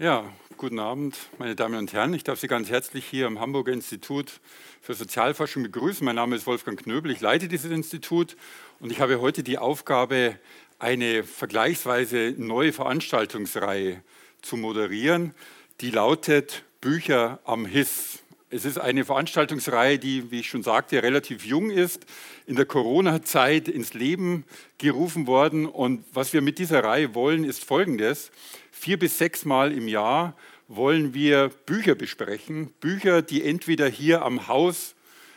Ja, 0.00 0.24
guten 0.56 0.78
Abend, 0.78 1.18
meine 1.36 1.54
Damen 1.54 1.74
und 1.74 1.92
Herren. 1.92 2.14
Ich 2.14 2.24
darf 2.24 2.40
Sie 2.40 2.48
ganz 2.48 2.70
herzlich 2.70 3.04
hier 3.04 3.26
am 3.26 3.38
Hamburger 3.38 3.74
Institut 3.74 4.40
für 4.80 4.94
Sozialforschung 4.94 5.62
begrüßen. 5.62 6.02
Mein 6.02 6.16
Name 6.16 6.36
ist 6.36 6.46
Wolfgang 6.46 6.82
Knöbel, 6.82 7.10
ich 7.10 7.20
leite 7.20 7.48
dieses 7.48 7.70
Institut 7.70 8.34
und 8.78 8.90
ich 8.90 9.02
habe 9.02 9.20
heute 9.20 9.42
die 9.42 9.58
Aufgabe, 9.58 10.38
eine 10.78 11.22
vergleichsweise 11.22 12.34
neue 12.38 12.72
Veranstaltungsreihe 12.72 14.02
zu 14.40 14.56
moderieren, 14.56 15.34
die 15.82 15.90
lautet 15.90 16.64
Bücher 16.80 17.38
am 17.44 17.66
HIS. 17.66 18.20
Es 18.52 18.64
ist 18.64 18.78
eine 18.78 19.04
Veranstaltungsreihe, 19.04 20.00
die, 20.00 20.32
wie 20.32 20.40
ich 20.40 20.48
schon 20.48 20.64
sagte, 20.64 21.00
relativ 21.04 21.44
jung 21.44 21.70
ist, 21.70 22.04
in 22.48 22.56
der 22.56 22.64
Corona-Zeit 22.64 23.68
ins 23.68 23.94
Leben 23.94 24.44
gerufen 24.76 25.28
worden. 25.28 25.66
Und 25.66 26.04
was 26.12 26.32
wir 26.32 26.42
mit 26.42 26.58
dieser 26.58 26.82
Reihe 26.82 27.14
wollen, 27.14 27.44
ist 27.44 27.64
Folgendes 27.64 28.32
vier 28.72 28.98
bis 28.98 29.18
sechs 29.18 29.44
Mal 29.44 29.70
im 29.72 29.86
Jahr 29.86 30.36
wollen 30.66 31.14
wir 31.14 31.50
Bücher 31.64 31.94
besprechen. 31.94 32.72
Bücher, 32.80 33.22
die 33.22 33.44
entweder 33.44 33.88
hier 33.88 34.22
am 34.22 34.48
Haus 34.48 34.96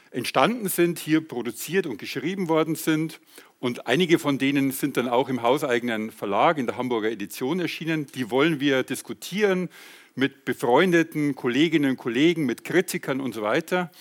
entstanden 0.09 0.67
sind, 0.67 0.97
hier 0.97 1.21
produziert 1.21 1.85
und 1.85 1.99
geschrieben 1.99 2.49
worden 2.49 2.73
sind. 2.73 3.19
Und 3.59 3.85
einige 3.85 4.17
von 4.17 4.39
denen 4.39 4.71
sind 4.71 4.97
dann 4.97 5.07
auch 5.07 5.29
im 5.29 5.43
hauseigenen 5.43 6.09
Verlag 6.09 6.57
in 6.57 6.65
der 6.65 6.77
Hamburger 6.77 7.11
Edition 7.11 7.59
erschienen. 7.59 8.07
Die 8.15 8.31
wollen 8.31 8.59
wir 8.59 8.81
diskutieren 8.81 9.69
mit 10.15 10.45
befreundeten 10.45 11.35
Kolleginnen 11.35 11.91
und 11.91 11.97
Kollegen, 11.97 12.45
mit 12.45 12.63
Kritikern 12.63 13.21
und 13.21 13.33
so 13.33 13.41
weiter. 13.41 13.91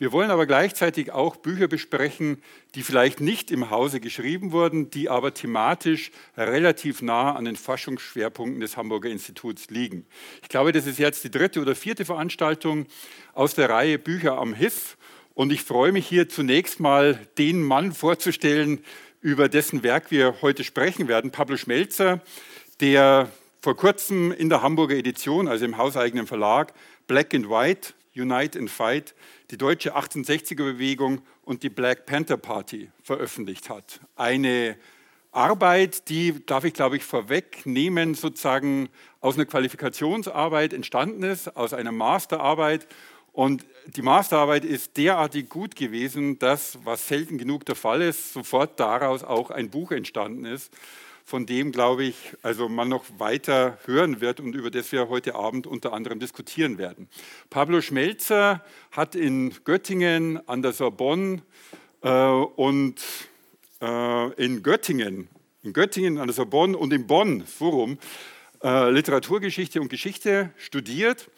Wir 0.00 0.12
wollen 0.12 0.30
aber 0.30 0.46
gleichzeitig 0.46 1.12
auch 1.12 1.36
Bücher 1.36 1.68
besprechen, 1.68 2.42
die 2.74 2.82
vielleicht 2.82 3.20
nicht 3.20 3.50
im 3.50 3.68
Hause 3.68 4.00
geschrieben 4.00 4.50
wurden, 4.50 4.88
die 4.90 5.10
aber 5.10 5.34
thematisch 5.34 6.10
relativ 6.38 7.02
nah 7.02 7.34
an 7.34 7.44
den 7.44 7.54
Forschungsschwerpunkten 7.54 8.62
des 8.62 8.78
Hamburger 8.78 9.10
Instituts 9.10 9.68
liegen. 9.68 10.06
Ich 10.42 10.48
glaube, 10.48 10.72
das 10.72 10.86
ist 10.86 10.98
jetzt 10.98 11.22
die 11.24 11.30
dritte 11.30 11.60
oder 11.60 11.74
vierte 11.74 12.06
Veranstaltung 12.06 12.86
aus 13.34 13.54
der 13.54 13.68
Reihe 13.68 13.98
Bücher 13.98 14.38
am 14.38 14.54
HIF. 14.54 14.96
Und 15.34 15.52
ich 15.52 15.62
freue 15.64 15.92
mich 15.92 16.06
hier 16.06 16.30
zunächst 16.30 16.80
mal, 16.80 17.20
den 17.36 17.62
Mann 17.62 17.92
vorzustellen, 17.92 18.82
über 19.20 19.50
dessen 19.50 19.82
Werk 19.82 20.10
wir 20.10 20.40
heute 20.40 20.64
sprechen 20.64 21.08
werden, 21.08 21.30
Pablo 21.30 21.58
Schmelzer, 21.58 22.22
der 22.80 23.30
vor 23.60 23.76
kurzem 23.76 24.32
in 24.32 24.48
der 24.48 24.62
Hamburger 24.62 24.96
Edition, 24.96 25.46
also 25.46 25.64
im 25.66 25.76
hauseigenen 25.76 26.26
Verlag, 26.26 26.72
Black 27.06 27.34
and 27.34 27.50
White, 27.50 27.92
Unite 28.16 28.58
and 28.58 28.70
Fight, 28.70 29.14
die 29.50 29.58
deutsche 29.58 29.96
1860er-Bewegung 29.96 31.20
und 31.42 31.62
die 31.62 31.68
Black 31.68 32.06
Panther 32.06 32.38
Party 32.38 32.90
veröffentlicht 33.02 33.68
hat. 33.68 34.00
Eine 34.16 34.76
Arbeit, 35.30 36.08
die, 36.08 36.44
darf 36.44 36.64
ich 36.64 36.72
glaube 36.72 36.96
ich 36.96 37.04
vorwegnehmen, 37.04 38.14
sozusagen 38.14 38.88
aus 39.20 39.34
einer 39.34 39.44
Qualifikationsarbeit 39.44 40.72
entstanden 40.72 41.22
ist, 41.22 41.54
aus 41.54 41.74
einer 41.74 41.92
Masterarbeit. 41.92 42.86
Und 43.32 43.64
die 43.94 44.02
Masterarbeit 44.02 44.64
ist 44.64 44.96
derartig 44.96 45.50
gut 45.50 45.76
gewesen, 45.76 46.38
dass, 46.38 46.78
was 46.84 47.06
selten 47.06 47.36
genug 47.36 47.66
der 47.66 47.76
Fall 47.76 48.00
ist, 48.00 48.32
sofort 48.32 48.80
daraus 48.80 49.22
auch 49.22 49.50
ein 49.50 49.70
Buch 49.70 49.92
entstanden 49.92 50.46
ist 50.46 50.72
von 51.24 51.46
dem, 51.46 51.72
glaube 51.72 52.04
ich, 52.04 52.16
also 52.42 52.68
man 52.68 52.88
noch 52.88 53.04
weiter 53.18 53.78
hören 53.84 54.20
wird 54.20 54.40
und 54.40 54.54
über 54.54 54.70
das 54.70 54.90
wir 54.92 55.08
heute 55.08 55.34
Abend 55.34 55.66
unter 55.66 55.92
anderem 55.92 56.18
diskutieren 56.18 56.78
werden. 56.78 57.08
Pablo 57.50 57.80
Schmelzer 57.80 58.64
hat 58.90 59.14
in 59.14 59.54
Göttingen 59.64 60.40
an 60.48 60.62
der 60.62 60.72
Sorbonne 60.72 61.42
äh, 62.02 62.10
und 62.10 62.96
äh, 63.80 64.32
in 64.34 64.62
Göttingen, 64.62 65.28
in 65.62 65.72
Göttingen 65.72 66.18
an 66.18 66.26
der 66.26 66.34
Sorbonne 66.34 66.76
und 66.76 66.92
in 66.92 67.06
Bonn, 67.06 67.46
Forum, 67.46 67.98
äh, 68.62 68.90
Literaturgeschichte 68.90 69.80
und 69.80 69.88
Geschichte 69.88 70.50
studiert. 70.56 71.30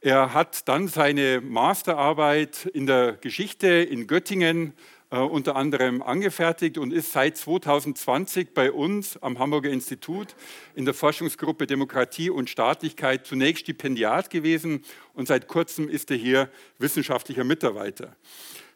Er 0.00 0.32
hat 0.32 0.66
dann 0.66 0.88
seine 0.88 1.42
Masterarbeit 1.42 2.64
in 2.72 2.86
der 2.86 3.12
Geschichte 3.12 3.66
in 3.66 4.06
Göttingen 4.06 4.72
unter 5.18 5.56
anderem 5.56 6.02
angefertigt 6.02 6.78
und 6.78 6.92
ist 6.92 7.10
seit 7.12 7.36
2020 7.36 8.54
bei 8.54 8.70
uns 8.70 9.16
am 9.16 9.40
Hamburger 9.40 9.70
Institut 9.70 10.36
in 10.76 10.84
der 10.84 10.94
Forschungsgruppe 10.94 11.66
Demokratie 11.66 12.30
und 12.30 12.48
Staatlichkeit 12.48 13.26
zunächst 13.26 13.62
Stipendiat 13.62 14.30
gewesen 14.30 14.84
und 15.14 15.26
seit 15.26 15.48
kurzem 15.48 15.88
ist 15.88 16.12
er 16.12 16.16
hier 16.16 16.48
wissenschaftlicher 16.78 17.42
Mitarbeiter. 17.42 18.14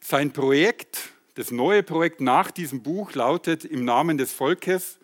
Sein 0.00 0.32
Projekt, 0.32 1.10
das 1.36 1.52
neue 1.52 1.84
Projekt 1.84 2.20
nach 2.20 2.50
diesem 2.50 2.82
Buch 2.82 3.14
lautet 3.14 3.64
Im 3.64 3.84
Namen 3.84 4.18
des 4.18 4.32
Volkes, 4.32 4.98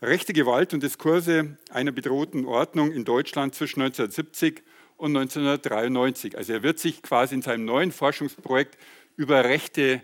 rechte 0.00 0.32
Gewalt 0.32 0.74
und 0.74 0.82
Diskurse 0.84 1.56
einer 1.70 1.90
bedrohten 1.90 2.44
Ordnung 2.44 2.92
in 2.92 3.04
Deutschland 3.04 3.52
zwischen 3.54 3.82
1970 3.82 4.62
und 4.96 5.16
1993. 5.16 6.38
Also 6.38 6.52
er 6.52 6.62
wird 6.62 6.78
sich 6.78 7.02
quasi 7.02 7.34
in 7.34 7.42
seinem 7.42 7.64
neuen 7.64 7.90
Forschungsprojekt 7.90 8.78
über 9.16 9.42
rechte 9.42 10.02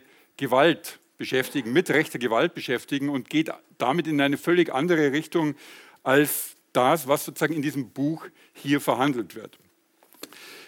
beschäftigen, 1.16 1.72
mit 1.72 1.90
rechter 1.90 2.18
Gewalt 2.18 2.54
beschäftigen 2.54 3.08
und 3.08 3.30
geht 3.30 3.50
damit 3.78 4.06
in 4.06 4.20
eine 4.20 4.36
völlig 4.36 4.72
andere 4.72 5.12
Richtung 5.12 5.54
als 6.02 6.56
das, 6.72 7.08
was 7.08 7.24
sozusagen 7.24 7.54
in 7.54 7.62
diesem 7.62 7.90
Buch 7.90 8.26
hier 8.52 8.80
verhandelt 8.80 9.34
wird. 9.34 9.58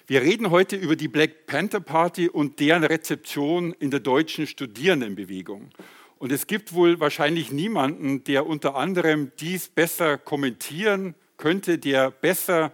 Wir 0.06 0.22
reden 0.22 0.50
heute 0.50 0.76
über 0.76 0.94
die 0.94 1.08
Black 1.08 1.46
Panther 1.46 1.80
Party 1.80 2.28
und 2.28 2.60
deren 2.60 2.84
Rezeption 2.84 3.72
in 3.72 3.90
der 3.90 4.00
deutschen 4.00 4.46
Studierendenbewegung. 4.46 5.70
Und 6.18 6.30
es 6.30 6.46
gibt 6.46 6.72
wohl 6.72 7.00
wahrscheinlich 7.00 7.50
niemanden, 7.50 8.22
der 8.24 8.46
unter 8.46 8.76
anderem 8.76 9.32
dies 9.40 9.68
besser 9.68 10.16
kommentieren 10.16 11.14
könnte, 11.36 11.78
der 11.78 12.12
besser 12.12 12.72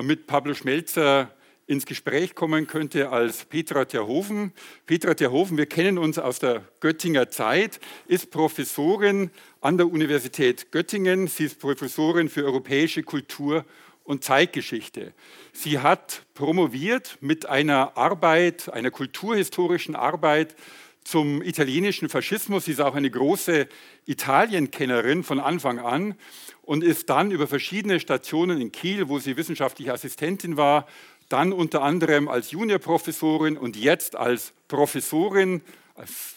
mit 0.00 0.26
Pablo 0.26 0.54
Schmelzer 0.54 1.30
ins 1.66 1.86
Gespräch 1.86 2.34
kommen 2.34 2.66
könnte 2.66 3.10
als 3.10 3.44
Petra 3.44 3.84
Terhoven. 3.84 4.52
Petra 4.86 5.14
Terhoven, 5.14 5.56
wir 5.56 5.66
kennen 5.66 5.98
uns 5.98 6.18
aus 6.18 6.38
der 6.38 6.62
Göttinger 6.80 7.30
Zeit, 7.30 7.80
ist 8.06 8.30
Professorin 8.30 9.30
an 9.60 9.78
der 9.78 9.90
Universität 9.90 10.70
Göttingen. 10.72 11.26
Sie 11.26 11.44
ist 11.44 11.58
Professorin 11.58 12.28
für 12.28 12.44
europäische 12.44 13.02
Kultur 13.02 13.64
und 14.04 14.22
Zeitgeschichte. 14.22 15.14
Sie 15.52 15.78
hat 15.78 16.22
promoviert 16.34 17.16
mit 17.20 17.46
einer 17.46 17.96
Arbeit, 17.96 18.68
einer 18.72 18.90
kulturhistorischen 18.90 19.96
Arbeit 19.96 20.54
zum 21.04 21.42
italienischen 21.42 22.08
Faschismus. 22.08 22.64
Sie 22.64 22.72
ist 22.72 22.80
auch 22.80 22.94
eine 22.94 23.10
große 23.10 23.68
Italienkennerin 24.06 25.22
von 25.22 25.38
Anfang 25.38 25.78
an 25.78 26.14
und 26.62 26.82
ist 26.82 27.10
dann 27.10 27.30
über 27.30 27.46
verschiedene 27.46 28.00
Stationen 28.00 28.60
in 28.60 28.72
Kiel, 28.72 29.08
wo 29.08 29.18
sie 29.18 29.36
wissenschaftliche 29.36 29.92
Assistentin 29.92 30.56
war, 30.56 30.86
dann 31.34 31.52
unter 31.52 31.82
anderem 31.82 32.28
als 32.28 32.52
Juniorprofessorin 32.52 33.56
und 33.56 33.74
jetzt 33.74 34.14
als 34.14 34.52
Professorin, 34.68 35.62
als, 35.96 36.36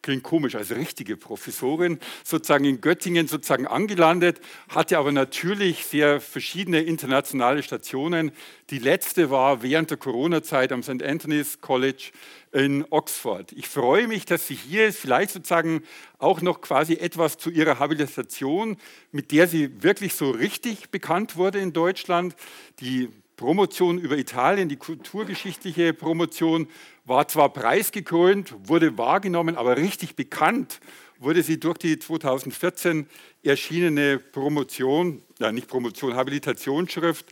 klingt 0.00 0.22
komisch, 0.22 0.54
als 0.54 0.70
richtige 0.70 1.18
Professorin, 1.18 1.98
sozusagen 2.24 2.64
in 2.64 2.80
Göttingen 2.80 3.28
sozusagen 3.28 3.66
angelandet, 3.66 4.40
hatte 4.70 4.96
aber 4.96 5.12
natürlich 5.12 5.84
sehr 5.84 6.22
verschiedene 6.22 6.80
internationale 6.80 7.62
Stationen. 7.62 8.32
Die 8.70 8.78
letzte 8.78 9.28
war 9.28 9.62
während 9.62 9.90
der 9.90 9.98
Corona-Zeit 9.98 10.72
am 10.72 10.82
St. 10.82 11.02
Anthony's 11.02 11.60
College 11.60 12.12
in 12.50 12.86
Oxford. 12.88 13.52
Ich 13.52 13.68
freue 13.68 14.08
mich, 14.08 14.24
dass 14.24 14.46
sie 14.46 14.54
hier 14.54 14.86
ist, 14.86 14.98
vielleicht 14.98 15.30
sozusagen 15.32 15.82
auch 16.18 16.40
noch 16.40 16.62
quasi 16.62 16.94
etwas 16.94 17.36
zu 17.36 17.50
ihrer 17.50 17.78
Habilitation, 17.78 18.78
mit 19.12 19.30
der 19.30 19.46
sie 19.46 19.82
wirklich 19.82 20.14
so 20.14 20.30
richtig 20.30 20.88
bekannt 20.88 21.36
wurde 21.36 21.58
in 21.58 21.74
Deutschland. 21.74 22.34
Die 22.80 23.10
Promotion 23.38 23.98
über 23.98 24.18
Italien, 24.18 24.68
die 24.68 24.76
kulturgeschichtliche 24.76 25.94
Promotion, 25.94 26.66
war 27.04 27.28
zwar 27.28 27.52
preisgekrönt, 27.52 28.52
wurde 28.64 28.98
wahrgenommen, 28.98 29.56
aber 29.56 29.76
richtig 29.76 30.16
bekannt 30.16 30.80
wurde 31.20 31.44
sie 31.44 31.60
durch 31.60 31.78
die 31.78 32.00
2014 32.00 33.06
erschienene 33.44 34.18
Promotion, 34.18 35.22
ja 35.38 35.52
nicht 35.52 35.68
Promotion, 35.68 36.16
Habilitationsschrift 36.16 37.26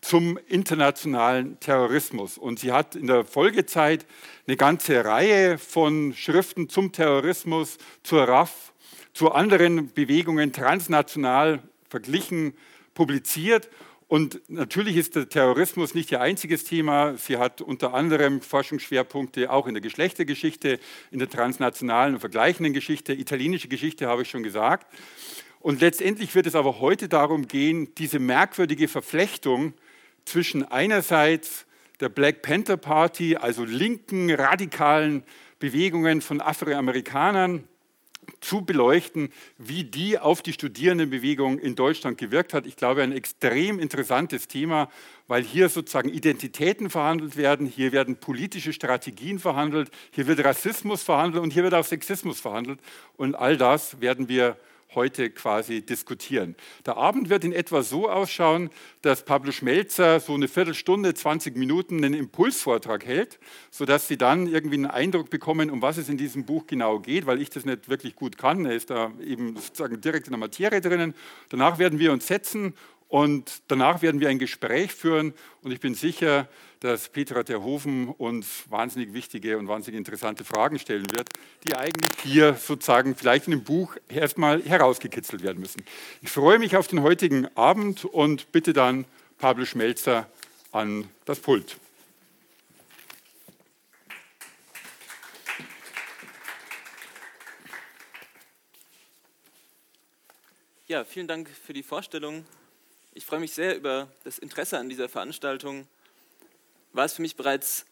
zum 0.00 0.40
internationalen 0.48 1.58
Terrorismus. 1.60 2.36
Und 2.36 2.58
sie 2.58 2.72
hat 2.72 2.96
in 2.96 3.06
der 3.06 3.24
Folgezeit 3.24 4.06
eine 4.48 4.56
ganze 4.56 5.04
Reihe 5.04 5.56
von 5.58 6.14
Schriften 6.14 6.68
zum 6.68 6.90
Terrorismus, 6.90 7.78
zur 8.02 8.24
RAF, 8.24 8.72
zu 9.12 9.30
anderen 9.30 9.92
Bewegungen 9.92 10.52
transnational 10.52 11.62
verglichen, 11.88 12.54
publiziert 12.94 13.68
und 14.14 14.42
natürlich 14.46 14.96
ist 14.96 15.16
der 15.16 15.28
Terrorismus 15.28 15.92
nicht 15.92 16.12
ihr 16.12 16.20
einziges 16.20 16.62
Thema. 16.62 17.16
Sie 17.16 17.36
hat 17.36 17.60
unter 17.60 17.94
anderem 17.94 18.42
Forschungsschwerpunkte 18.42 19.50
auch 19.50 19.66
in 19.66 19.74
der 19.74 19.80
Geschlechtergeschichte, 19.80 20.78
in 21.10 21.18
der 21.18 21.28
transnationalen 21.28 22.14
und 22.14 22.20
vergleichenden 22.20 22.72
Geschichte, 22.72 23.12
italienische 23.12 23.66
Geschichte 23.66 24.06
habe 24.06 24.22
ich 24.22 24.30
schon 24.30 24.44
gesagt. 24.44 24.86
Und 25.58 25.80
letztendlich 25.80 26.32
wird 26.36 26.46
es 26.46 26.54
aber 26.54 26.78
heute 26.78 27.08
darum 27.08 27.48
gehen, 27.48 27.92
diese 27.96 28.20
merkwürdige 28.20 28.86
Verflechtung 28.86 29.74
zwischen 30.24 30.62
einerseits 30.62 31.66
der 31.98 32.08
Black 32.08 32.42
Panther 32.42 32.76
Party, 32.76 33.34
also 33.34 33.64
linken, 33.64 34.32
radikalen 34.32 35.24
Bewegungen 35.58 36.20
von 36.20 36.40
Afroamerikanern 36.40 37.64
zu 38.44 38.62
beleuchten, 38.62 39.30
wie 39.58 39.84
die 39.84 40.18
auf 40.18 40.42
die 40.42 40.52
Studierendenbewegung 40.52 41.58
in 41.58 41.74
Deutschland 41.74 42.18
gewirkt 42.18 42.52
hat. 42.54 42.66
Ich 42.66 42.76
glaube, 42.76 43.02
ein 43.02 43.12
extrem 43.12 43.78
interessantes 43.78 44.46
Thema, 44.46 44.90
weil 45.26 45.42
hier 45.42 45.68
sozusagen 45.68 46.10
Identitäten 46.10 46.90
verhandelt 46.90 47.36
werden, 47.36 47.66
hier 47.66 47.92
werden 47.92 48.16
politische 48.16 48.72
Strategien 48.72 49.38
verhandelt, 49.38 49.90
hier 50.10 50.26
wird 50.26 50.44
Rassismus 50.44 51.02
verhandelt 51.02 51.42
und 51.42 51.52
hier 51.52 51.62
wird 51.62 51.74
auch 51.74 51.84
Sexismus 51.84 52.40
verhandelt. 52.40 52.80
Und 53.16 53.34
all 53.34 53.56
das 53.56 54.00
werden 54.00 54.28
wir 54.28 54.56
heute 54.94 55.30
quasi 55.30 55.82
diskutieren. 55.82 56.56
Der 56.86 56.96
Abend 56.96 57.30
wird 57.30 57.44
in 57.44 57.52
etwa 57.52 57.82
so 57.82 58.08
ausschauen, 58.08 58.70
dass 59.02 59.24
Pablo 59.24 59.52
Schmelzer 59.52 60.20
so 60.20 60.34
eine 60.34 60.48
Viertelstunde, 60.48 61.14
20 61.14 61.56
Minuten 61.56 62.04
einen 62.04 62.14
Impulsvortrag 62.14 63.04
hält, 63.04 63.38
sodass 63.70 64.08
Sie 64.08 64.16
dann 64.16 64.46
irgendwie 64.46 64.76
einen 64.76 64.86
Eindruck 64.86 65.30
bekommen, 65.30 65.70
um 65.70 65.82
was 65.82 65.96
es 65.96 66.08
in 66.08 66.16
diesem 66.16 66.44
Buch 66.44 66.66
genau 66.66 66.98
geht, 67.00 67.26
weil 67.26 67.40
ich 67.40 67.50
das 67.50 67.64
nicht 67.64 67.88
wirklich 67.88 68.16
gut 68.16 68.38
kann. 68.38 68.64
Er 68.64 68.74
ist 68.74 68.90
da 68.90 69.12
eben 69.24 69.56
sozusagen 69.56 70.00
direkt 70.00 70.26
in 70.26 70.32
der 70.32 70.40
Materie 70.40 70.80
drinnen. 70.80 71.14
Danach 71.50 71.78
werden 71.78 71.98
wir 71.98 72.12
uns 72.12 72.26
setzen 72.26 72.74
und 73.14 73.62
danach 73.68 74.02
werden 74.02 74.20
wir 74.20 74.28
ein 74.28 74.40
Gespräch 74.40 74.92
führen 74.92 75.34
und 75.62 75.70
ich 75.70 75.78
bin 75.78 75.94
sicher, 75.94 76.48
dass 76.80 77.08
Petra 77.08 77.44
Terhofen 77.44 78.08
uns 78.08 78.64
wahnsinnig 78.70 79.14
wichtige 79.14 79.56
und 79.56 79.68
wahnsinnig 79.68 79.98
interessante 79.98 80.42
Fragen 80.42 80.80
stellen 80.80 81.06
wird, 81.12 81.28
die 81.64 81.76
eigentlich 81.76 82.10
hier 82.24 82.54
sozusagen 82.54 83.14
vielleicht 83.14 83.46
in 83.46 83.52
dem 83.52 83.62
Buch 83.62 83.94
erstmal 84.08 84.64
herausgekitzelt 84.64 85.44
werden 85.44 85.60
müssen. 85.60 85.84
Ich 86.22 86.30
freue 86.30 86.58
mich 86.58 86.76
auf 86.76 86.88
den 86.88 87.02
heutigen 87.02 87.46
Abend 87.56 88.04
und 88.04 88.50
bitte 88.50 88.72
dann 88.72 89.04
Pablo 89.38 89.64
Schmelzer 89.64 90.28
an 90.72 91.08
das 91.24 91.38
Pult. 91.38 91.76
Ja, 100.88 101.04
vielen 101.04 101.28
Dank 101.28 101.48
für 101.48 101.72
die 101.72 101.84
Vorstellung. 101.84 102.44
Ich 103.16 103.26
freue 103.26 103.38
mich 103.38 103.52
sehr 103.52 103.76
über 103.76 104.08
das 104.24 104.38
Interesse 104.38 104.76
an 104.76 104.88
dieser 104.88 105.08
Veranstaltung. 105.08 105.86
War 106.92 107.04
es 107.04 107.12
für 107.12 107.22
mich 107.22 107.36
bereits 107.36 107.84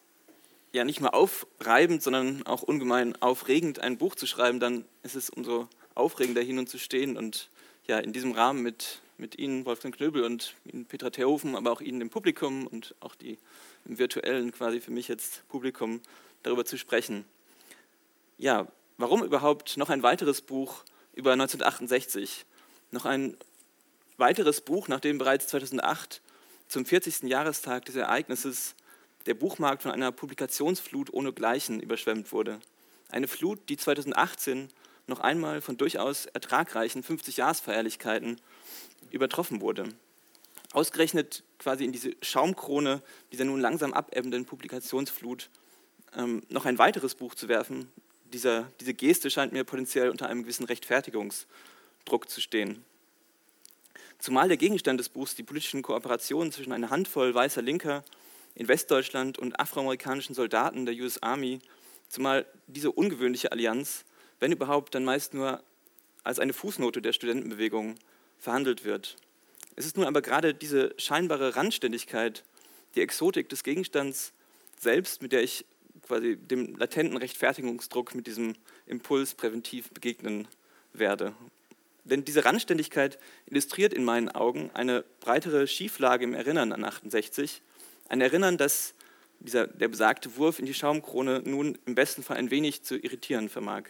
ja 0.73 0.83
nicht 0.83 0.99
nur 0.99 1.13
aufreibend, 1.13 2.03
sondern 2.03 2.45
auch 2.45 2.61
ungemein 2.61 3.15
aufregend, 3.21 3.79
ein 3.79 3.97
Buch 3.97 4.15
zu 4.15 4.27
schreiben, 4.27 4.59
dann 4.59 4.83
ist 5.01 5.15
es 5.15 5.29
umso 5.29 5.69
aufregender, 5.95 6.41
hin 6.41 6.59
und 6.59 6.67
zu 6.67 6.77
stehen 6.77 7.15
und 7.15 7.49
ja 7.87 7.99
in 7.99 8.11
diesem 8.11 8.33
Rahmen 8.33 8.63
mit, 8.63 8.99
mit 9.17 9.39
Ihnen, 9.39 9.65
Wolfgang 9.65 9.95
Knöbel 9.95 10.25
und 10.25 10.55
Ihnen, 10.65 10.85
Petra 10.87 11.09
Terhofen, 11.09 11.55
aber 11.55 11.71
auch 11.71 11.79
Ihnen 11.79 12.01
im 12.01 12.09
Publikum 12.09 12.67
und 12.67 12.93
auch 12.99 13.15
die 13.15 13.37
im 13.85 13.99
virtuellen 13.99 14.51
quasi 14.51 14.81
für 14.81 14.91
mich 14.91 15.07
jetzt 15.07 15.47
Publikum 15.47 16.01
darüber 16.41 16.65
zu 16.65 16.77
sprechen. 16.77 17.23
Ja, 18.37 18.67
warum 18.97 19.23
überhaupt 19.23 19.77
noch 19.77 19.89
ein 19.89 20.03
weiteres 20.03 20.41
Buch 20.41 20.83
über 21.13 21.31
1968? 21.31 22.45
Noch 22.91 23.05
ein 23.05 23.37
weiteres 24.17 24.61
Buch, 24.61 24.87
nachdem 24.87 25.17
bereits 25.17 25.47
2008 25.47 26.21
zum 26.67 26.85
40. 26.85 27.23
Jahrestag 27.23 27.85
des 27.85 27.95
Ereignisses 27.95 28.75
der 29.25 29.33
Buchmarkt 29.33 29.83
von 29.83 29.91
einer 29.91 30.11
Publikationsflut 30.11 31.13
ohnegleichen 31.13 31.79
überschwemmt 31.79 32.31
wurde. 32.31 32.59
Eine 33.09 33.27
Flut, 33.27 33.69
die 33.69 33.77
2018 33.77 34.69
noch 35.07 35.19
einmal 35.19 35.61
von 35.61 35.77
durchaus 35.77 36.25
ertragreichen 36.25 37.03
50-Jahresfeierlichkeiten 37.03 38.39
übertroffen 39.11 39.61
wurde. 39.61 39.89
Ausgerechnet 40.71 41.43
quasi 41.59 41.85
in 41.85 41.91
diese 41.91 42.15
Schaumkrone 42.21 43.01
dieser 43.31 43.45
nun 43.45 43.61
langsam 43.61 43.93
abebbenden 43.93 44.45
Publikationsflut 44.45 45.49
ähm, 46.15 46.41
noch 46.49 46.65
ein 46.65 46.77
weiteres 46.77 47.15
Buch 47.15 47.35
zu 47.35 47.47
werfen, 47.47 47.91
dieser, 48.33 48.71
diese 48.79 48.93
Geste 48.93 49.29
scheint 49.29 49.53
mir 49.53 49.63
potenziell 49.63 50.09
unter 50.09 50.27
einem 50.27 50.43
gewissen 50.43 50.65
Rechtfertigungsdruck 50.65 52.29
zu 52.29 52.41
stehen. 52.41 52.83
Zumal 54.23 54.47
der 54.47 54.55
Gegenstand 54.55 55.01
des 55.01 55.09
Buchs 55.09 55.35
die 55.35 55.43
politischen 55.43 55.81
Kooperationen 55.81 56.53
zwischen 56.53 56.71
einer 56.71 56.89
Handvoll 56.89 57.35
weißer 57.35 57.61
Linker 57.61 58.05
in 58.55 58.69
Westdeutschland 58.69 59.37
und 59.37 59.59
afroamerikanischen 59.59 60.33
Soldaten 60.33 60.85
der 60.85 60.95
US 60.95 61.21
Army, 61.21 61.59
zumal 62.07 62.45
diese 62.67 62.89
ungewöhnliche 62.89 63.51
Allianz, 63.51 64.05
wenn 64.39 64.53
überhaupt, 64.53 64.95
dann 64.95 65.03
meist 65.03 65.33
nur 65.33 65.61
als 66.23 66.39
eine 66.39 66.53
Fußnote 66.53 67.01
der 67.01 67.11
Studentenbewegung 67.11 67.95
verhandelt 68.39 68.85
wird. 68.85 69.17
Es 69.75 69.85
ist 69.85 69.97
nun 69.97 70.05
aber 70.05 70.21
gerade 70.21 70.53
diese 70.53 70.93
scheinbare 70.97 71.57
Randständigkeit, 71.57 72.45
die 72.95 73.01
Exotik 73.01 73.49
des 73.49 73.65
Gegenstands 73.65 74.31
selbst, 74.79 75.21
mit 75.21 75.33
der 75.33 75.43
ich 75.43 75.65
quasi 76.07 76.37
dem 76.37 76.77
latenten 76.77 77.17
Rechtfertigungsdruck 77.17 78.15
mit 78.15 78.25
diesem 78.27 78.55
Impuls 78.85 79.33
präventiv 79.33 79.89
begegnen 79.89 80.47
werde. 80.93 81.35
Denn 82.05 82.25
diese 82.25 82.45
Randständigkeit 82.45 83.17
illustriert 83.45 83.93
in 83.93 84.03
meinen 84.03 84.29
Augen 84.29 84.69
eine 84.73 85.03
breitere 85.21 85.67
Schieflage 85.67 86.25
im 86.25 86.33
Erinnern 86.33 86.73
an 86.73 86.83
68. 86.83 87.61
Ein 88.09 88.21
Erinnern, 88.21 88.57
das 88.57 88.93
dieser, 89.39 89.67
der 89.67 89.87
besagte 89.87 90.35
Wurf 90.37 90.59
in 90.59 90.65
die 90.65 90.73
Schaumkrone 90.73 91.41
nun 91.45 91.77
im 91.85 91.95
besten 91.95 92.23
Fall 92.23 92.37
ein 92.37 92.51
wenig 92.51 92.83
zu 92.83 92.97
irritieren 92.97 93.49
vermag. 93.49 93.83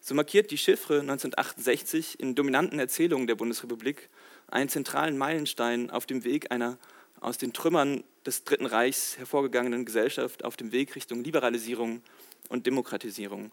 So 0.00 0.14
markiert 0.14 0.50
die 0.50 0.58
Chiffre 0.58 1.00
1968 1.00 2.18
in 2.18 2.34
dominanten 2.34 2.78
Erzählungen 2.78 3.26
der 3.26 3.36
Bundesrepublik 3.36 4.08
einen 4.48 4.68
zentralen 4.68 5.16
Meilenstein 5.16 5.90
auf 5.90 6.06
dem 6.06 6.24
Weg 6.24 6.50
einer 6.50 6.78
aus 7.20 7.38
den 7.38 7.52
Trümmern 7.52 8.02
des 8.26 8.42
Dritten 8.44 8.66
Reichs 8.66 9.16
hervorgegangenen 9.16 9.84
Gesellschaft 9.84 10.44
auf 10.44 10.56
dem 10.56 10.72
Weg 10.72 10.96
Richtung 10.96 11.22
Liberalisierung 11.22 12.02
und 12.48 12.66
Demokratisierung 12.66 13.52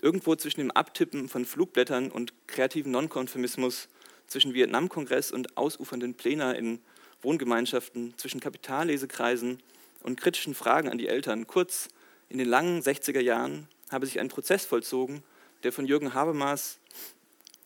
irgendwo 0.00 0.36
zwischen 0.36 0.60
dem 0.60 0.70
Abtippen 0.70 1.28
von 1.28 1.44
Flugblättern 1.44 2.10
und 2.10 2.32
kreativen 2.46 2.92
Nonkonformismus, 2.92 3.88
zwischen 4.26 4.54
Vietnamkongress 4.54 5.32
und 5.32 5.56
ausufernden 5.56 6.14
Plänen 6.14 6.54
in 6.54 6.80
Wohngemeinschaften, 7.22 8.14
zwischen 8.16 8.40
Kapitallesekreisen 8.40 9.62
und 10.02 10.20
kritischen 10.20 10.54
Fragen 10.54 10.88
an 10.88 10.98
die 10.98 11.08
Eltern. 11.08 11.46
Kurz, 11.46 11.88
in 12.28 12.38
den 12.38 12.48
langen 12.48 12.80
60er 12.80 13.20
Jahren 13.20 13.68
habe 13.90 14.06
sich 14.06 14.20
ein 14.20 14.28
Prozess 14.28 14.64
vollzogen, 14.64 15.22
der 15.62 15.72
von 15.72 15.86
Jürgen 15.86 16.14
Habermas 16.14 16.78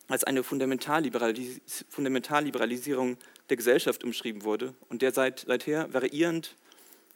als 0.07 0.23
eine 0.23 0.43
Fundamentalliberalisierung 0.43 3.17
der 3.49 3.57
Gesellschaft 3.57 4.03
umschrieben 4.03 4.43
wurde 4.43 4.75
und 4.89 5.01
der 5.01 5.11
seit, 5.11 5.45
seither 5.47 5.91
variierend 5.93 6.55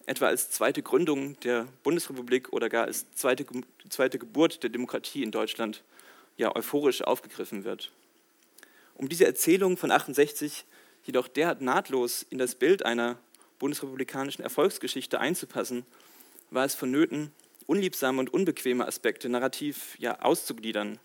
etwa 0.05 0.27
als 0.27 0.49
zweite 0.49 0.81
Gründung 0.81 1.39
der 1.41 1.67
Bundesrepublik 1.83 2.51
oder 2.51 2.69
gar 2.69 2.85
als 2.85 3.11
zweite, 3.13 3.45
zweite 3.89 4.19
Geburt 4.19 4.63
der 4.63 4.69
Demokratie 4.69 5.23
in 5.23 5.31
Deutschland 5.31 5.83
ja 6.37 6.55
euphorisch 6.55 7.03
aufgegriffen 7.03 7.63
wird. 7.63 7.91
Um 8.95 9.09
diese 9.09 9.25
Erzählung 9.25 9.77
von 9.77 9.91
68 9.91 10.65
jedoch 11.05 11.27
derart 11.27 11.61
nahtlos 11.61 12.25
in 12.29 12.37
das 12.37 12.55
Bild 12.55 12.85
einer 12.85 13.17
bundesrepublikanischen 13.59 14.43
Erfolgsgeschichte 14.43 15.19
einzupassen, 15.19 15.85
war 16.49 16.65
es 16.65 16.75
vonnöten, 16.75 17.31
unliebsame 17.65 18.19
und 18.19 18.33
unbequeme 18.33 18.85
Aspekte 18.85 19.29
narrativ 19.29 19.95
ja 19.99 20.19
auszugliedern. 20.21 20.99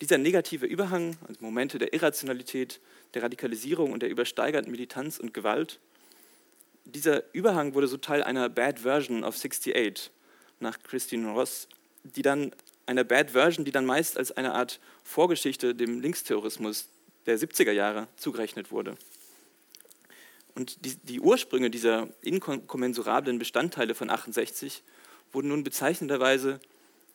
Dieser 0.00 0.18
negative 0.18 0.66
Überhang, 0.66 1.16
also 1.26 1.40
Momente 1.40 1.78
der 1.78 1.92
Irrationalität, 1.92 2.80
der 3.14 3.24
Radikalisierung 3.24 3.92
und 3.92 4.02
der 4.02 4.10
übersteigerten 4.10 4.70
Militanz 4.70 5.18
und 5.18 5.34
Gewalt, 5.34 5.80
dieser 6.94 7.22
Überhang 7.34 7.74
wurde 7.74 7.86
so 7.86 7.96
Teil 7.96 8.22
einer 8.22 8.48
Bad 8.48 8.80
Version 8.80 9.24
of 9.24 9.36
68 9.36 10.10
nach 10.60 10.82
Christine 10.82 11.30
Ross, 11.30 11.68
die 12.02 12.22
dann 12.22 12.52
einer 12.86 13.04
Bad 13.04 13.32
Version, 13.32 13.64
die 13.64 13.72
dann 13.72 13.86
meist 13.86 14.16
als 14.16 14.32
eine 14.32 14.54
Art 14.54 14.80
Vorgeschichte 15.04 15.74
dem 15.74 16.00
Linksterrorismus 16.00 16.88
der 17.26 17.38
70er 17.38 17.72
Jahre 17.72 18.08
zugerechnet 18.16 18.70
wurde. 18.70 18.96
Und 20.54 20.84
die, 20.84 20.96
die 20.96 21.20
Ursprünge 21.20 21.70
dieser 21.70 22.08
inkommensurablen 22.22 23.38
Bestandteile 23.38 23.94
von 23.94 24.10
68 24.10 24.82
wurden 25.32 25.48
nun 25.48 25.62
bezeichnenderweise 25.62 26.58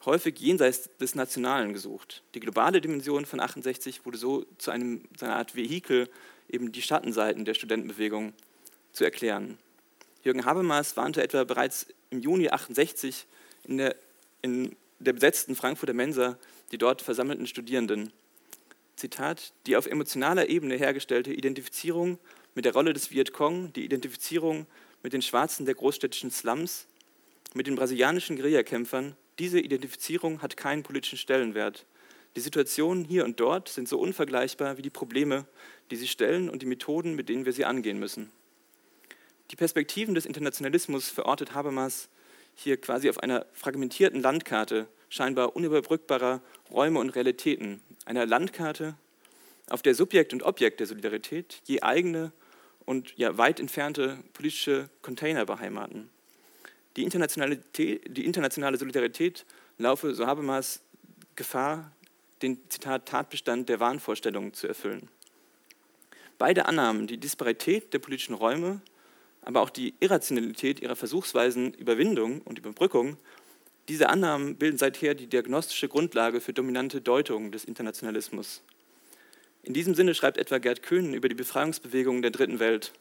häufig 0.06 0.38
jenseits 0.40 0.90
des 0.98 1.16
Nationalen 1.16 1.74
gesucht. 1.74 2.24
Die 2.36 2.40
globale 2.40 2.80
Dimension 2.80 3.26
von 3.26 3.40
68 3.40 4.06
wurde 4.06 4.18
so 4.18 4.46
zu, 4.58 4.72
einem, 4.72 5.04
zu 5.18 5.26
einer 5.26 5.36
Art 5.36 5.56
Vehikel, 5.56 6.10
eben 6.50 6.72
die 6.72 6.82
Schattenseiten 6.82 7.46
der 7.46 7.54
Studentenbewegung 7.54 8.34
zu 8.92 9.04
erklären. 9.04 9.58
Jürgen 10.24 10.46
Habermas 10.46 10.96
warnte 10.96 11.22
etwa 11.22 11.44
bereits 11.44 11.88
im 12.10 12.20
Juni 12.20 12.50
68 12.50 13.28
in 13.66 13.78
der, 13.78 13.96
in 14.42 14.76
der 15.00 15.14
besetzten 15.14 15.56
Frankfurter 15.56 15.94
Mensa 15.94 16.38
die 16.72 16.78
dort 16.78 17.02
versammelten 17.02 17.46
Studierenden. 17.46 18.14
Zitat, 18.96 19.52
die 19.66 19.76
auf 19.76 19.86
emotionaler 19.86 20.50
Ebene 20.50 20.76
hergestellte 20.76 21.34
Identifizierung 21.34 22.20
mit 22.56 22.66
der 22.66 22.74
Rolle 22.74 22.94
des 22.94 23.12
Vietcong, 23.12 23.74
die 23.74 23.84
Identifizierung 23.84 24.66
mit 25.02 25.14
den 25.14 25.22
Schwarzen 25.22 25.66
der 25.66 25.76
großstädtischen 25.76 26.32
Slums, 26.32 26.88
mit 27.54 27.68
den 27.68 27.76
brasilianischen 27.76 28.38
Guerillakämpfern, 28.38 29.16
diese 29.40 29.60
Identifizierung 29.60 30.42
hat 30.42 30.56
keinen 30.56 30.84
politischen 30.84 31.18
Stellenwert. 31.18 31.86
Die 32.36 32.40
Situationen 32.40 33.04
hier 33.04 33.26
und 33.26 33.40
dort 33.40 33.68
sind 33.68 33.90
so 33.90 34.00
unvergleichbar 34.00 34.78
wie 34.78 34.82
die 34.82 34.90
Probleme, 34.90 35.46
die 35.92 35.96
sie 35.96 36.08
stellen 36.08 36.50
und 36.50 36.62
die 36.62 36.68
Methoden, 36.68 37.16
mit 37.16 37.30
denen 37.30 37.46
wir 37.46 37.54
sie 37.54 37.66
angehen 37.66 38.00
müssen. 38.00 38.32
Die 39.54 39.58
Perspektiven 39.58 40.16
des 40.16 40.26
Internationalismus 40.26 41.10
verortet 41.10 41.54
Habermas 41.54 42.10
hier 42.56 42.76
quasi 42.76 43.08
auf 43.08 43.20
einer 43.20 43.46
fragmentierten 43.54 44.20
Landkarte 44.20 44.88
scheinbar 45.10 45.56
unüberbrückbarer 45.56 46.42
Räume 46.72 46.98
und 47.00 47.12
Realitäten, 47.12 47.80
einer 48.06 48.26
Landkarte, 48.26 48.96
auf 49.70 49.84
der 49.84 49.94
Subjekt 49.94 50.34
und 50.34 50.42
Objekt 50.42 50.80
der 50.80 50.88
Solidarität 50.88 51.62
je 51.66 51.84
eigene 51.84 52.32
und 52.86 53.16
ja, 53.16 53.38
weit 53.38 53.60
entfernte 53.60 54.18
politische 54.34 54.90
Container 55.04 55.46
beheimaten. 55.46 56.10
Die, 56.98 57.08
die 57.08 58.26
internationale 58.26 58.78
Solidarität 58.80 59.46
laufe, 59.78 60.16
so 60.16 60.26
Habermas, 60.26 60.82
Gefahr, 61.36 61.92
den 62.42 62.58
Zitat 62.70 63.08
Tatbestand 63.08 63.70
der 63.70 63.80
Wahnvorstellungen 63.80 64.56
zu 64.56 64.68
erfüllen. 64.68 65.10
Beide 66.40 66.66
Annahmen, 66.66 67.06
die 67.06 67.20
Disparität 67.20 67.94
der 67.94 68.00
politischen 68.00 68.34
Räume, 68.34 68.82
aber 69.46 69.62
auch 69.62 69.70
die 69.70 69.94
Irrationalität 70.00 70.82
ihrer 70.82 70.96
Versuchsweisen 70.96 71.74
Überwindung 71.74 72.42
und 72.42 72.58
Überbrückung, 72.58 73.18
diese 73.90 74.10
Annahmen 74.10 74.56
bilden 74.56 74.78
seither 74.78 75.14
die 75.14 75.28
diagnostische 75.28 75.90
Grundlage 75.90 76.40
für 76.40 76.54
dominante 76.54 77.02
Deutungen 77.02 77.52
des 77.52 77.66
Internationalismus. 77.66 78.64
In 79.64 79.74
diesem 79.74 79.94
Sinne 79.96 80.16
schreibt 80.16 80.38
etwa 80.38 80.58
Gerd 80.58 80.84
Köhn 80.84 81.14
über 81.14 81.28
die 81.28 81.36
Befreiungsbewegungen 81.36 82.22
der 82.22 82.32
Dritten 82.32 82.60
Welt. 82.60 82.94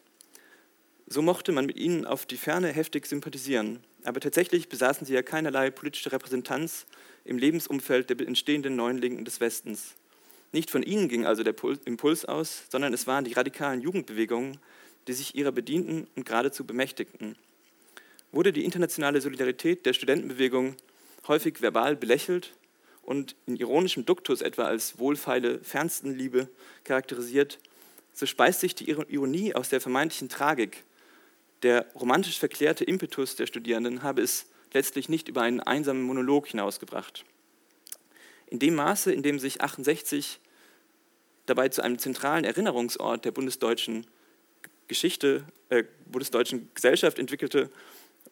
So 1.07 1.23
mochte 1.23 1.53
man 1.53 1.67
mit 1.67 1.77
ihnen 1.77 2.05
auf 2.05 2.27
die 2.27 2.37
Ferne 2.37 2.69
heftig 2.69 3.07
sympathisieren, 3.07 3.81
aber 4.05 4.21
tatsächlich 4.21 4.69
besaßen 4.69 5.07
sie 5.07 5.15
ja 5.15 5.23
keinerlei 5.23 5.71
politische 5.71 6.11
Repräsentanz 6.11 6.87
im 7.25 7.39
Lebensumfeld 7.39 8.11
der 8.11 8.27
entstehenden 8.27 8.77
neuen 8.77 8.99
Linken 8.99 9.25
des 9.25 9.41
Westens. 9.41 9.95
Nicht 10.53 10.71
von 10.71 10.83
ihnen 10.83 11.09
ging 11.09 11.27
also 11.27 11.43
der 11.43 11.55
Impuls 11.85 12.25
aus, 12.25 12.65
sondern 12.71 12.93
es 12.93 13.07
waren 13.07 13.25
die 13.25 13.33
radikalen 13.33 13.81
Jugendbewegungen, 13.81 14.59
die 15.07 15.13
sich 15.13 15.35
ihrer 15.35 15.53
bedienten 15.53 16.07
und 16.17 16.27
geradezu 16.27 16.65
bemächtigten. 16.65 17.37
Wurde 18.31 18.53
die 18.53 18.65
internationale 18.65 19.21
Solidarität 19.21 19.85
der 19.87 19.93
Studentenbewegung 19.93 20.77
häufig 21.27 21.61
verbal 21.61 21.97
belächelt, 21.97 22.55
und 23.03 23.35
in 23.47 23.57
ironischem 23.57 24.05
Duktus 24.07 24.41
etwa 24.41 24.65
als 24.65 24.99
wohlfeile 24.99 25.59
Fernstenliebe 25.63 26.49
charakterisiert, 26.85 27.59
so 28.13 28.27
speist 28.27 28.61
sich 28.61 28.75
die 28.75 28.89
Ironie 28.89 29.55
aus 29.55 29.69
der 29.69 29.81
vermeintlichen 29.81 30.29
Tragik. 30.29 30.85
Der 31.63 31.87
romantisch 31.95 32.39
verklärte 32.39 32.85
Impetus 32.85 33.37
der 33.37 33.47
Studierenden 33.47 34.03
habe 34.03 34.23
es 34.23 34.47
letztlich 34.73 35.09
nicht 35.09 35.29
über 35.29 35.43
einen 35.43 35.61
einsamen 35.61 36.03
Monolog 36.03 36.47
hinausgebracht. 36.49 37.25
In 38.47 38.59
dem 38.59 38.75
Maße, 38.75 39.13
in 39.13 39.23
dem 39.23 39.39
sich 39.39 39.63
68 39.63 40.39
dabei 41.47 41.69
zu 41.71 41.83
einem 41.83 41.99
zentralen 41.99 42.45
Erinnerungsort 42.45 43.25
der 43.25 43.33
bundesdeutschen 43.33 44.07
Geschichte, 44.89 45.45
äh, 45.69 45.85
bundesdeutschen 46.07 46.69
Gesellschaft 46.75 47.19
entwickelte, 47.19 47.71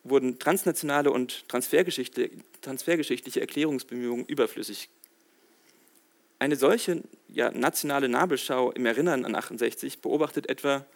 wurden 0.02 0.38
transnationale 0.38 1.10
und 1.10 1.48
transfergeschichtliche 1.48 3.40
Erklärungsbemühungen 3.40 4.24
überflüssig. 4.26 4.88
Eine 6.38 6.56
solche 6.56 7.02
ja, 7.28 7.50
nationale 7.50 8.08
Nabelschau 8.08 8.72
im 8.72 8.86
Erinnern 8.86 9.26
an 9.26 9.34
68 9.34 10.00
beobachtet 10.00 10.48
etwa 10.48 10.86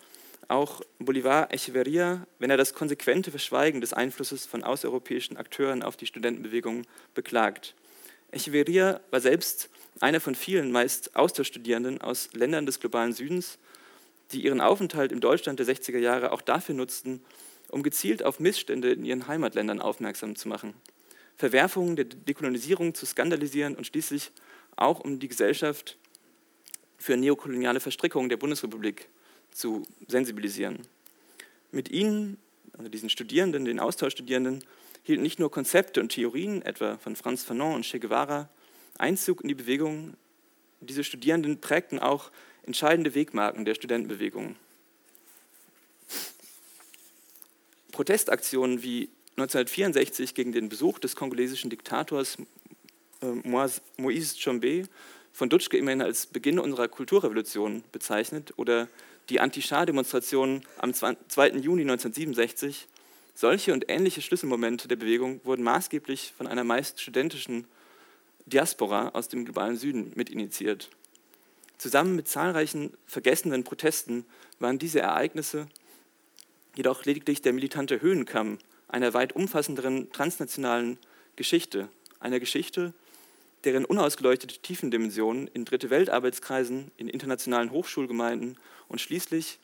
auch 0.49 0.83
Bolivar 0.99 1.53
Echeverria, 1.53 2.27
wenn 2.39 2.51
er 2.51 2.57
das 2.57 2.75
konsequente 2.75 3.31
Verschweigen 3.31 3.81
des 3.81 3.93
Einflusses 3.93 4.47
von 4.47 4.65
außereuropäischen 4.65 5.37
Akteuren 5.37 5.83
auf 5.83 5.97
die 5.97 6.07
Studentenbewegung 6.07 6.87
beklagt. 7.15 7.75
Echeverria 8.33 9.01
war 9.11 9.21
selbst 9.21 9.71
einer 10.01 10.21
von 10.21 10.35
vielen 10.35 10.73
meist 10.73 11.15
Austauschstudierenden 11.15 12.01
aus 12.01 12.31
Ländern 12.33 12.67
des 12.67 12.81
globalen 12.81 13.13
Südens, 13.13 13.59
die 14.35 14.45
ihren 14.45 14.61
Aufenthalt 14.61 15.13
im 15.13 15.21
Deutschland 15.21 15.59
der 15.59 15.67
60er 15.67 15.99
Jahre 15.99 16.33
auch 16.33 16.43
dafür 16.43 16.75
nutzten, 16.75 17.23
um 17.69 17.83
gezielt 17.83 18.25
auf 18.25 18.41
Missstände 18.41 18.93
in 18.93 19.05
ihren 19.05 19.27
Heimatländern 19.27 19.81
aufmerksam 19.81 20.37
zu 20.37 20.49
machen, 20.49 20.75
Verwerfungen 21.37 21.97
der 21.97 22.05
Dekolonisierung 22.05 22.95
zu 22.95 23.07
skandalisieren 23.07 23.75
und 23.75 23.87
schließlich 23.87 24.31
auch 24.77 25.01
um 25.01 25.19
die 25.19 25.29
Gesellschaft 25.29 25.97
für 26.99 27.17
neokoloniale 27.17 27.81
Verstrickungen 27.81 28.29
der 28.29 28.37
Bundesrepublik 28.37 29.09
zu 29.51 29.83
sensibilisieren. 30.09 30.81
Mit 31.71 31.91
ihnen, 31.91 32.39
also 32.77 32.89
diesen 32.89 33.11
Studierenden, 33.11 33.65
den 33.65 33.81
Austauschstudierenden, 33.81 34.65
hielten 35.03 35.23
nicht 35.23 35.39
nur 35.39 35.51
Konzepte 35.51 36.01
und 36.01 36.11
Theorien, 36.11 36.63
etwa 36.63 36.99
von 36.99 37.15
Franz 37.15 37.45
Fanon 37.45 37.75
und 37.77 37.85
Che 37.85 37.99
Guevara, 37.99 38.49
Einzug 38.97 39.43
in 39.43 39.49
die 39.49 39.55
Bewegung. 39.55 40.15
Diese 40.81 41.05
Studierenden 41.05 41.61
prägten 41.61 41.99
auch 41.99 42.31
entscheidende 42.67 43.15
Wegmarken 43.15 43.65
der 43.65 43.75
Studentenbewegung. 43.75 44.57
Protestaktionen 47.93 48.83
wie 48.83 49.09
1964 49.37 50.35
gegen 50.35 50.53
den 50.53 50.69
Besuch 50.69 50.99
des 50.99 51.17
kongolesischen 51.17 51.71
Diktators 51.71 52.39
äh, 53.21 53.27
Moïse 53.27 54.37
Tshombe 54.37 54.89
von 55.33 55.49
Dutschke 55.49 55.77
immerhin 55.77 56.03
als 56.03 56.27
Beginn 56.27 56.59
unserer 56.59 56.89
Kulturrevolution 56.89 57.83
bezeichnet 57.93 58.53
oder 58.57 58.89
die 59.29 59.41
Anti-Schah-Demonstrationen 59.41 60.63
am 60.79 60.93
2. 60.93 61.15
Juni 61.57 61.83
1967, 61.83 62.87
solche 63.35 63.73
und 63.73 63.87
ähnliche 63.89 64.23
Schlüsselmomente 64.23 64.87
der 64.87 64.97
Bewegung 64.97 65.41
wurden 65.45 65.63
maßgeblich 65.63 66.33
von 66.37 66.47
einer 66.47 66.63
meist 66.63 67.01
studentischen 67.01 67.67
Diaspora 68.47 69.09
aus 69.09 69.29
dem 69.29 69.45
globalen 69.45 69.77
Süden 69.77 70.13
mitinitiiert. 70.15 70.91
Zusammen 71.79 72.17
mit 72.17 72.29
zahlreichen 72.29 72.97
vergessenen 73.07 73.65
Protesten 73.65 74.25
waren 74.59 74.79
diese 74.79 75.01
Ereignisse 75.01 75.67
jedoch 76.77 77.05
lediglich 77.05 77.43
der 77.43 77.53
militante 77.53 78.01
Höhenkamm 78.01 78.59
einer 78.89 79.15
weit 79.15 79.35
umfassenderen 79.35 80.11
transnationalen 80.13 80.99
Geschichte, 81.37 81.89
einer 82.21 82.41
Geschichte, 82.41 82.93
deren 83.65 83.85
unausgeleuchtete 83.85 84.59
Tiefendimensionen 84.59 85.49
in 85.49 85.65
Dritte 85.65 85.91
Weltarbeitskreisen, 85.91 86.91
in 86.97 87.09
internationalen 87.09 87.71
Hochschulgemeinden 87.71 88.59
und 88.89 89.01
schließlich 89.01 89.59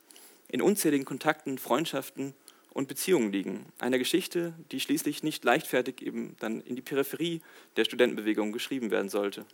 in 0.49 0.63
unzähligen 0.63 1.05
Kontakten, 1.05 1.59
Freundschaften 1.59 2.35
und 2.73 2.89
Beziehungen 2.89 3.33
liegen. 3.33 3.67
Einer 3.79 3.99
Geschichte, 3.99 4.55
die 4.73 4.81
schließlich 4.81 5.23
nicht 5.23 5.45
leichtfertig 5.45 6.03
eben 6.03 6.37
dann 6.41 6.61
in 6.61 6.77
die 6.77 6.83
Peripherie 6.83 7.41
der 7.77 7.85
Studentenbewegung 7.85 8.53
geschrieben 8.53 8.91
werden 8.91 9.11
sollte. 9.11 9.45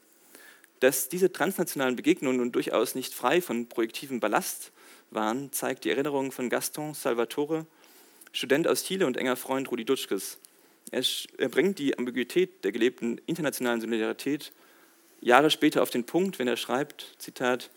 Dass 0.81 1.09
diese 1.09 1.33
transnationalen 1.33 1.97
Begegnungen 1.97 2.39
nun 2.39 2.53
durchaus 2.53 2.95
nicht 2.95 3.15
frei 3.15 3.41
von 3.41 3.69
projektivem 3.69 4.21
Ballast 4.21 4.73
waren, 5.11 5.53
zeigt 5.53 5.85
die 5.85 5.91
Erinnerung 5.91 6.33
von 6.33 6.51
Gaston 6.51 6.95
Salvatore, 6.95 7.67
Student 8.33 8.69
aus 8.69 8.85
Chile 8.85 9.07
und 9.07 9.17
enger 9.17 9.37
Freund 9.37 9.71
Rudi 9.71 9.85
Dutschkes. 9.85 10.39
Er, 10.91 11.03
bringt 11.49 11.79
die 11.79 11.99
Ambiguität 11.99 12.65
der 12.65 12.73
gelebten 12.73 13.21
internationalen 13.27 13.81
Solidarität 13.81 14.53
Jahre 15.21 15.51
später 15.51 15.83
auf 15.83 15.91
den 15.91 16.05
Punkt, 16.05 16.39
wenn 16.39 16.47
er 16.47 16.57
schreibt, 16.57 17.15
Zitat, 17.19 17.71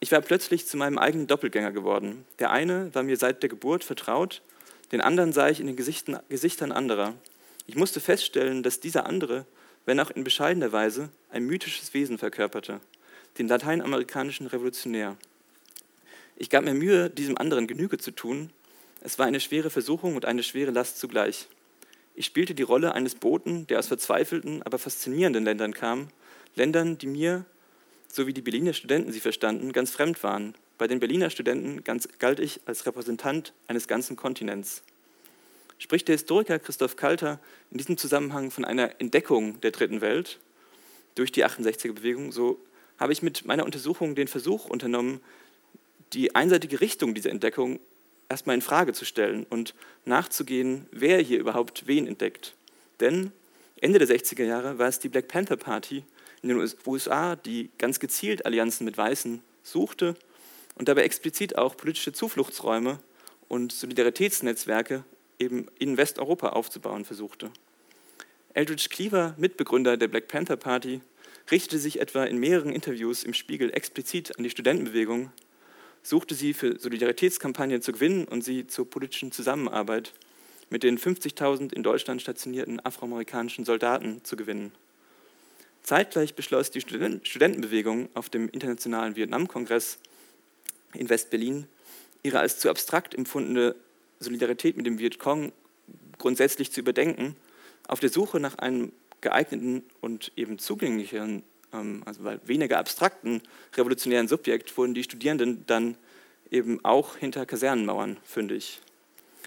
ich 0.00 0.10
war 0.10 0.20
plötzlich 0.20 0.66
zu 0.66 0.76
meinem 0.76 0.98
eigenen 0.98 1.26
Doppelgänger 1.26 1.70
geworden. 1.70 2.24
Der 2.38 2.50
eine 2.50 2.92
war 2.94 3.02
mir 3.02 3.16
seit 3.16 3.42
der 3.42 3.50
Geburt 3.50 3.84
vertraut, 3.84 4.42
den 4.90 5.00
anderen 5.00 5.32
sah 5.32 5.48
ich 5.48 5.60
in 5.60 5.66
den 5.66 5.76
Gesichtern 5.76 6.72
anderer. 6.72 7.14
Ich 7.66 7.76
musste 7.76 8.00
feststellen, 8.00 8.62
dass 8.62 8.80
dieser 8.80 9.06
andere, 9.06 9.46
wenn 9.84 10.00
auch 10.00 10.10
in 10.10 10.24
bescheidener 10.24 10.72
Weise, 10.72 11.10
ein 11.30 11.44
mythisches 11.44 11.94
Wesen 11.94 12.18
verkörperte, 12.18 12.80
den 13.38 13.48
lateinamerikanischen 13.48 14.46
Revolutionär. 14.46 15.16
Ich 16.36 16.50
gab 16.50 16.64
mir 16.64 16.74
Mühe, 16.74 17.10
diesem 17.10 17.38
anderen 17.38 17.66
Genüge 17.66 17.98
zu 17.98 18.10
tun. 18.10 18.50
Es 19.00 19.18
war 19.18 19.26
eine 19.26 19.40
schwere 19.40 19.70
Versuchung 19.70 20.16
und 20.16 20.24
eine 20.24 20.42
schwere 20.42 20.70
Last 20.70 20.98
zugleich. 20.98 21.48
Ich 22.14 22.26
spielte 22.26 22.54
die 22.54 22.62
Rolle 22.62 22.94
eines 22.94 23.14
Boten, 23.14 23.66
der 23.66 23.78
aus 23.78 23.88
verzweifelten, 23.88 24.62
aber 24.62 24.78
faszinierenden 24.78 25.44
Ländern 25.44 25.72
kam, 25.72 26.08
Ländern, 26.54 26.98
die 26.98 27.06
mir, 27.06 27.46
so 28.08 28.26
wie 28.26 28.34
die 28.34 28.42
Berliner 28.42 28.74
Studenten 28.74 29.12
sie 29.12 29.20
verstanden, 29.20 29.72
ganz 29.72 29.90
fremd 29.90 30.22
waren. 30.22 30.54
Bei 30.76 30.86
den 30.86 31.00
Berliner 31.00 31.30
Studenten 31.30 31.84
ganz, 31.84 32.08
galt 32.18 32.40
ich 32.40 32.60
als 32.66 32.84
Repräsentant 32.84 33.54
eines 33.68 33.88
ganzen 33.88 34.16
Kontinents. 34.16 34.82
Spricht 35.82 36.06
der 36.06 36.14
Historiker 36.14 36.60
Christoph 36.60 36.94
Kalter 36.94 37.40
in 37.72 37.78
diesem 37.78 37.96
Zusammenhang 37.96 38.52
von 38.52 38.64
einer 38.64 39.00
Entdeckung 39.00 39.60
der 39.62 39.72
dritten 39.72 40.00
Welt 40.00 40.38
durch 41.16 41.32
die 41.32 41.44
68er-Bewegung, 41.44 42.30
so 42.30 42.60
habe 43.00 43.12
ich 43.12 43.20
mit 43.20 43.46
meiner 43.46 43.64
Untersuchung 43.64 44.14
den 44.14 44.28
Versuch 44.28 44.66
unternommen, 44.66 45.20
die 46.12 46.36
einseitige 46.36 46.80
Richtung 46.80 47.14
dieser 47.14 47.30
Entdeckung 47.30 47.80
erstmal 48.28 48.54
in 48.54 48.62
Frage 48.62 48.92
zu 48.92 49.04
stellen 49.04 49.44
und 49.50 49.74
nachzugehen, 50.04 50.86
wer 50.92 51.18
hier 51.18 51.40
überhaupt 51.40 51.88
wen 51.88 52.06
entdeckt. 52.06 52.54
Denn 53.00 53.32
Ende 53.80 53.98
der 53.98 54.06
60er 54.06 54.44
Jahre 54.44 54.78
war 54.78 54.86
es 54.86 55.00
die 55.00 55.08
Black 55.08 55.26
Panther 55.26 55.56
Party 55.56 56.04
in 56.42 56.48
den 56.48 56.64
USA, 56.86 57.34
die 57.34 57.70
ganz 57.78 57.98
gezielt 57.98 58.46
Allianzen 58.46 58.84
mit 58.84 58.96
Weißen 58.96 59.42
suchte 59.64 60.14
und 60.76 60.86
dabei 60.86 61.02
explizit 61.02 61.58
auch 61.58 61.76
politische 61.76 62.12
Zufluchtsräume 62.12 63.00
und 63.48 63.72
Solidaritätsnetzwerke 63.72 65.02
eben 65.42 65.66
in 65.78 65.96
Westeuropa 65.96 66.50
aufzubauen 66.50 67.04
versuchte. 67.04 67.50
Eldridge 68.54 68.88
Cleaver, 68.90 69.34
Mitbegründer 69.38 69.96
der 69.96 70.08
Black 70.08 70.28
Panther 70.28 70.56
Party, 70.56 71.00
richtete 71.50 71.78
sich 71.78 72.00
etwa 72.00 72.24
in 72.24 72.38
mehreren 72.38 72.72
Interviews 72.72 73.24
im 73.24 73.34
Spiegel 73.34 73.72
explizit 73.72 74.36
an 74.36 74.44
die 74.44 74.50
Studentenbewegung 74.50 75.30
suchte 76.02 76.34
sie 76.34 76.52
für 76.52 76.78
Solidaritätskampagnen 76.78 77.82
zu 77.82 77.92
gewinnen 77.92 78.24
und 78.24 78.42
sie 78.42 78.66
zur 78.66 78.88
politischen 78.88 79.32
Zusammenarbeit 79.32 80.12
mit 80.68 80.82
den 80.82 80.98
50.000 80.98 81.72
in 81.72 81.82
Deutschland 81.82 82.20
stationierten 82.20 82.84
afroamerikanischen 82.84 83.64
Soldaten 83.64 84.24
zu 84.24 84.36
gewinnen. 84.36 84.72
Zeitgleich 85.82 86.34
beschloss 86.34 86.70
die 86.70 86.80
Studentenbewegung 86.80 88.08
auf 88.14 88.30
dem 88.30 88.48
Internationalen 88.48 89.16
Vietnamkongress 89.16 89.98
in 90.94 91.08
West-Berlin, 91.08 91.66
ihre 92.22 92.38
als 92.38 92.58
zu 92.58 92.70
abstrakt 92.70 93.14
empfundene 93.14 93.74
Solidarität 94.22 94.76
mit 94.76 94.86
dem 94.86 94.98
Vietcong 94.98 95.52
grundsätzlich 96.18 96.72
zu 96.72 96.80
überdenken, 96.80 97.36
auf 97.88 98.00
der 98.00 98.10
Suche 98.10 98.40
nach 98.40 98.58
einem 98.58 98.92
geeigneten 99.20 99.84
und 100.00 100.32
eben 100.36 100.58
zugänglichen, 100.58 101.42
ähm, 101.72 102.02
also 102.04 102.20
weniger 102.44 102.78
abstrakten 102.78 103.42
revolutionären 103.74 104.28
Subjekt 104.28 104.76
wurden 104.76 104.94
die 104.94 105.02
Studierenden 105.02 105.64
dann 105.66 105.96
eben 106.50 106.84
auch 106.84 107.16
hinter 107.16 107.46
Kasernenmauern 107.46 108.18
fündig. 108.24 108.80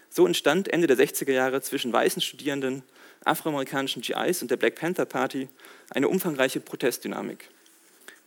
So 0.10 0.26
entstand 0.26 0.70
Ende 0.70 0.88
der 0.88 0.98
60er 0.98 1.32
Jahre 1.32 1.62
zwischen 1.62 1.92
weißen 1.94 2.22
Studierenden, 2.22 2.84
afroamerikanischen 3.26 4.02
GIs 4.02 4.42
und 4.42 4.50
der 4.50 4.58
Black 4.58 4.76
Panther 4.76 5.06
Party 5.06 5.50
eine 5.90 6.08
umfangreiche 6.08 6.60
Protestdynamik, 6.60 7.50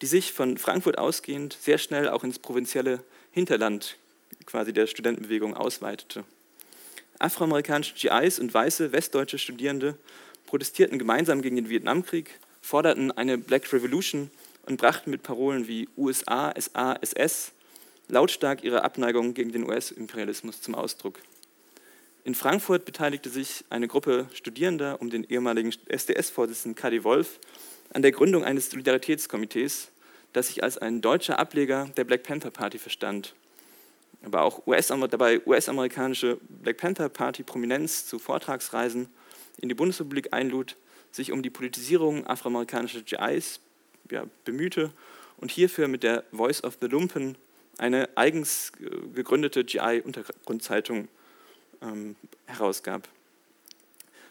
die 0.02 0.06
sich 0.06 0.32
von 0.32 0.58
Frankfurt 0.58 0.98
ausgehend 0.98 1.56
sehr 1.60 1.78
schnell 1.78 2.08
auch 2.08 2.24
ins 2.24 2.38
provinzielle 2.38 3.02
Hinterland 3.30 3.96
quasi 4.46 4.72
der 4.72 4.86
Studentenbewegung 4.86 5.54
ausweitete. 5.54 6.24
Afroamerikanische 7.18 7.94
GIs 7.94 8.38
und 8.38 8.52
weiße 8.52 8.92
westdeutsche 8.92 9.38
Studierende 9.38 9.96
protestierten 10.46 10.98
gemeinsam 10.98 11.42
gegen 11.42 11.56
den 11.56 11.68
Vietnamkrieg, 11.68 12.38
forderten 12.62 13.12
eine 13.12 13.38
Black 13.38 13.72
Revolution 13.72 14.30
und 14.66 14.78
brachten 14.78 15.10
mit 15.10 15.22
Parolen 15.22 15.68
wie 15.68 15.88
USA, 15.96 16.52
SA, 16.58 16.94
SS 17.00 17.52
lautstark 18.08 18.64
ihre 18.64 18.84
Abneigung 18.84 19.34
gegen 19.34 19.52
den 19.52 19.68
US-Imperialismus 19.68 20.60
zum 20.60 20.74
Ausdruck. 20.74 21.20
In 22.24 22.34
Frankfurt 22.34 22.84
beteiligte 22.84 23.30
sich 23.30 23.64
eine 23.70 23.88
Gruppe 23.88 24.28
Studierender 24.34 25.00
um 25.00 25.10
den 25.10 25.24
ehemaligen 25.24 25.72
SDS-Vorsitzenden 25.88 26.74
Kadi 26.74 27.04
Wolf 27.04 27.38
an 27.92 28.02
der 28.02 28.12
Gründung 28.12 28.44
eines 28.44 28.70
Solidaritätskomitees, 28.70 29.88
das 30.32 30.48
sich 30.48 30.62
als 30.62 30.78
ein 30.78 31.00
deutscher 31.00 31.38
Ableger 31.38 31.88
der 31.96 32.04
Black 32.04 32.22
Panther 32.22 32.50
Party 32.50 32.78
verstand. 32.78 33.34
Aber 34.22 34.42
auch 34.42 34.66
US 34.66 34.88
dabei 34.88 35.40
US-amerikanische 35.46 36.38
Black 36.48 36.78
Panther 36.78 37.08
Party 37.08 37.42
Prominenz 37.42 38.06
zu 38.06 38.18
Vortragsreisen 38.18 39.08
in 39.60 39.68
die 39.68 39.74
Bundesrepublik 39.74 40.32
einlud, 40.32 40.76
sich 41.10 41.32
um 41.32 41.42
die 41.42 41.50
Politisierung 41.50 42.26
afroamerikanischer 42.26 43.02
GIs 43.02 43.60
ja, 44.10 44.24
bemühte 44.44 44.92
und 45.38 45.50
hierfür 45.50 45.88
mit 45.88 46.02
der 46.02 46.24
Voice 46.32 46.64
of 46.64 46.78
the 46.80 46.86
Lumpen 46.86 47.36
eine 47.78 48.08
eigens 48.16 48.72
gegründete 49.14 49.64
GI-Untergrundzeitung 49.64 51.08
ähm, 51.80 52.16
herausgab. 52.46 53.08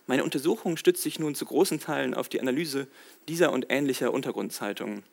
Meine 0.06 0.24
Untersuchung 0.24 0.78
stützt 0.78 1.04
sich 1.04 1.20
nun 1.20 1.36
zu 1.36 1.46
großen 1.46 1.80
Teilen 1.80 2.14
auf 2.14 2.30
die 2.30 2.40
Analyse 2.40 2.88
dieser 3.28 3.52
und 3.52 3.68
ähnlicher 3.70 4.14
Untergrundzeitungen. 4.14 5.04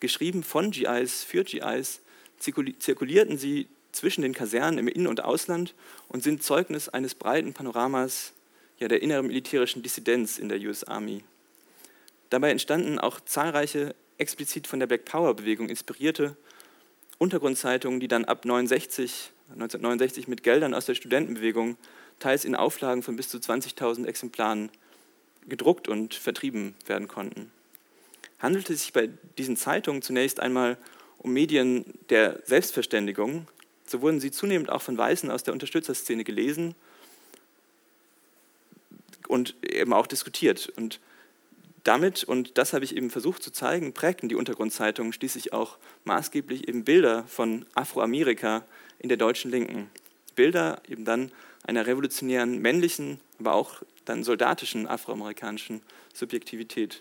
Geschrieben 0.00 0.42
von 0.42 0.70
GIs 0.70 1.24
für 1.24 1.44
GIs 1.44 2.00
zirkulierten 2.38 3.38
sie 3.38 3.68
zwischen 3.94 4.22
den 4.22 4.34
Kasernen 4.34 4.78
im 4.78 4.88
In- 4.88 5.06
und 5.06 5.24
Ausland 5.24 5.74
und 6.08 6.22
sind 6.22 6.42
Zeugnis 6.42 6.88
eines 6.88 7.14
breiten 7.14 7.54
Panoramas 7.54 8.32
ja, 8.78 8.88
der 8.88 9.02
inneren 9.02 9.26
militärischen 9.26 9.82
Dissidenz 9.82 10.38
in 10.38 10.48
der 10.48 10.58
US 10.60 10.84
Army. 10.84 11.22
Dabei 12.30 12.50
entstanden 12.50 12.98
auch 12.98 13.20
zahlreiche 13.20 13.94
explizit 14.18 14.66
von 14.66 14.80
der 14.80 14.86
Black 14.86 15.04
Power-Bewegung 15.04 15.68
inspirierte 15.68 16.36
Untergrundzeitungen, 17.18 18.00
die 18.00 18.08
dann 18.08 18.24
ab 18.24 18.44
69, 18.44 19.30
1969 19.50 20.28
mit 20.28 20.42
Geldern 20.42 20.74
aus 20.74 20.86
der 20.86 20.94
Studentenbewegung 20.94 21.76
teils 22.18 22.44
in 22.44 22.54
Auflagen 22.54 23.02
von 23.02 23.16
bis 23.16 23.28
zu 23.28 23.38
20.000 23.38 24.06
Exemplaren 24.06 24.70
gedruckt 25.48 25.88
und 25.88 26.14
vertrieben 26.14 26.74
werden 26.86 27.08
konnten. 27.08 27.50
Handelte 28.38 28.72
es 28.72 28.82
sich 28.82 28.92
bei 28.92 29.08
diesen 29.38 29.56
Zeitungen 29.56 30.02
zunächst 30.02 30.40
einmal 30.40 30.76
um 31.18 31.32
Medien 31.32 31.84
der 32.10 32.40
Selbstverständigung, 32.44 33.46
so 33.94 34.02
wurden 34.02 34.18
sie 34.18 34.32
zunehmend 34.32 34.70
auch 34.70 34.82
von 34.82 34.98
Weißen 34.98 35.30
aus 35.30 35.44
der 35.44 35.54
Unterstützerszene 35.54 36.24
gelesen 36.24 36.74
und 39.28 39.54
eben 39.62 39.92
auch 39.92 40.08
diskutiert. 40.08 40.72
Und 40.74 40.98
damit, 41.84 42.24
und 42.24 42.58
das 42.58 42.72
habe 42.72 42.84
ich 42.84 42.96
eben 42.96 43.08
versucht 43.08 43.44
zu 43.44 43.52
zeigen, 43.52 43.92
prägten 43.92 44.28
die 44.28 44.34
Untergrundzeitungen 44.34 45.12
schließlich 45.12 45.52
auch 45.52 45.78
maßgeblich 46.02 46.66
eben 46.66 46.82
Bilder 46.82 47.22
von 47.28 47.66
Afroamerika 47.76 48.64
in 48.98 49.08
der 49.08 49.16
deutschen 49.16 49.52
Linken. 49.52 49.88
Bilder 50.34 50.82
eben 50.88 51.04
dann 51.04 51.30
einer 51.62 51.86
revolutionären 51.86 52.58
männlichen, 52.58 53.20
aber 53.38 53.54
auch 53.54 53.80
dann 54.06 54.24
soldatischen 54.24 54.88
afroamerikanischen 54.88 55.82
Subjektivität. 56.12 57.00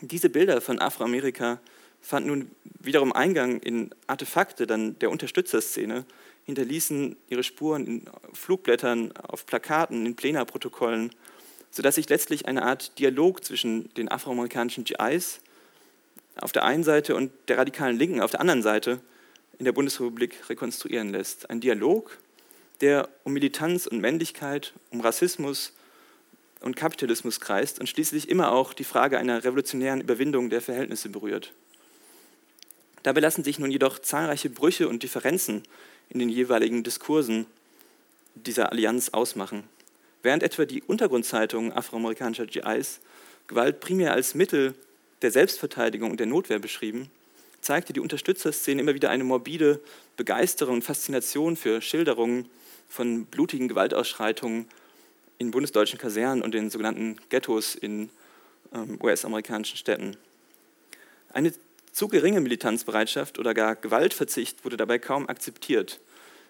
Diese 0.00 0.28
Bilder 0.28 0.60
von 0.60 0.80
Afroamerika 0.80 1.60
fanden 2.00 2.28
nun 2.28 2.50
wiederum 2.80 3.12
Eingang 3.12 3.60
in 3.60 3.90
Artefakte 4.06 4.66
dann 4.66 4.98
der 4.98 5.10
Unterstützerszene, 5.10 6.04
hinterließen 6.44 7.16
ihre 7.28 7.42
Spuren 7.42 7.86
in 7.86 8.04
Flugblättern, 8.32 9.12
auf 9.16 9.46
Plakaten, 9.46 10.06
in 10.06 10.16
Plenarprotokollen 10.16 11.10
sodass 11.70 11.96
sich 11.96 12.08
letztlich 12.08 12.46
eine 12.46 12.62
Art 12.62 12.98
Dialog 12.98 13.44
zwischen 13.44 13.92
den 13.94 14.10
afroamerikanischen 14.10 14.84
GIs 14.84 15.40
auf 16.36 16.52
der 16.52 16.64
einen 16.64 16.84
Seite 16.84 17.16
und 17.16 17.32
der 17.48 17.58
radikalen 17.58 17.96
Linken 17.96 18.20
auf 18.20 18.30
der 18.30 18.40
anderen 18.40 18.62
Seite 18.62 19.00
in 19.58 19.64
der 19.64 19.72
Bundesrepublik 19.72 20.48
rekonstruieren 20.48 21.10
lässt. 21.10 21.50
Ein 21.50 21.60
Dialog, 21.60 22.18
der 22.80 23.08
um 23.24 23.32
Militanz 23.32 23.86
und 23.86 24.00
Männlichkeit, 24.00 24.72
um 24.90 25.00
Rassismus 25.00 25.72
und 26.60 26.76
Kapitalismus 26.76 27.40
kreist 27.40 27.80
und 27.80 27.88
schließlich 27.88 28.28
immer 28.28 28.52
auch 28.52 28.72
die 28.72 28.84
Frage 28.84 29.18
einer 29.18 29.44
revolutionären 29.44 30.00
Überwindung 30.00 30.50
der 30.50 30.60
Verhältnisse 30.60 31.08
berührt. 31.08 31.52
Dabei 33.02 33.20
lassen 33.20 33.44
sich 33.44 33.58
nun 33.58 33.70
jedoch 33.70 33.98
zahlreiche 33.98 34.50
Brüche 34.50 34.88
und 34.88 35.02
Differenzen 35.02 35.62
in 36.08 36.18
den 36.18 36.28
jeweiligen 36.28 36.82
Diskursen 36.82 37.46
dieser 38.34 38.72
Allianz 38.72 39.10
ausmachen. 39.10 39.64
Während 40.22 40.42
etwa 40.42 40.64
die 40.64 40.82
Untergrundzeitungen 40.82 41.72
afroamerikanischer 41.72 42.46
GIs 42.46 43.00
Gewalt 43.46 43.80
primär 43.80 44.12
als 44.12 44.34
Mittel 44.34 44.74
der 45.22 45.30
Selbstverteidigung 45.30 46.10
und 46.10 46.20
der 46.20 46.26
Notwehr 46.26 46.58
beschrieben, 46.58 47.10
zeigte 47.60 47.92
die 47.92 48.00
Unterstützerszene 48.00 48.80
immer 48.80 48.94
wieder 48.94 49.10
eine 49.10 49.24
morbide 49.24 49.80
Begeisterung 50.16 50.76
und 50.76 50.82
Faszination 50.82 51.56
für 51.56 51.80
Schilderungen 51.80 52.48
von 52.88 53.24
blutigen 53.24 53.68
Gewaltausschreitungen 53.68 54.66
in 55.38 55.50
bundesdeutschen 55.50 55.98
Kasernen 55.98 56.42
und 56.42 56.52
den 56.52 56.70
sogenannten 56.70 57.16
Ghettos 57.28 57.74
in 57.74 58.10
ähm, 58.74 58.98
US-amerikanischen 59.02 59.76
Städten. 59.76 60.16
Eine 61.32 61.52
zu 61.98 62.06
geringe 62.06 62.40
Militanzbereitschaft 62.40 63.40
oder 63.40 63.54
gar 63.54 63.74
Gewaltverzicht 63.74 64.64
wurde 64.64 64.76
dabei 64.76 65.00
kaum 65.00 65.28
akzeptiert. 65.28 65.98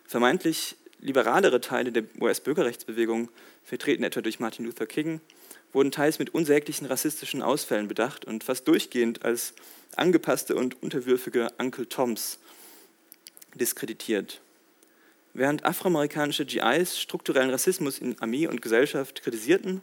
Vermeintlich 0.04 0.76
liberalere 1.00 1.62
Teile 1.62 1.90
der 1.90 2.04
US-Bürgerrechtsbewegung, 2.20 3.30
vertreten 3.64 4.04
etwa 4.04 4.20
durch 4.20 4.40
Martin 4.40 4.66
Luther 4.66 4.84
King, 4.84 5.22
wurden 5.72 5.90
teils 5.90 6.18
mit 6.18 6.34
unsäglichen 6.34 6.86
rassistischen 6.86 7.40
Ausfällen 7.40 7.88
bedacht 7.88 8.26
und 8.26 8.44
fast 8.44 8.68
durchgehend 8.68 9.24
als 9.24 9.54
angepasste 9.96 10.54
und 10.54 10.82
unterwürfige 10.82 11.50
Uncle 11.56 11.88
Toms 11.88 12.40
diskreditiert. 13.54 14.42
Während 15.32 15.64
afroamerikanische 15.64 16.44
GIs 16.44 17.00
strukturellen 17.00 17.48
Rassismus 17.48 18.00
in 18.00 18.20
Armee 18.20 18.48
und 18.48 18.60
Gesellschaft 18.60 19.22
kritisierten, 19.22 19.80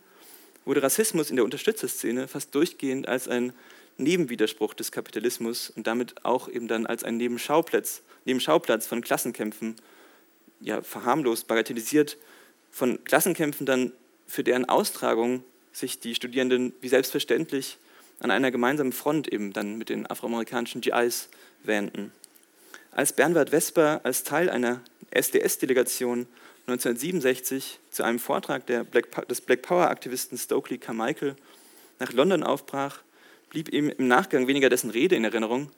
wurde 0.63 0.83
Rassismus 0.83 1.31
in 1.31 1.37
der 1.37 1.45
Unterstützerszene 1.45 2.27
fast 2.27 2.53
durchgehend 2.53 3.07
als 3.07 3.27
ein 3.27 3.51
Nebenwiderspruch 3.97 4.73
des 4.73 4.91
Kapitalismus 4.91 5.69
und 5.69 5.87
damit 5.87 6.25
auch 6.25 6.49
eben 6.49 6.67
dann 6.67 6.85
als 6.85 7.03
ein 7.03 7.17
Nebenschauplatz, 7.17 8.01
Nebenschauplatz 8.25 8.87
von 8.87 9.01
Klassenkämpfen 9.01 9.75
ja, 10.59 10.81
verharmlost, 10.81 11.47
bagatellisiert, 11.47 12.17
von 12.71 13.03
Klassenkämpfen 13.03 13.65
dann 13.65 13.91
für 14.27 14.43
deren 14.43 14.65
Austragung 14.65 15.43
sich 15.71 15.99
die 15.99 16.15
Studierenden 16.15 16.73
wie 16.81 16.89
selbstverständlich 16.89 17.77
an 18.19 18.31
einer 18.31 18.51
gemeinsamen 18.51 18.93
Front 18.93 19.27
eben 19.27 19.53
dann 19.53 19.77
mit 19.77 19.89
den 19.89 20.09
afroamerikanischen 20.09 20.81
GIs 20.81 21.29
wähnten. 21.63 22.11
Als 22.91 23.13
Bernhard 23.13 23.49
Vesper 23.49 24.01
als 24.03 24.23
Teil 24.23 24.49
einer 24.49 24.81
SDS-Delegation 25.11 26.27
1967 26.67 27.79
zu 27.91 28.03
einem 28.03 28.19
Vortrag 28.19 28.65
Black, 28.65 29.27
des 29.27 29.41
Black 29.41 29.61
Power-Aktivisten 29.61 30.37
Stokely 30.37 30.77
Carmichael 30.77 31.35
nach 31.99 32.11
London 32.13 32.43
aufbrach, 32.43 33.03
blieb 33.55 33.71
ihm 33.71 33.89
im 33.89 34.09
Nachgang 34.09 34.47
weniger 34.47 34.67
dessen 34.67 34.89
Rede 34.89 35.15
in 35.15 35.23
Erinnerung, 35.23 35.71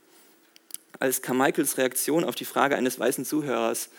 als 0.98 1.22
Carmichaels 1.22 1.78
Reaktion 1.78 2.24
auf 2.24 2.34
die 2.34 2.44
Frage 2.44 2.76
eines 2.76 3.00
weißen 3.00 3.24
Zuhörers, 3.24 3.90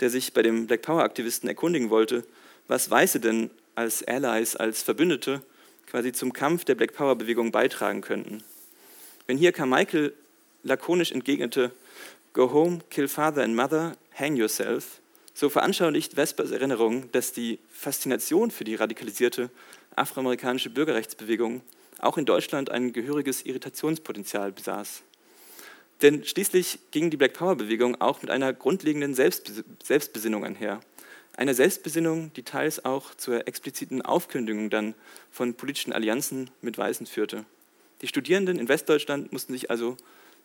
der 0.00 0.08
sich 0.08 0.32
bei 0.32 0.40
dem 0.40 0.66
Black 0.66 0.80
Power-Aktivisten 0.80 1.46
erkundigen 1.46 1.90
wollte, 1.90 2.24
was 2.66 2.90
Weiße 2.90 3.20
denn 3.20 3.50
als 3.74 4.02
Allies, 4.02 4.56
als 4.56 4.80
Verbündete 4.80 5.42
quasi 5.86 6.12
zum 6.12 6.32
Kampf 6.32 6.64
der 6.64 6.76
Black 6.76 6.94
Power-Bewegung 6.94 7.52
beitragen 7.52 8.00
könnten. 8.00 8.42
Wenn 9.26 9.36
hier 9.36 9.52
Carmichael 9.52 10.14
lakonisch 10.62 11.12
entgegnete, 11.12 11.72
Go 12.32 12.50
home, 12.50 12.78
kill 12.88 13.06
father 13.06 13.42
and 13.42 13.54
mother, 13.54 13.98
hang 14.14 14.36
yourself, 14.36 15.02
so 15.34 15.50
veranschaulicht 15.50 16.14
Vespers 16.14 16.52
Erinnerung, 16.52 17.12
dass 17.12 17.34
die 17.34 17.58
Faszination 17.70 18.50
für 18.50 18.64
die 18.64 18.76
radikalisierte 18.76 19.50
afroamerikanische 19.94 20.70
Bürgerrechtsbewegung 20.70 21.60
auch 22.00 22.18
in 22.18 22.24
Deutschland 22.24 22.70
ein 22.70 22.92
gehöriges 22.92 23.44
Irritationspotenzial 23.44 24.52
besaß. 24.52 25.02
Denn 26.02 26.24
schließlich 26.24 26.78
ging 26.90 27.10
die 27.10 27.16
Black 27.16 27.32
Power-Bewegung 27.34 28.00
auch 28.00 28.20
mit 28.20 28.30
einer 28.30 28.52
grundlegenden 28.52 29.14
Selbstbesinnung 29.14 30.44
einher. 30.44 30.80
Eine 31.36 31.54
Selbstbesinnung, 31.54 32.32
die 32.34 32.42
teils 32.42 32.84
auch 32.84 33.14
zur 33.14 33.46
expliziten 33.48 34.02
Aufkündigung 34.02 34.70
dann 34.70 34.94
von 35.30 35.54
politischen 35.54 35.92
Allianzen 35.92 36.50
mit 36.60 36.78
Weißen 36.78 37.06
führte. 37.06 37.44
Die 38.02 38.08
Studierenden 38.08 38.58
in 38.58 38.68
Westdeutschland 38.68 39.32
mussten 39.32 39.52
sich 39.52 39.70
also 39.70 39.96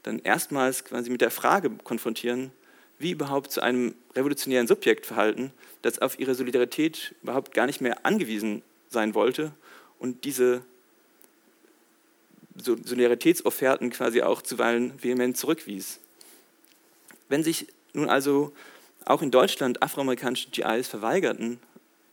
dann 0.03 0.19
erstmals 0.19 0.85
quasi 0.85 1.09
mit 1.09 1.21
der 1.21 1.31
Frage 1.31 1.69
konfrontieren, 1.83 2.51
wie 2.97 3.11
überhaupt 3.11 3.51
zu 3.51 3.61
einem 3.61 3.95
revolutionären 4.15 4.67
Subjekt 4.67 5.05
verhalten, 5.05 5.51
das 5.81 5.99
auf 5.99 6.19
ihre 6.19 6.35
Solidarität 6.35 7.15
überhaupt 7.21 7.53
gar 7.53 7.65
nicht 7.65 7.81
mehr 7.81 8.05
angewiesen 8.05 8.61
sein 8.89 9.15
wollte 9.15 9.53
und 9.99 10.23
diese 10.25 10.63
Solidaritätsofferten 12.55 13.89
quasi 13.89 14.21
auch 14.21 14.41
zuweilen 14.41 14.93
vehement 15.01 15.37
zurückwies. 15.37 15.99
Wenn 17.29 17.43
sich 17.43 17.67
nun 17.93 18.09
also 18.09 18.53
auch 19.05 19.21
in 19.21 19.31
Deutschland 19.31 19.81
afroamerikanische 19.81 20.49
GIs 20.49 20.87
verweigerten, 20.87 21.59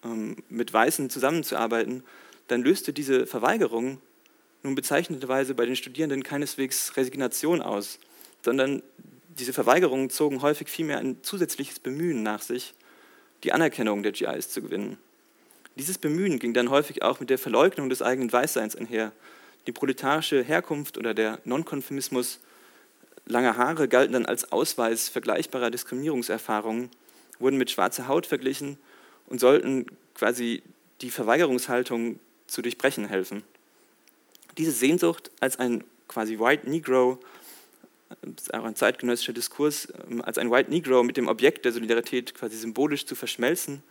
ähm, 0.05 0.37
mit 0.49 0.73
Weißen 0.73 1.11
zusammenzuarbeiten, 1.11 2.05
dann 2.47 2.63
löste 2.63 2.93
diese 2.93 3.27
Verweigerung 3.27 4.01
nun 4.63 4.75
bezeichnenderweise 4.75 5.55
bei 5.55 5.67
den 5.67 5.77
Studierenden 5.77 6.23
keineswegs 6.23 6.97
Resignation 6.97 7.63
aus, 7.63 7.99
sondern 8.43 8.83
diese 9.39 9.53
Verweigerungen 9.53 10.11
zogen 10.11 10.43
häufig 10.43 10.69
vielmehr 10.69 10.99
ein 10.99 11.23
zusätzliches 11.23 11.79
Bemühen 11.79 12.23
nach 12.23 12.43
sich, 12.43 12.75
die 13.45 13.53
Anerkennung 13.53 14.03
der 14.03 14.13
GIs 14.13 14.51
zu 14.51 14.63
gewinnen. 14.63 14.99
Dieses 15.77 15.99
Bemühen 15.99 16.41
ging 16.41 16.55
dann 16.55 16.71
häufig 16.71 17.03
auch 17.03 17.21
mit 17.21 17.31
der 17.31 17.39
Verleugnung 17.39 17.89
des 17.89 18.03
eigenen 18.03 18.33
Weißseins 18.33 18.75
einher. 18.75 19.13
Die 19.67 19.73
proletarische 19.73 20.43
Herkunft 20.43 20.97
oder 20.97 21.15
der 21.15 21.41
Nonkonformismus 21.45 22.41
lange 23.27 23.57
Haare 23.57 23.89
galten 23.89 24.15
dann 24.15 24.27
als 24.27 24.53
Ausweis 24.53 25.09
vergleichbarer 25.09 25.71
Diskriminierungserfahrungen, 25.71 26.91
wurden 27.39 27.59
mit 27.59 27.71
schwarzer 27.71 28.09
Haut 28.09 28.27
verglichen 28.27 28.79
und 29.27 29.41
sollten 29.41 29.87
quasi 30.15 30.63
die 31.03 31.11
Verweigerungshaltung 31.11 32.19
zu 32.47 32.63
durchbrechen 32.63 33.07
helfen. 33.07 33.43
Diese 34.57 34.73
Sehnsucht 34.73 35.31
als 35.41 35.59
ein 35.59 35.85
quasi 36.09 36.39
White 36.39 36.69
Negro 36.69 37.21
das 38.23 38.45
ist 38.45 38.55
auch 38.55 38.65
ein 38.65 38.75
zeitgenössischer 38.75 39.33
Diskurs, 39.33 39.89
ähm, 40.11 40.23
als 40.23 40.39
ein 40.39 40.51
White 40.51 40.71
Negro 40.71 41.03
mit 41.03 41.17
dem 41.17 41.29
Objekt 41.29 41.65
der 41.65 41.73
Solidarität 41.73 42.35
quasi 42.35 42.57
symbolisch 42.57 43.07
zu 43.07 43.15
verschmelzen. 43.15 43.83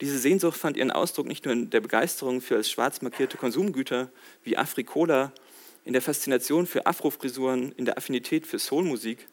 Diese 0.00 0.18
Sehnsucht 0.18 0.56
fand 0.56 0.76
ihren 0.76 0.90
Ausdruck 0.90 1.26
nicht 1.26 1.44
nur 1.44 1.52
in 1.52 1.70
der 1.70 1.80
Begeisterung 1.80 2.40
für 2.40 2.56
als 2.56 2.70
schwarz 2.70 3.02
markierte 3.02 3.36
Konsumgüter 3.36 4.10
wie 4.44 4.56
Afrikola, 4.56 5.32
in 5.84 5.92
der 5.92 6.02
Faszination 6.02 6.66
für 6.66 6.86
Afrofrisuren, 6.86 7.72
in 7.76 7.84
der 7.84 7.96
Affinität 7.96 8.46
für 8.46 8.58
Soulmusik. 8.58 9.26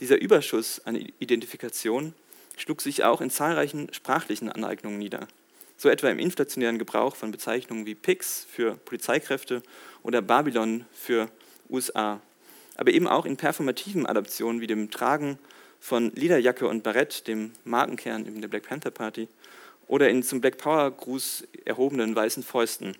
Dieser 0.00 0.20
Überschuss 0.20 0.80
an 0.84 0.96
Identifikation 1.18 2.14
schlug 2.56 2.80
sich 2.80 3.04
auch 3.04 3.20
in 3.20 3.30
zahlreichen 3.30 3.92
sprachlichen 3.92 4.50
Aneignungen 4.50 4.98
nieder. 4.98 5.26
So 5.76 5.88
etwa 5.88 6.08
im 6.08 6.18
inflationären 6.18 6.78
Gebrauch 6.78 7.16
von 7.16 7.30
Bezeichnungen 7.30 7.86
wie 7.86 7.94
PIX 7.94 8.46
für 8.50 8.76
Polizeikräfte 8.76 9.62
oder 10.02 10.22
Babylon 10.22 10.86
für 10.92 11.28
USA 11.68 12.20
aber 12.76 12.92
eben 12.92 13.08
auch 13.08 13.24
in 13.24 13.36
performativen 13.36 14.06
Adaptionen 14.06 14.60
wie 14.60 14.66
dem 14.66 14.90
Tragen 14.90 15.38
von 15.80 16.12
Lederjacke 16.14 16.68
und 16.68 16.82
Barett, 16.82 17.26
dem 17.26 17.52
Markenkern 17.64 18.26
in 18.26 18.40
der 18.40 18.48
Black 18.48 18.68
Panther 18.68 18.90
Party, 18.90 19.28
oder 19.86 20.08
in 20.08 20.22
zum 20.22 20.40
Black 20.40 20.58
Power 20.58 20.90
Gruß 20.90 21.46
erhobenen 21.64 22.14
weißen 22.14 22.42
Fäusten. 22.42 22.96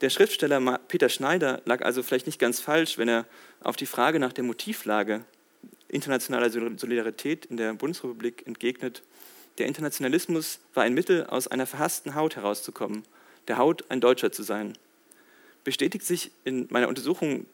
Der 0.00 0.10
Schriftsteller 0.10 0.78
Peter 0.88 1.08
Schneider 1.08 1.60
lag 1.64 1.82
also 1.82 2.02
vielleicht 2.02 2.26
nicht 2.26 2.38
ganz 2.38 2.60
falsch, 2.60 2.96
wenn 2.98 3.08
er 3.08 3.26
auf 3.62 3.76
die 3.76 3.86
Frage 3.86 4.18
nach 4.18 4.32
der 4.32 4.44
Motivlage 4.44 5.24
internationaler 5.88 6.50
Solidarität 6.50 7.46
in 7.46 7.56
der 7.56 7.74
Bundesrepublik 7.74 8.46
entgegnet, 8.46 9.02
der 9.58 9.66
Internationalismus 9.66 10.60
war 10.74 10.84
ein 10.84 10.94
Mittel, 10.94 11.26
aus 11.26 11.48
einer 11.48 11.66
verhassten 11.66 12.14
Haut 12.14 12.36
herauszukommen, 12.36 13.04
der 13.48 13.58
Haut 13.58 13.84
ein 13.90 14.00
Deutscher 14.00 14.32
zu 14.32 14.42
sein. 14.42 14.78
Bestätigt 15.64 16.06
sich 16.06 16.30
in 16.44 16.66
meiner 16.70 16.88
Untersuchung 16.88 17.46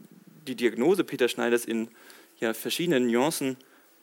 die 0.47 0.55
Diagnose 0.55 1.03
Peter 1.03 1.29
Schneiders 1.29 1.65
in 1.65 1.89
ja, 2.39 2.55
verschiedenen 2.55 3.09
Nuancen 3.09 3.57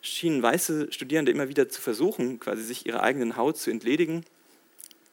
schienen 0.04 0.44
weiße 0.44 0.92
Studierende 0.92 1.32
immer 1.32 1.50
wieder 1.50 1.70
zu 1.70 1.82
versuchen, 1.82 2.40
quasi 2.40 2.62
sich 2.62 2.86
ihrer 2.86 3.02
eigenen 3.02 3.38
Haut 3.38 3.58
zu 3.58 3.72
entledigen. 3.72 4.26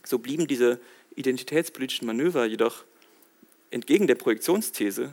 So 0.05 0.19
blieben 0.19 0.47
diese 0.47 0.81
identitätspolitischen 1.15 2.07
Manöver 2.07 2.45
jedoch 2.45 2.85
entgegen 3.71 4.09
der 4.09 4.17
Projektionsthese 4.17 5.13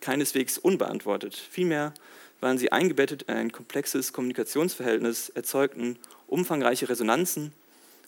keineswegs 0.00 0.56
unbeantwortet. 0.56 1.36
Vielmehr 1.36 1.92
waren 2.40 2.56
sie 2.56 2.72
eingebettet 2.72 3.24
in 3.24 3.34
ein 3.34 3.52
komplexes 3.52 4.14
Kommunikationsverhältnis, 4.14 5.28
erzeugten 5.28 5.98
umfangreiche 6.26 6.88
Resonanzen 6.88 7.52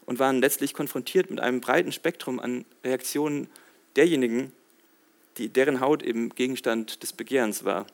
und 0.06 0.18
waren 0.18 0.40
letztlich 0.40 0.72
konfrontiert 0.72 1.28
mit 1.28 1.40
einem 1.40 1.60
breiten 1.60 1.92
Spektrum 1.92 2.40
an 2.40 2.64
Reaktionen 2.82 3.48
derjenigen, 3.96 4.52
die, 5.36 5.50
deren 5.50 5.80
Haut 5.80 6.02
eben 6.02 6.30
Gegenstand 6.30 7.02
des 7.02 7.12
Begehrens 7.12 7.64
war. 7.64 7.86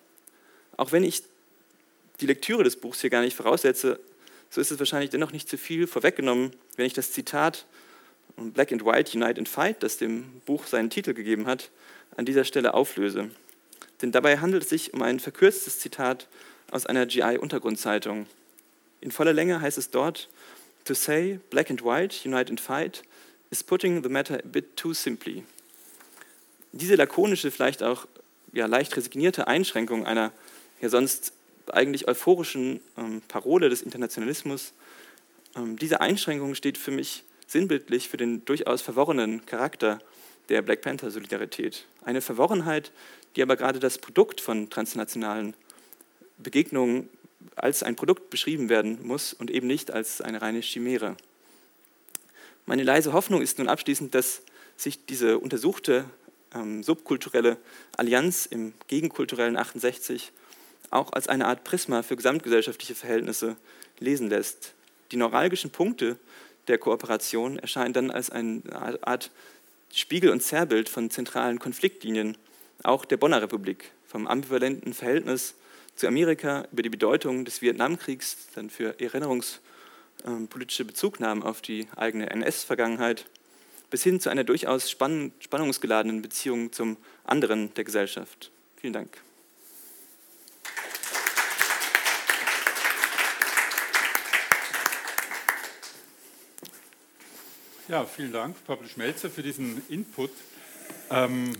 Auch 0.77 0.93
wenn 0.93 1.03
ich 1.03 1.23
die 2.22 2.26
Lektüre 2.26 2.64
des 2.64 2.76
Buchs 2.76 3.00
hier 3.00 3.11
gar 3.11 3.20
nicht 3.20 3.37
voraussetze, 3.37 4.00
so 4.50 4.61
ist 4.61 4.70
es 4.70 4.78
wahrscheinlich 4.78 5.11
dennoch 5.11 5.32
nicht 5.32 5.48
zu 5.48 5.58
viel 5.58 5.87
vorweggenommen, 5.87 6.52
wenn 6.76 6.87
ich 6.87 6.92
das 6.92 7.12
Zitat 7.12 7.66
Black 8.37 8.72
and 8.72 8.85
White, 8.85 9.16
Unite 9.16 9.38
and 9.38 9.48
Fight, 9.48 9.82
das 9.82 9.98
dem 9.98 10.24
Buch 10.46 10.66
seinen 10.66 10.90
Titel 10.90 11.14
gegeben 11.14 11.46
hat, 11.46 11.70
an 12.16 12.24
dieser 12.24 12.44
Stelle 12.44 12.74
auflöse. 12.74 13.30
Denn 14.00 14.12
dabei 14.12 14.38
handelt 14.38 14.64
es 14.64 14.70
sich 14.70 14.94
um 14.94 15.02
ein 15.02 15.20
verkürztes 15.20 15.78
Zitat 15.78 16.28
aus 16.70 16.87
einer 16.87 17.06
GI-Untergrundzeitung. 17.06 18.26
In 19.00 19.11
voller 19.11 19.32
Länge 19.32 19.61
heißt 19.61 19.78
es 19.78 19.90
dort, 19.90 20.28
To 20.85 20.94
say 20.94 21.38
black 21.50 21.70
and 21.70 21.85
white, 21.85 22.28
unite 22.28 22.50
and 22.50 22.61
fight, 22.61 23.02
is 23.50 23.62
putting 23.62 24.02
the 24.02 24.08
matter 24.08 24.38
a 24.38 24.48
bit 24.48 24.76
too 24.76 24.92
simply 24.94 25.44
diese 26.72 26.96
lakonische, 26.96 27.50
vielleicht 27.50 27.82
auch 27.82 28.06
ja, 28.52 28.66
leicht 28.66 28.96
resignierte 28.96 29.46
Einschränkung 29.46 30.06
einer 30.06 30.32
ja 30.80 30.88
sonst 30.88 31.32
eigentlich 31.72 32.08
euphorischen 32.08 32.80
ähm, 32.96 33.22
Parole 33.28 33.68
des 33.68 33.82
Internationalismus, 33.82 34.72
ähm, 35.56 35.76
diese 35.78 36.00
Einschränkung 36.00 36.54
steht 36.54 36.78
für 36.78 36.90
mich 36.90 37.24
sinnbildlich 37.46 38.08
für 38.08 38.16
den 38.16 38.44
durchaus 38.44 38.82
verworrenen 38.82 39.44
Charakter 39.46 39.98
der 40.48 40.62
Black 40.62 40.82
Panther-Solidarität. 40.82 41.85
Eine 42.04 42.20
Verworrenheit, 42.20 42.92
die 43.37 43.42
aber 43.42 43.56
gerade 43.56 43.78
das 43.78 43.98
Produkt 43.98 44.40
von 44.40 44.70
transnationalen 44.70 45.54
Begegnungen 46.38 47.08
als 47.56 47.82
ein 47.82 47.96
Produkt 47.96 48.30
beschrieben 48.30 48.68
werden 48.68 49.06
muss 49.06 49.32
und 49.32 49.50
eben 49.50 49.66
nicht 49.66 49.90
als 49.90 50.20
eine 50.20 50.40
reine 50.42 50.61
Chimäre. 50.61 51.16
Meine 52.66 52.85
leise 52.85 53.12
Hoffnung 53.12 53.42
ist 53.42 53.58
nun 53.58 53.68
abschließend, 53.68 54.14
dass 54.14 54.42
sich 54.76 55.04
diese 55.06 55.38
untersuchte 55.38 56.04
ähm, 56.54 56.82
subkulturelle 56.82 57.56
Allianz 57.96 58.46
im 58.46 58.72
gegenkulturellen 58.88 59.56
68 59.56 60.32
auch 60.92 61.12
als 61.12 61.28
eine 61.28 61.46
Art 61.46 61.64
Prisma 61.64 62.02
für 62.02 62.16
gesamtgesellschaftliche 62.16 62.94
Verhältnisse 62.94 63.57
lesen 63.98 64.28
lässt. 64.28 64.74
Die 65.11 65.16
neuralgischen 65.16 65.70
Punkte 65.70 66.18
der 66.68 66.78
Kooperation 66.78 67.59
erscheinen 67.59 67.92
dann 67.92 68.11
als 68.11 68.31
eine 68.31 68.62
Art 69.02 69.31
Spiegel 69.92 70.31
und 70.31 70.42
Zerrbild 70.42 70.88
von 70.88 71.11
zentralen 71.11 71.59
Konfliktlinien, 71.59 72.37
auch 72.83 73.05
der 73.05 73.16
Bonner 73.16 73.42
Republik, 73.42 73.90
vom 74.07 74.26
ambivalenten 74.26 74.94
Verhältnis 74.94 75.55
zu 75.96 76.07
Amerika 76.07 76.66
über 76.72 76.83
die 76.83 76.88
Bedeutung 76.88 77.44
des 77.44 77.61
Vietnamkriegs, 77.61 78.48
dann 78.55 78.70
für 78.70 78.98
erinnerungspolitische 78.98 80.85
Bezugnahmen 80.85 81.42
auf 81.42 81.61
die 81.61 81.88
eigene 81.96 82.31
NS-Vergangenheit 82.31 83.26
bis 83.90 84.02
hin 84.02 84.20
zu 84.20 84.31
einer 84.31 84.44
durchaus 84.44 84.90
spann 84.90 85.33
spannungsgeladenen 85.38 86.22
Beziehung 86.22 86.72
zum 86.72 86.96
anderen 87.24 87.74
der 87.74 87.85
Gesellschaft. 87.85 88.50
Vielen 88.76 88.94
Dank. 88.94 89.22
Ja, 97.92 98.07
vielen 98.07 98.33
Dank, 98.33 98.57
Pablo 98.66 98.88
Schmelzer, 98.88 99.28
für 99.28 99.42
diesen 99.42 99.83
Input. 99.90 100.31
Ähm, 101.11 101.52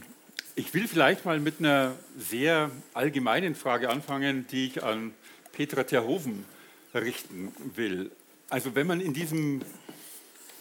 ich 0.55 0.73
will 0.73 0.89
vielleicht 0.89 1.27
mal 1.27 1.39
mit 1.39 1.57
einer 1.59 1.95
sehr 2.19 2.71
allgemeinen 2.95 3.55
Frage 3.55 3.91
anfangen, 3.91 4.47
die 4.51 4.69
ich 4.69 4.83
an 4.83 5.13
Petra 5.53 5.85
Terhoven 5.85 6.47
richten 6.95 7.53
will. 7.77 8.11
Also 8.49 8.75
wenn 8.75 8.87
man 8.87 9.03
in 9.03 9.13
diesem 9.13 9.61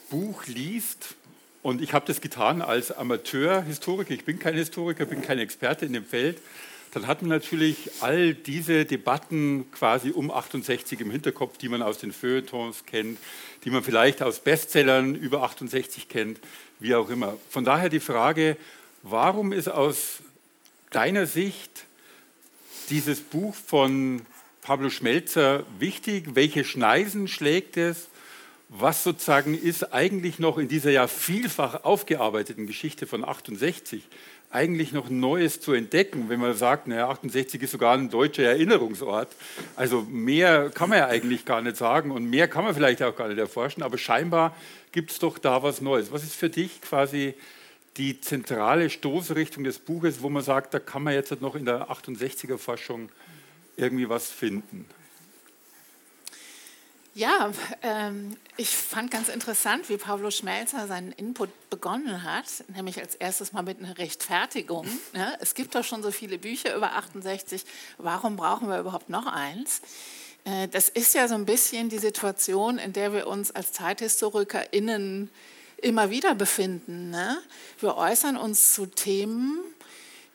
Buch 0.10 0.46
liest, 0.46 1.16
und 1.64 1.82
ich 1.82 1.94
habe 1.94 2.06
das 2.06 2.20
getan 2.20 2.62
als 2.62 2.92
Amateurhistoriker. 2.92 4.14
Ich 4.14 4.26
bin 4.26 4.40
kein 4.40 4.56
Historiker, 4.56 5.06
bin 5.06 5.22
kein 5.22 5.40
Experte 5.40 5.86
in 5.86 5.94
dem 5.94 6.04
Feld. 6.04 6.40
Dann 6.92 7.08
hat 7.08 7.22
man 7.22 7.30
natürlich 7.30 7.90
all 8.02 8.34
diese 8.34 8.86
Debatten 8.86 9.72
quasi 9.72 10.12
um 10.12 10.30
68 10.30 11.00
im 11.00 11.12
Hinterkopf, 11.12 11.58
die 11.58 11.70
man 11.70 11.82
aus 11.82 12.00
den 12.00 12.12
Feuilletons 12.12 12.86
kennt, 12.86 13.18
die 13.64 13.70
man 13.70 13.84
vielleicht 13.84 14.22
aus 14.22 14.40
Bestsellern 14.40 15.16
über 15.16 15.44
68 15.44 16.10
kennt, 16.10 16.40
wie 16.80 16.96
auch 16.96 17.10
immer. 17.10 17.38
Von 17.50 17.64
daher 17.64 17.90
die 17.90 18.00
Frage, 18.00 18.58
Warum 19.04 19.52
ist 19.52 19.68
aus 19.68 20.20
deiner 20.92 21.26
Sicht 21.26 21.86
dieses 22.92 23.20
Buch 23.20 23.56
von 23.56 24.22
Pablo 24.62 24.92
Schmelzer 24.92 25.66
wichtig? 25.80 26.36
Welche 26.36 26.64
Schneisen 26.64 27.28
schlägt 27.28 27.78
es? 27.78 28.10
Was 28.70 29.04
sozusagen 29.04 29.56
ist 29.56 29.92
eigentlich 29.92 30.38
noch 30.38 30.60
in 30.60 30.68
dieser 30.68 30.92
ja 30.92 31.08
vielfach 31.08 31.84
aufgearbeiteten 31.84 32.68
Geschichte 32.68 33.08
von 33.08 33.26
68 33.26 34.04
eigentlich 34.52 34.92
noch 34.92 35.10
Neues 35.10 35.62
zu 35.62 35.74
entdecken, 35.74 36.26
wenn 36.28 36.40
man 36.40 36.54
sagt, 36.54 36.88
naja, 36.88 37.10
68 37.10 37.62
ist 37.62 37.72
sogar 37.72 37.98
ein 37.98 38.10
deutscher 38.10 38.44
Erinnerungsort. 38.44 39.30
Also 39.76 40.02
mehr 40.10 40.70
kann 40.70 40.90
man 40.90 41.00
ja 41.00 41.08
eigentlich 41.08 41.46
gar 41.46 41.62
nicht 41.62 41.78
sagen 41.78 42.12
und 42.12 42.30
mehr 42.30 42.48
kann 42.48 42.66
man 42.66 42.76
vielleicht 42.76 43.02
auch 43.02 43.16
gar 43.16 43.30
nicht 43.30 43.38
erforschen, 43.38 43.82
aber 43.82 43.98
scheinbar 43.98 44.56
gibt 44.92 45.12
es 45.12 45.20
doch 45.20 45.38
da 45.38 45.64
was 45.64 45.80
Neues. 45.82 46.12
Was 46.12 46.24
ist 46.24 46.36
für 46.36 46.50
dich 46.50 46.82
quasi 46.82 47.34
die 47.98 48.20
zentrale 48.20 48.90
Stoßrichtung 48.90 49.64
des 49.64 49.80
Buches, 49.80 50.22
wo 50.22 50.30
man 50.30 50.44
sagt, 50.44 50.74
da 50.74 50.80
kann 50.80 51.04
man 51.04 51.14
jetzt 51.14 51.42
noch 51.42 51.56
in 51.56 51.66
der 51.66 51.90
68er 51.90 52.58
Forschung 52.58 53.10
irgendwie 53.78 54.10
was 54.10 54.30
finden? 54.30 54.86
Ja, 57.14 57.52
ähm, 57.82 58.38
ich 58.56 58.70
fand 58.70 59.12
ganz 59.12 59.28
interessant, 59.28 59.90
wie 59.90 59.98
Pablo 59.98 60.32
Schmelzer 60.32 60.88
seinen 60.88 61.12
Input 61.12 61.50
begonnen 61.70 62.24
hat, 62.24 62.46
nämlich 62.74 63.00
als 63.00 63.16
erstes 63.16 63.52
mal 63.52 63.64
mit 63.64 63.80
einer 63.80 63.98
Rechtfertigung. 63.98 64.88
Ne? 65.14 65.38
Es 65.42 65.54
gibt 65.54 65.76
doch 65.76 65.84
schon 65.84 66.04
so 66.04 66.12
viele 66.12 66.38
Bücher 66.38 66.74
über 66.74 66.94
68, 66.94 67.66
warum 67.98 68.38
brauchen 68.38 68.70
wir 68.70 68.80
überhaupt 68.80 69.10
noch 69.10 69.26
eins? 69.28 69.82
Äh, 70.46 70.70
das 70.70 70.88
ist 70.88 71.14
ja 71.14 71.28
so 71.28 71.36
ein 71.36 71.46
bisschen 71.46 71.90
die 71.90 71.98
Situation, 71.98 72.78
in 72.78 72.94
der 72.94 73.12
wir 73.12 73.28
uns 73.28 73.52
als 73.52 73.74
ZeithistorikerInnen 73.74 75.30
immer 75.82 76.10
wieder 76.12 76.34
befinden. 76.34 77.10
Ne? 77.10 77.42
Wir 77.82 77.98
äußern 77.98 78.38
uns 78.38 78.74
zu 78.74 78.86
Themen, 78.86 79.60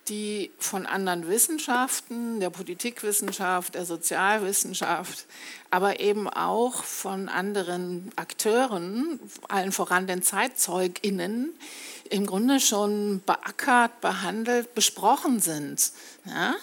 die 0.09 0.51
von 0.59 0.87
anderen 0.87 1.29
Wissenschaften, 1.29 2.41
der 2.41 2.51
Politikwissenschaft, 2.51 3.75
der 3.75 3.85
Sozialwissenschaft, 3.85 5.27
aber 5.71 6.01
eben 6.01 6.29
auch 6.29 6.85
von 6.85 7.29
anderen 7.29 8.13
Akteuren, 8.17 9.19
allen 9.49 9.73
voran 9.73 10.07
den 10.07 10.23
ZeitzeugInnen, 10.23 11.55
im 12.11 12.27
Grunde 12.27 12.61
schon 12.61 13.23
beackert, 13.27 14.01
behandelt, 14.01 14.75
besprochen 14.75 15.41
sind. 15.41 15.93
Ja? 16.25 16.55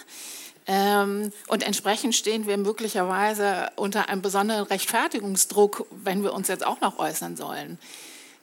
Ähm, 0.66 1.34
und 1.48 1.64
entsprechend 1.64 2.16
stehen 2.16 2.48
wir 2.48 2.58
möglicherweise 2.58 3.70
unter 3.76 4.08
einem 4.10 4.22
besonderen 4.22 4.64
Rechtfertigungsdruck, 4.64 5.88
wenn 5.92 6.24
wir 6.24 6.34
uns 6.34 6.48
jetzt 6.48 6.66
auch 6.66 6.80
noch 6.80 7.00
äußern 7.00 7.36
sollen. 7.36 7.78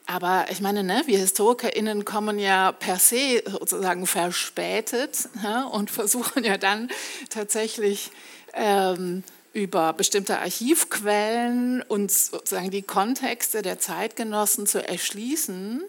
Aber 0.05 0.47
ich 0.49 0.61
meine, 0.61 0.83
ne, 0.83 1.03
wir 1.05 1.19
HistorikerInnen 1.19 2.05
kommen 2.05 2.39
ja 2.39 2.71
per 2.71 2.97
se 2.97 3.43
sozusagen 3.45 4.07
verspätet 4.07 5.29
ne, 5.41 5.67
und 5.69 5.91
versuchen 5.91 6.43
ja 6.43 6.57
dann 6.57 6.89
tatsächlich 7.29 8.11
ähm, 8.53 9.23
über 9.53 9.93
bestimmte 9.93 10.39
Archivquellen 10.39 11.81
uns 11.81 12.27
sozusagen 12.27 12.71
die 12.71 12.81
Kontexte 12.81 13.61
der 13.61 13.79
Zeitgenossen 13.79 14.65
zu 14.65 14.85
erschließen, 14.85 15.83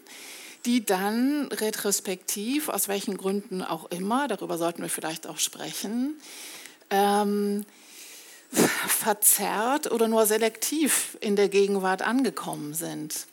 die 0.65 0.85
dann 0.85 1.47
retrospektiv, 1.51 2.69
aus 2.69 2.87
welchen 2.87 3.17
Gründen 3.17 3.61
auch 3.61 3.89
immer, 3.91 4.27
darüber 4.27 4.57
sollten 4.57 4.81
wir 4.81 4.89
vielleicht 4.89 5.27
auch 5.27 5.37
sprechen, 5.39 6.15
ähm, 6.89 7.65
verzerrt 8.51 9.91
oder 9.91 10.07
nur 10.07 10.25
selektiv 10.25 11.17
in 11.21 11.35
der 11.35 11.49
Gegenwart 11.49 12.01
angekommen 12.01 12.73
sind. 12.73 13.27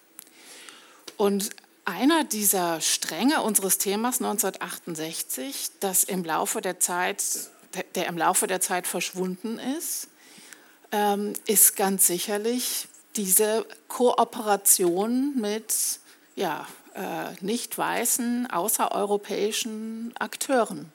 Und 1.20 1.50
einer 1.84 2.24
dieser 2.24 2.80
Stränge 2.80 3.42
unseres 3.42 3.76
Themas 3.76 4.22
1968, 4.22 5.72
das 5.78 6.02
im 6.02 6.24
Laufe 6.24 6.62
der 6.62 6.80
Zeit, 6.80 7.22
der 7.94 8.06
im 8.06 8.16
Laufe 8.16 8.46
der 8.46 8.62
Zeit 8.62 8.86
verschwunden 8.86 9.58
ist, 9.76 10.08
ähm, 10.92 11.34
ist 11.46 11.76
ganz 11.76 12.06
sicherlich 12.06 12.88
diese 13.16 13.66
Kooperation 13.88 15.38
mit 15.38 16.00
ja, 16.36 16.66
äh, 16.94 17.34
nicht 17.42 17.76
weißen, 17.76 18.50
außereuropäischen 18.50 20.14
Akteuren 20.18 20.90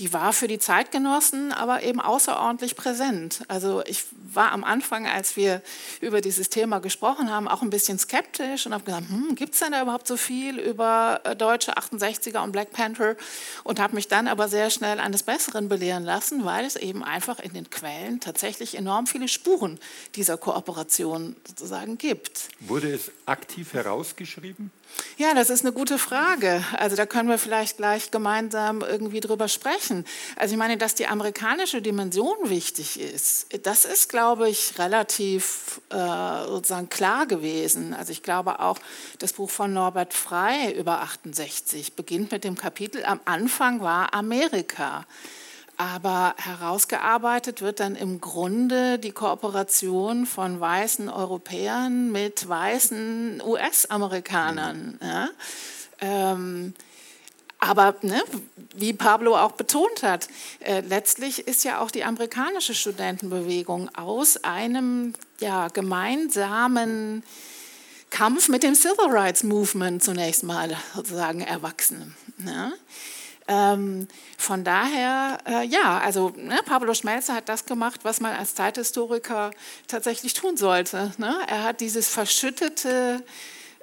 die 0.00 0.14
war 0.14 0.32
für 0.32 0.48
die 0.48 0.58
Zeitgenossen 0.58 1.52
aber 1.52 1.82
eben 1.82 2.00
außerordentlich 2.00 2.74
präsent. 2.74 3.44
Also 3.48 3.82
ich 3.86 4.06
war 4.32 4.52
am 4.52 4.64
Anfang, 4.64 5.06
als 5.06 5.36
wir 5.36 5.60
über 6.00 6.22
dieses 6.22 6.48
Thema 6.48 6.78
gesprochen 6.78 7.30
haben, 7.30 7.46
auch 7.46 7.60
ein 7.60 7.68
bisschen 7.68 7.98
skeptisch 7.98 8.64
und 8.64 8.72
habe 8.72 8.84
gesagt, 8.84 9.10
hm, 9.10 9.34
gibt 9.34 9.52
es 9.52 9.60
denn 9.60 9.72
da 9.72 9.82
überhaupt 9.82 10.06
so 10.06 10.16
viel 10.16 10.58
über 10.58 11.20
äh, 11.24 11.36
deutsche 11.36 11.76
68er 11.76 12.42
und 12.42 12.52
Black 12.52 12.72
Panther? 12.72 13.14
Und 13.62 13.78
habe 13.78 13.94
mich 13.94 14.08
dann 14.08 14.26
aber 14.26 14.48
sehr 14.48 14.70
schnell 14.70 15.00
eines 15.00 15.22
Besseren 15.22 15.68
belehren 15.68 16.04
lassen, 16.04 16.46
weil 16.46 16.64
es 16.64 16.76
eben 16.76 17.04
einfach 17.04 17.38
in 17.38 17.52
den 17.52 17.68
Quellen 17.68 18.20
tatsächlich 18.20 18.76
enorm 18.76 19.06
viele 19.06 19.28
Spuren 19.28 19.78
dieser 20.14 20.38
Kooperation 20.38 21.36
sozusagen 21.46 21.98
gibt. 21.98 22.48
Wurde 22.60 22.90
es 22.90 23.10
aktiv 23.26 23.74
herausgeschrieben? 23.74 24.70
Ja, 25.16 25.34
das 25.34 25.50
ist 25.50 25.64
eine 25.64 25.72
gute 25.72 25.98
Frage. 25.98 26.64
Also 26.78 26.96
da 26.96 27.06
können 27.06 27.28
wir 27.28 27.38
vielleicht 27.38 27.76
gleich 27.76 28.10
gemeinsam 28.10 28.80
irgendwie 28.80 29.20
drüber 29.20 29.48
sprechen. 29.48 30.04
Also 30.36 30.54
ich 30.54 30.58
meine, 30.58 30.78
dass 30.78 30.94
die 30.94 31.06
amerikanische 31.06 31.82
Dimension 31.82 32.36
wichtig 32.44 32.98
ist, 32.98 33.46
das 33.66 33.84
ist, 33.84 34.08
glaube 34.08 34.48
ich, 34.48 34.78
relativ 34.78 35.80
äh, 35.90 35.96
sozusagen 36.46 36.88
klar 36.88 37.26
gewesen. 37.26 37.92
Also 37.92 38.12
ich 38.12 38.22
glaube 38.22 38.60
auch, 38.60 38.78
das 39.18 39.34
Buch 39.34 39.50
von 39.50 39.72
Norbert 39.72 40.14
Frey 40.14 40.72
über 40.72 41.02
68 41.02 41.94
beginnt 41.94 42.32
mit 42.32 42.44
dem 42.44 42.56
Kapitel, 42.56 43.04
am 43.04 43.20
Anfang 43.24 43.80
war 43.80 44.14
Amerika. 44.14 45.06
Aber 45.80 46.34
herausgearbeitet 46.36 47.62
wird 47.62 47.80
dann 47.80 47.96
im 47.96 48.20
Grunde 48.20 48.98
die 48.98 49.12
Kooperation 49.12 50.26
von 50.26 50.60
weißen 50.60 51.08
Europäern 51.08 52.12
mit 52.12 52.46
weißen 52.46 53.40
US-Amerikanern. 53.42 54.98
Mhm. 55.00 55.08
Ja? 55.08 55.28
Ähm, 56.02 56.74
aber 57.60 57.94
ne, 58.02 58.22
wie 58.74 58.92
Pablo 58.92 59.34
auch 59.38 59.52
betont 59.52 60.02
hat, 60.02 60.28
äh, 60.58 60.80
letztlich 60.80 61.48
ist 61.48 61.64
ja 61.64 61.80
auch 61.80 61.90
die 61.90 62.04
amerikanische 62.04 62.74
Studentenbewegung 62.74 63.88
aus 63.94 64.44
einem 64.44 65.14
ja, 65.40 65.68
gemeinsamen 65.68 67.22
Kampf 68.10 68.50
mit 68.50 68.64
dem 68.64 68.74
Civil 68.74 69.08
Rights 69.08 69.44
Movement 69.44 70.04
zunächst 70.04 70.42
mal 70.42 70.76
sozusagen 70.94 71.40
erwachsen. 71.40 72.14
Ne? 72.36 72.74
Ähm, 73.50 74.06
von 74.38 74.62
daher, 74.62 75.38
äh, 75.44 75.66
ja, 75.66 75.98
also 75.98 76.32
ne, 76.36 76.60
Pablo 76.64 76.94
Schmelzer 76.94 77.34
hat 77.34 77.48
das 77.48 77.66
gemacht, 77.66 78.00
was 78.04 78.20
man 78.20 78.36
als 78.36 78.54
Zeithistoriker 78.54 79.50
tatsächlich 79.88 80.34
tun 80.34 80.56
sollte. 80.56 81.12
Ne? 81.18 81.34
Er 81.48 81.64
hat 81.64 81.80
dieses 81.80 82.08
verschüttete 82.08 83.24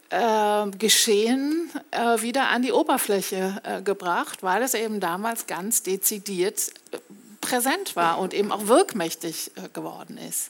äh, 0.09 0.67
Geschehen 0.77 1.69
äh, 1.91 2.21
wieder 2.21 2.47
an 2.47 2.61
die 2.61 2.71
Oberfläche 2.71 3.61
äh, 3.65 3.81
gebracht, 3.81 4.41
weil 4.41 4.63
es 4.63 4.73
eben 4.73 5.01
damals 5.01 5.47
ganz 5.47 5.83
dezidiert 5.83 6.69
äh, 6.91 6.97
präsent 7.41 7.97
war 7.97 8.19
und 8.19 8.33
eben 8.33 8.53
auch 8.53 8.67
wirkmächtig 8.67 9.51
äh, 9.55 9.67
geworden 9.73 10.17
ist. 10.17 10.49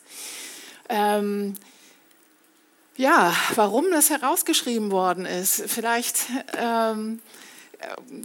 Ähm, 0.89 1.55
ja, 2.97 3.35
warum 3.55 3.89
das 3.89 4.11
herausgeschrieben 4.11 4.91
worden 4.91 5.25
ist, 5.25 5.63
vielleicht 5.65 6.27
ähm, 6.55 7.19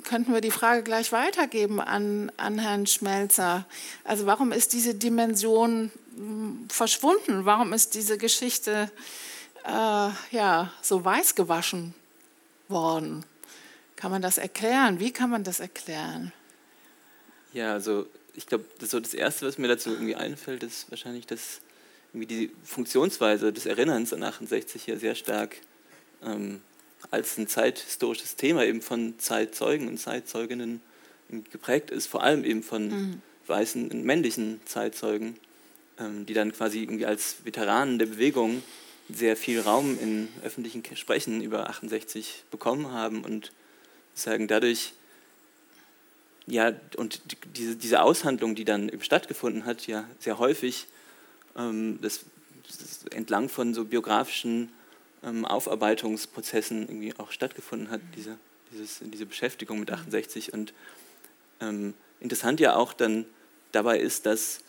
könnten 0.04 0.32
wir 0.32 0.40
die 0.40 0.50
Frage 0.50 0.82
gleich 0.82 1.12
weitergeben 1.12 1.80
an, 1.80 2.32
an 2.36 2.58
Herrn 2.58 2.86
Schmelzer. 2.86 3.66
Also 4.04 4.26
warum 4.26 4.52
ist 4.52 4.72
diese 4.72 4.94
Dimension 4.94 5.90
hm, 6.16 6.66
verschwunden? 6.68 7.44
Warum 7.44 7.72
ist 7.72 7.94
diese 7.94 8.18
Geschichte 8.18 8.90
äh, 9.64 10.10
ja, 10.30 10.72
so 10.80 11.04
weiß 11.04 11.34
gewaschen 11.34 11.94
worden? 12.68 13.24
Kann 13.96 14.10
man 14.10 14.22
das 14.22 14.38
erklären? 14.38 15.00
Wie 15.00 15.12
kann 15.12 15.30
man 15.30 15.44
das 15.44 15.60
erklären? 15.60 16.32
Ja, 17.52 17.72
also 17.72 18.06
ich 18.34 18.46
glaube, 18.46 18.64
das, 18.78 18.90
so 18.90 19.00
das 19.00 19.14
Erste, 19.14 19.46
was 19.46 19.58
mir 19.58 19.68
dazu 19.68 19.90
irgendwie 19.90 20.16
einfällt, 20.16 20.62
ist 20.62 20.90
wahrscheinlich, 20.90 21.26
dass 21.26 21.60
irgendwie 22.12 22.26
die 22.26 22.50
Funktionsweise 22.64 23.52
des 23.52 23.66
Erinnerns 23.66 24.12
an 24.12 24.22
68 24.22 24.86
ja 24.86 24.96
sehr 24.96 25.14
stark 25.14 25.56
ähm, 26.22 26.60
als 27.10 27.38
ein 27.38 27.48
zeithistorisches 27.48 28.36
Thema 28.36 28.64
eben 28.64 28.82
von 28.82 29.18
Zeitzeugen 29.18 29.88
und 29.88 29.98
Zeitzeuginnen 29.98 30.80
geprägt 31.50 31.90
ist, 31.90 32.06
vor 32.06 32.22
allem 32.22 32.44
eben 32.44 32.62
von 32.62 32.88
mhm. 32.88 33.22
weißen 33.46 33.90
und 33.90 34.04
männlichen 34.04 34.60
Zeitzeugen, 34.64 35.36
ähm, 35.98 36.26
die 36.26 36.34
dann 36.34 36.52
quasi 36.52 36.80
irgendwie 36.80 37.06
als 37.06 37.36
Veteranen 37.44 37.98
der 37.98 38.06
Bewegung 38.06 38.62
sehr 39.08 39.36
viel 39.36 39.60
Raum 39.60 39.98
in 40.00 40.28
öffentlichen 40.42 40.82
Sprechen 40.96 41.42
über 41.42 41.68
68 41.68 42.44
bekommen 42.50 42.92
haben 42.92 43.24
und 43.24 43.52
sagen 44.14 44.48
dadurch 44.48 44.92
ja 46.46 46.72
und 46.96 47.20
diese, 47.56 47.76
diese 47.76 48.02
Aushandlung, 48.02 48.54
die 48.54 48.64
dann 48.64 48.88
eben 48.88 49.02
stattgefunden 49.02 49.64
hat, 49.64 49.86
ja 49.86 50.04
sehr 50.18 50.38
häufig 50.38 50.86
ähm, 51.56 51.98
das, 52.00 52.20
das 52.66 53.04
entlang 53.12 53.48
von 53.48 53.74
so 53.74 53.84
biografischen 53.84 54.70
ähm, 55.24 55.44
Aufarbeitungsprozessen 55.44 56.82
irgendwie 56.88 57.14
auch 57.18 57.30
stattgefunden 57.32 57.90
hat, 57.90 58.00
diese, 58.16 58.38
dieses, 58.72 59.00
diese 59.02 59.26
Beschäftigung 59.26 59.80
mit 59.80 59.90
68. 59.90 60.52
Und 60.52 60.72
ähm, 61.60 61.94
interessant 62.20 62.60
ja 62.60 62.76
auch 62.76 62.92
dann 62.92 63.24
dabei 63.72 63.98
ist, 63.98 64.26
dass 64.26 64.60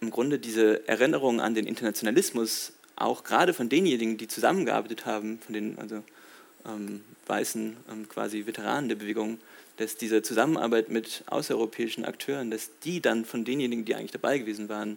im 0.00 0.10
Grunde 0.10 0.38
diese 0.38 0.86
Erinnerung 0.88 1.40
an 1.40 1.54
den 1.54 1.66
Internationalismus 1.66 2.72
auch 2.96 3.24
gerade 3.24 3.54
von 3.54 3.68
denjenigen, 3.68 4.16
die 4.16 4.28
zusammengearbeitet 4.28 5.06
haben, 5.06 5.38
von 5.40 5.52
den 5.52 5.78
also, 5.78 6.02
ähm, 6.66 7.02
weißen 7.26 7.76
ähm, 7.90 8.08
quasi 8.08 8.46
Veteranen 8.46 8.88
der 8.88 8.96
Bewegung, 8.96 9.38
dass 9.76 9.96
diese 9.96 10.22
Zusammenarbeit 10.22 10.88
mit 10.88 11.22
außereuropäischen 11.26 12.04
Akteuren, 12.04 12.50
dass 12.50 12.70
die 12.80 13.00
dann 13.00 13.24
von 13.24 13.44
denjenigen, 13.44 13.84
die 13.84 13.94
eigentlich 13.94 14.12
dabei 14.12 14.38
gewesen 14.38 14.68
waren, 14.68 14.96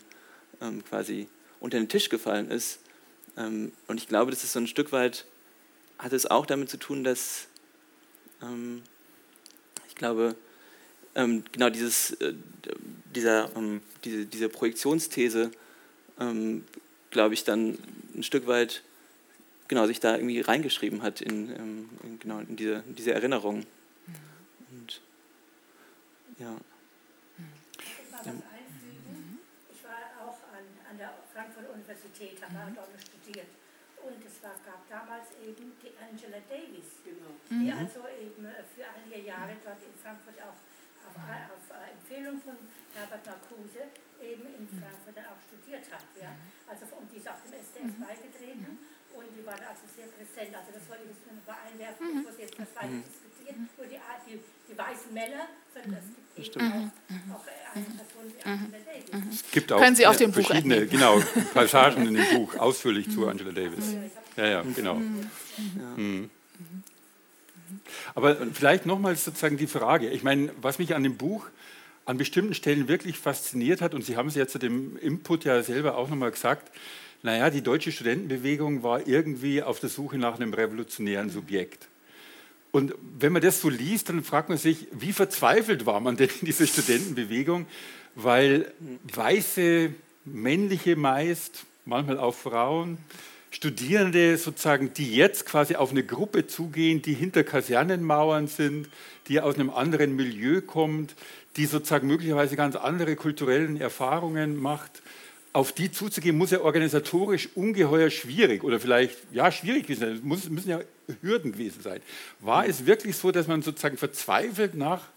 ähm, 0.62 0.83
quasi 0.85 1.27
unter 1.59 1.77
den 1.77 1.89
Tisch 1.89 2.09
gefallen 2.09 2.49
ist. 2.49 2.79
Ähm, 3.37 3.71
und 3.87 3.97
ich 3.97 4.07
glaube, 4.07 4.31
das 4.31 4.43
ist 4.43 4.53
so 4.53 4.59
ein 4.59 4.67
Stück 4.67 4.91
weit, 4.91 5.25
hat 5.97 6.13
es 6.13 6.25
auch 6.25 6.45
damit 6.45 6.69
zu 6.69 6.77
tun, 6.77 7.03
dass 7.03 7.47
ähm, 8.41 8.83
ich 9.87 9.95
glaube, 9.95 10.35
ähm, 11.15 11.43
genau 11.51 11.69
dieses, 11.69 12.11
äh, 12.21 12.33
dieser, 13.15 13.55
ähm, 13.55 13.81
diese, 14.03 14.25
diese 14.25 14.49
Projektionsthese, 14.49 15.51
ähm, 16.19 16.65
glaube 17.11 17.33
ich, 17.33 17.43
dann 17.43 17.77
ein 18.15 18.23
Stück 18.23 18.47
weit 18.47 18.83
genau, 19.67 19.85
sich 19.85 19.99
da 19.99 20.15
irgendwie 20.15 20.41
reingeschrieben 20.41 21.01
hat 21.01 21.21
in, 21.21 21.49
ähm, 21.55 21.89
in 22.03 22.19
genau, 22.19 22.39
in 22.39 22.55
diese, 22.55 22.83
diese 22.87 23.13
Erinnerung. 23.13 23.65
Und, 24.71 25.01
ja. 26.39 26.57
Ich 27.77 28.11
was 28.11 28.27
einfügen. 28.27 29.39
Ich 29.71 29.83
war 29.83 30.27
auch 30.27 30.37
an, 30.51 30.65
an 30.89 30.97
der 30.97 31.13
Frankfurter 31.33 31.73
Universität, 31.73 32.41
habe 32.41 32.71
mhm. 32.71 32.75
dort 32.75 32.89
studiert. 33.29 33.53
Und 34.01 34.17
es 34.25 34.41
war, 34.41 34.55
gab 34.65 34.81
damals 34.89 35.29
eben 35.43 35.75
die 35.83 35.93
Angela 35.99 36.41
Davis, 36.49 37.03
genau. 37.03 37.35
die 37.51 37.69
mhm. 37.69 37.77
also 37.77 38.07
eben 38.09 38.47
für 38.73 38.87
einige 38.87 39.27
Jahre 39.27 39.53
dort 39.61 39.83
in 39.83 39.93
Frankfurt 39.99 40.39
auch 40.41 40.57
auf, 41.03 41.15
auf 41.19 41.65
äh, 41.75 41.93
Empfehlung 41.99 42.39
von 42.41 42.55
Herbert 42.95 43.25
Marcuse 43.27 43.91
eben 44.23 44.45
in 44.55 44.65
Frankfurt 44.71 45.19
dann 45.19 45.27
auch 45.35 45.41
studiert 45.43 45.83
hat. 45.91 46.07
Ja. 46.15 46.31
Also, 46.63 46.87
und 46.95 47.11
die 47.11 47.19
ist 47.19 47.27
auch 47.27 47.43
dem 47.43 47.59
SDF 47.59 47.91
mhm. 47.91 48.07
beigetreten 48.07 48.79
und 49.13 49.27
die 49.35 49.43
waren 49.43 49.63
also 49.67 49.83
sehr 49.91 50.07
präsent. 50.07 50.55
Also 50.55 50.71
das 50.71 50.83
wollte 50.87 51.03
ich 51.03 51.19
jetzt 51.19 51.27
nur 51.27 51.43
einwerfen, 51.43 52.03
mhm. 52.07 52.15
bevor 52.23 52.31
Sie 52.39 52.43
jetzt 52.47 52.55
das 52.55 52.71
weiter 52.71 53.03
diskutieren. 53.03 53.67
Nur 53.75 53.87
die, 53.87 53.99
die, 53.99 54.39
die 54.69 54.77
weißen 54.77 55.13
Männer, 55.13 55.47
sondern 55.73 55.99
es 56.38 56.43
gibt 56.43 56.55
eben 56.55 56.65
auch, 56.65 57.36
auch 57.36 57.45
eine 57.75 57.86
Person 57.86 58.34
wie 58.36 58.43
Angela 58.43 58.77
Davis. 59.12 59.41
Es 59.45 59.51
gibt 59.51 59.71
auch 59.71 59.79
Können 59.79 59.95
Sie 59.95 60.08
auf 60.08 60.17
dem 60.17 60.34
verschiedene 60.34 60.82
Buch 60.82 60.91
genau, 60.91 61.23
Passagen 61.53 62.08
in 62.08 62.13
dem 62.13 62.25
Buch 62.36 62.55
ausführlich 62.58 63.10
zu 63.10 63.27
Angela 63.27 63.51
Davis. 63.51 63.95
Ja, 64.38 64.45
ja, 64.45 64.63
genau. 64.75 64.95
Mhm. 64.95 66.29
Aber 68.15 68.38
vielleicht 68.53 68.86
nochmals 68.86 69.25
sozusagen 69.25 69.58
die 69.58 69.67
Frage. 69.67 70.10
Ich 70.10 70.23
meine, 70.23 70.51
was 70.62 70.79
mich 70.79 70.95
an 70.95 71.03
dem 71.03 71.17
Buch 71.17 71.47
an 72.05 72.17
bestimmten 72.17 72.53
Stellen 72.53 72.88
wirklich 72.88 73.19
fasziniert 73.19 73.82
hat, 73.82 73.93
und 73.93 74.03
Sie 74.03 74.17
haben 74.17 74.29
es 74.29 74.36
ja 74.36 74.47
zu 74.47 74.58
dem 74.58 74.97
Input 74.97 75.45
ja 75.45 75.62
selber 75.62 75.95
auch 75.95 76.10
nochmal 76.10 76.32
gesagt, 76.32 76.71
naja, 77.21 77.49
die 77.49 77.62
deutsche 77.62 77.91
Studentenbewegung 77.91 78.82
war 78.82 79.08
irgendwie 79.08 79.62
auf 79.62 79.79
der 79.79 79.89
Suche 79.89 80.17
nach 80.17 80.36
einem 80.36 80.53
revolutionären 80.53 81.29
Subjekt. 81.29 81.88
Und 82.71 82.93
wenn 83.19 83.34
man 83.34 83.41
das 83.41 83.62
so 83.62 83.69
liest, 83.69 84.10
dann 84.10 84.23
fragt 84.23 84.49
man 84.49 84.58
sich, 84.58 84.88
wie 84.91 85.13
verzweifelt 85.13 85.86
war 85.86 85.99
man 85.99 86.17
denn 86.17 86.29
in 86.41 86.45
dieser 86.45 86.67
Studentenbewegung, 86.67 87.65
weil 88.15 88.71
weiße, 89.13 89.91
männliche 90.25 90.95
meist, 90.95 91.65
manchmal 91.86 92.19
auch 92.19 92.36
Frauen, 92.36 92.97
Studierende 93.51 94.38
sozusagen, 94.38 94.93
die 94.93 95.15
jetzt 95.15 95.47
quasi 95.47 95.75
auf 95.75 95.89
eine 95.89 96.03
Gruppe 96.03 96.45
zugehen, 96.45 97.01
die 97.01 97.13
hinter 97.13 97.43
Kasernenmauern 97.43 98.47
sind, 98.47 98.89
die 99.27 99.41
aus 99.41 99.55
einem 99.55 99.71
anderen 99.71 100.15
Milieu 100.15 100.62
kommt, 100.62 101.15
die 101.58 101.65
sozusagen 101.65 102.08
möglicherweise 102.08 102.55
ganz 102.55 102.75
andere 102.75 103.15
kulturellen 103.15 103.82
Erfahrungen 103.82 104.55
macht, 104.55 105.01
auf 105.51 105.71
die 105.71 105.91
zuzugehen, 105.91 106.38
muss 106.38 106.51
ja 106.51 106.62
organisatorisch 106.62 107.49
ungeheuer 107.55 108.09
schwierig 108.09 108.63
oder 108.63 108.79
vielleicht, 108.79 109.17
ja, 109.31 109.51
schwierig 109.51 109.83
gewesen 109.83 110.21
sein. 110.21 110.38
Es 110.38 110.49
müssen 110.49 110.69
ja 110.69 110.81
Hürden 111.21 111.53
gewesen 111.53 111.81
sein. 111.81 112.01
War 112.39 112.67
es 112.67 112.85
wirklich 112.85 113.17
so, 113.17 113.31
dass 113.31 113.47
man 113.47 113.62
sozusagen 113.62 113.97
verzweifelt 113.97 114.75
nach 114.75 115.07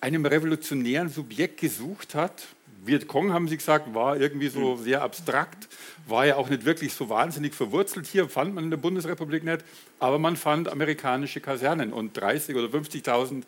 einem 0.00 0.24
revolutionären 0.24 1.10
Subjekt 1.10 1.60
gesucht 1.60 2.14
hat? 2.14 2.46
Vietcong, 2.84 3.32
haben 3.32 3.48
Sie 3.48 3.56
gesagt, 3.56 3.92
war 3.94 4.18
irgendwie 4.18 4.48
so 4.48 4.76
hm. 4.76 4.82
sehr 4.82 5.02
abstrakt, 5.02 5.68
war 6.06 6.24
ja 6.24 6.36
auch 6.36 6.48
nicht 6.48 6.64
wirklich 6.64 6.94
so 6.94 7.08
wahnsinnig 7.10 7.54
verwurzelt. 7.54 8.06
Hier 8.06 8.28
fand 8.28 8.54
man 8.54 8.64
in 8.64 8.70
der 8.70 8.78
Bundesrepublik 8.78 9.44
nicht, 9.44 9.64
aber 9.98 10.18
man 10.18 10.36
fand 10.36 10.68
amerikanische 10.68 11.40
Kasernen 11.40 11.92
und 11.92 12.18
30.000 12.18 12.56
oder 12.56 12.78
50.000 12.78 13.42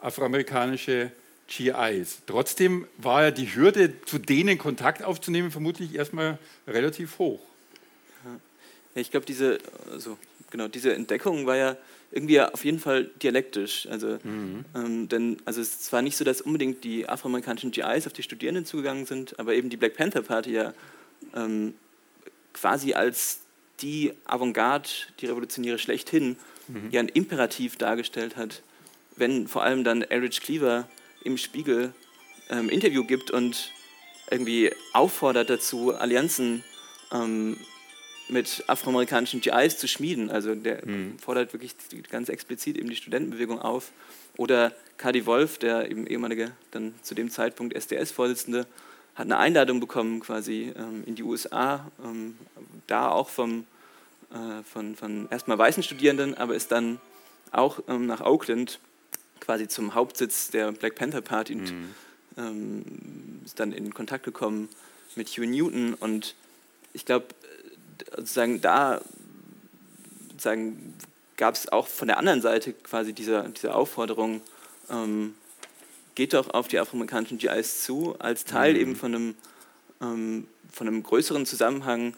afroamerikanische 0.00 1.10
GIs. 1.48 2.18
Trotzdem 2.26 2.86
war 2.98 3.24
ja 3.24 3.30
die 3.30 3.54
Hürde, 3.54 3.92
zu 4.06 4.18
denen 4.18 4.58
Kontakt 4.58 5.02
aufzunehmen, 5.02 5.50
vermutlich 5.50 5.94
erstmal 5.94 6.38
relativ 6.66 7.18
hoch. 7.18 7.40
Ja, 8.94 9.00
ich 9.00 9.10
glaube, 9.10 9.26
diese, 9.26 9.58
also, 9.90 10.18
genau, 10.50 10.68
diese 10.68 10.94
Entdeckung 10.94 11.46
war 11.46 11.56
ja 11.56 11.76
irgendwie 12.12 12.40
auf 12.40 12.64
jeden 12.64 12.78
Fall 12.78 13.10
dialektisch. 13.22 13.88
Also, 13.90 14.18
mhm. 14.22 14.64
ähm, 14.74 15.08
denn 15.08 15.38
also 15.44 15.60
es 15.60 15.92
war 15.92 16.00
nicht 16.00 16.16
so, 16.16 16.24
dass 16.24 16.40
unbedingt 16.40 16.84
die 16.84 17.08
afroamerikanischen 17.08 17.72
GIs 17.72 18.06
auf 18.06 18.12
die 18.12 18.22
Studierenden 18.22 18.64
zugegangen 18.64 19.04
sind, 19.04 19.38
aber 19.38 19.54
eben 19.54 19.68
die 19.68 19.76
Black 19.76 19.96
Panther 19.96 20.22
Party 20.22 20.52
ja 20.52 20.72
ähm, 21.34 21.74
quasi 22.52 22.94
als 22.94 23.40
die 23.80 24.12
Avantgarde, 24.24 24.88
die 25.20 25.26
Revolutionäre 25.26 25.78
schlechthin, 25.78 26.36
mhm. 26.68 26.90
ja 26.90 27.00
ein 27.00 27.08
Imperativ 27.08 27.76
dargestellt 27.76 28.36
hat, 28.36 28.62
wenn 29.16 29.48
vor 29.48 29.64
allem 29.64 29.82
dann 29.82 30.02
Erich 30.02 30.40
Cleaver 30.40 30.88
im 31.24 31.38
Spiegel 31.38 31.92
ähm, 32.50 32.68
Interview 32.68 33.04
gibt 33.04 33.30
und 33.30 33.72
irgendwie 34.30 34.72
auffordert 34.92 35.50
dazu, 35.50 35.94
Allianzen 35.94 36.64
ähm, 37.12 37.56
mit 38.28 38.64
afroamerikanischen 38.66 39.40
GIs 39.40 39.78
zu 39.78 39.86
schmieden. 39.88 40.30
Also 40.30 40.54
der 40.54 40.86
mhm. 40.86 41.18
fordert 41.18 41.52
wirklich 41.52 41.74
ganz 42.10 42.28
explizit 42.28 42.78
eben 42.78 42.88
die 42.88 42.96
Studentenbewegung 42.96 43.60
auf. 43.60 43.92
Oder 44.36 44.72
Kadi 44.96 45.26
Wolf, 45.26 45.58
der 45.58 45.90
eben 45.90 46.06
ehemalige, 46.06 46.52
dann 46.70 46.94
zu 47.02 47.14
dem 47.14 47.30
Zeitpunkt 47.30 47.74
SDS-Vorsitzende, 47.74 48.66
hat 49.14 49.26
eine 49.26 49.38
Einladung 49.38 49.78
bekommen 49.78 50.20
quasi 50.20 50.72
ähm, 50.76 51.04
in 51.06 51.14
die 51.14 51.22
USA, 51.22 51.90
ähm, 52.04 52.36
da 52.86 53.10
auch 53.10 53.28
vom, 53.28 53.66
äh, 54.32 54.62
von, 54.64 54.96
von 54.96 55.28
erstmal 55.30 55.58
weißen 55.58 55.82
Studierenden, 55.82 56.34
aber 56.34 56.54
ist 56.54 56.72
dann 56.72 56.98
auch 57.52 57.80
ähm, 57.88 58.06
nach 58.06 58.22
Oakland 58.22 58.80
quasi 59.44 59.68
zum 59.68 59.94
Hauptsitz 59.94 60.50
der 60.50 60.72
Black 60.72 60.94
Panther 60.94 61.20
Party 61.20 61.54
und 61.54 61.72
mhm. 61.72 61.94
ähm, 62.38 62.84
ist 63.44 63.60
dann 63.60 63.72
in 63.72 63.92
Kontakt 63.92 64.24
gekommen 64.24 64.68
mit 65.16 65.28
Hugh 65.28 65.46
Newton 65.46 65.94
und 65.94 66.34
ich 66.92 67.04
glaube, 67.04 67.26
sozusagen 68.16 68.60
da 68.60 69.00
sozusagen 70.30 70.94
gab 71.36 71.54
es 71.54 71.68
auch 71.70 71.86
von 71.86 72.08
der 72.08 72.18
anderen 72.18 72.42
Seite 72.42 72.72
quasi 72.72 73.12
diese, 73.12 73.50
diese 73.56 73.74
Aufforderung, 73.74 74.40
ähm, 74.90 75.34
geht 76.14 76.32
doch 76.32 76.50
auf 76.50 76.68
die 76.68 76.78
afroamerikanischen 76.78 77.38
GIs 77.38 77.82
zu, 77.82 78.16
als 78.18 78.44
Teil 78.44 78.74
mhm. 78.74 78.80
eben 78.80 78.96
von 78.96 79.14
einem, 79.14 79.34
ähm, 80.00 80.46
von 80.72 80.86
einem 80.86 81.02
größeren 81.02 81.46
Zusammenhang 81.46 82.14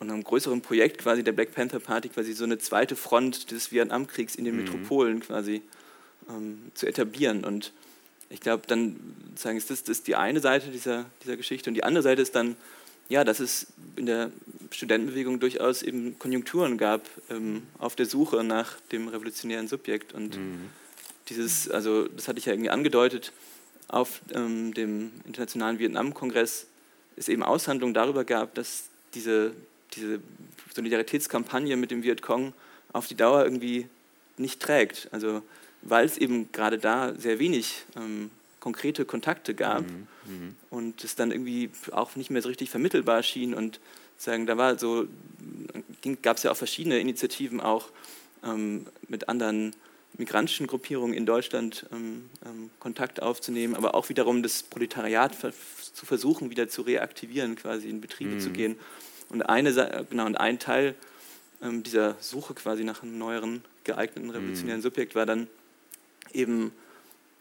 und 0.00 0.10
einem 0.10 0.24
größeren 0.24 0.60
Projekt 0.60 0.98
quasi 0.98 1.22
der 1.22 1.32
Black 1.32 1.54
Panther 1.54 1.78
Party, 1.78 2.08
quasi 2.08 2.32
so 2.32 2.44
eine 2.44 2.58
zweite 2.58 2.96
Front 2.96 3.50
des 3.50 3.70
Vietnamkriegs 3.70 4.34
in 4.34 4.44
den 4.44 4.56
mhm. 4.56 4.64
Metropolen 4.64 5.20
quasi 5.20 5.62
ähm, 6.28 6.70
zu 6.74 6.86
etablieren. 6.86 7.44
Und 7.44 7.72
ich 8.30 8.40
glaube, 8.40 8.64
dann 8.66 8.96
sagen 9.36 9.56
ist 9.56 9.70
das, 9.70 9.82
das 9.82 9.98
ist 9.98 10.06
die 10.06 10.16
eine 10.16 10.40
Seite 10.40 10.70
dieser, 10.70 11.06
dieser 11.22 11.36
Geschichte. 11.36 11.70
Und 11.70 11.74
die 11.74 11.84
andere 11.84 12.02
Seite 12.02 12.22
ist 12.22 12.34
dann, 12.34 12.56
ja, 13.08 13.24
dass 13.24 13.40
es 13.40 13.66
in 13.96 14.06
der 14.06 14.30
Studentenbewegung 14.70 15.40
durchaus 15.40 15.82
eben 15.82 16.18
Konjunkturen 16.18 16.78
gab 16.78 17.06
ähm, 17.30 17.62
auf 17.78 17.94
der 17.94 18.06
Suche 18.06 18.42
nach 18.42 18.80
dem 18.92 19.08
revolutionären 19.08 19.68
Subjekt. 19.68 20.14
Und 20.14 20.36
mhm. 20.36 20.70
dieses, 21.28 21.70
also 21.70 22.08
das 22.08 22.28
hatte 22.28 22.38
ich 22.38 22.46
ja 22.46 22.52
irgendwie 22.52 22.70
angedeutet, 22.70 23.32
auf 23.88 24.22
ähm, 24.32 24.72
dem 24.72 25.12
Internationalen 25.26 25.78
Vietnam-Kongress 25.78 26.66
es 27.16 27.28
eben 27.28 27.42
Aushandlungen 27.42 27.92
darüber 27.92 28.24
gab, 28.24 28.54
dass 28.54 28.84
diese, 29.14 29.52
diese 29.94 30.20
Solidaritätskampagne 30.74 31.76
mit 31.76 31.90
dem 31.90 32.02
Vietcong 32.02 32.54
auf 32.92 33.06
die 33.06 33.14
Dauer 33.14 33.44
irgendwie 33.44 33.86
nicht 34.38 34.60
trägt. 34.60 35.08
Also 35.12 35.42
weil 35.82 36.06
es 36.06 36.18
eben 36.18 36.50
gerade 36.52 36.78
da 36.78 37.14
sehr 37.14 37.38
wenig 37.38 37.84
ähm, 37.96 38.30
konkrete 38.60 39.04
Kontakte 39.04 39.54
gab 39.54 39.82
mhm. 39.82 40.06
Mhm. 40.26 40.56
und 40.70 41.04
es 41.04 41.16
dann 41.16 41.32
irgendwie 41.32 41.70
auch 41.90 42.14
nicht 42.16 42.30
mehr 42.30 42.42
so 42.42 42.48
richtig 42.48 42.70
vermittelbar 42.70 43.22
schien 43.22 43.54
und 43.54 43.80
sagen, 44.16 44.46
da 44.46 44.56
war 44.56 44.78
so, 44.78 45.06
gab 46.22 46.36
es 46.36 46.44
ja 46.44 46.52
auch 46.52 46.56
verschiedene 46.56 47.00
Initiativen 47.00 47.60
auch 47.60 47.88
ähm, 48.44 48.86
mit 49.08 49.28
anderen 49.28 49.74
migrantischen 50.16 50.66
Gruppierungen 50.66 51.14
in 51.14 51.26
Deutschland 51.26 51.86
ähm, 51.92 52.30
ähm, 52.44 52.70
Kontakt 52.78 53.22
aufzunehmen, 53.22 53.74
aber 53.74 53.94
auch 53.94 54.08
wiederum 54.08 54.42
das 54.42 54.62
Proletariat 54.62 55.34
zu 55.92 56.06
versuchen, 56.06 56.50
wieder 56.50 56.68
zu 56.68 56.82
reaktivieren, 56.82 57.56
quasi 57.56 57.88
in 57.88 58.00
Betriebe 58.00 58.32
mhm. 58.32 58.40
zu 58.40 58.50
gehen. 58.50 58.76
Und 59.30 59.42
eine, 59.42 59.72
genau, 60.10 60.26
und 60.26 60.36
ein 60.36 60.58
Teil 60.58 60.94
ähm, 61.62 61.82
dieser 61.82 62.16
Suche 62.20 62.54
quasi 62.54 62.84
nach 62.84 63.02
einem 63.02 63.18
neueren, 63.18 63.64
geeigneten 63.84 64.30
revolutionären 64.30 64.80
mhm. 64.80 64.84
Subjekt 64.84 65.14
war 65.14 65.26
dann 65.26 65.48
eben 66.34 66.72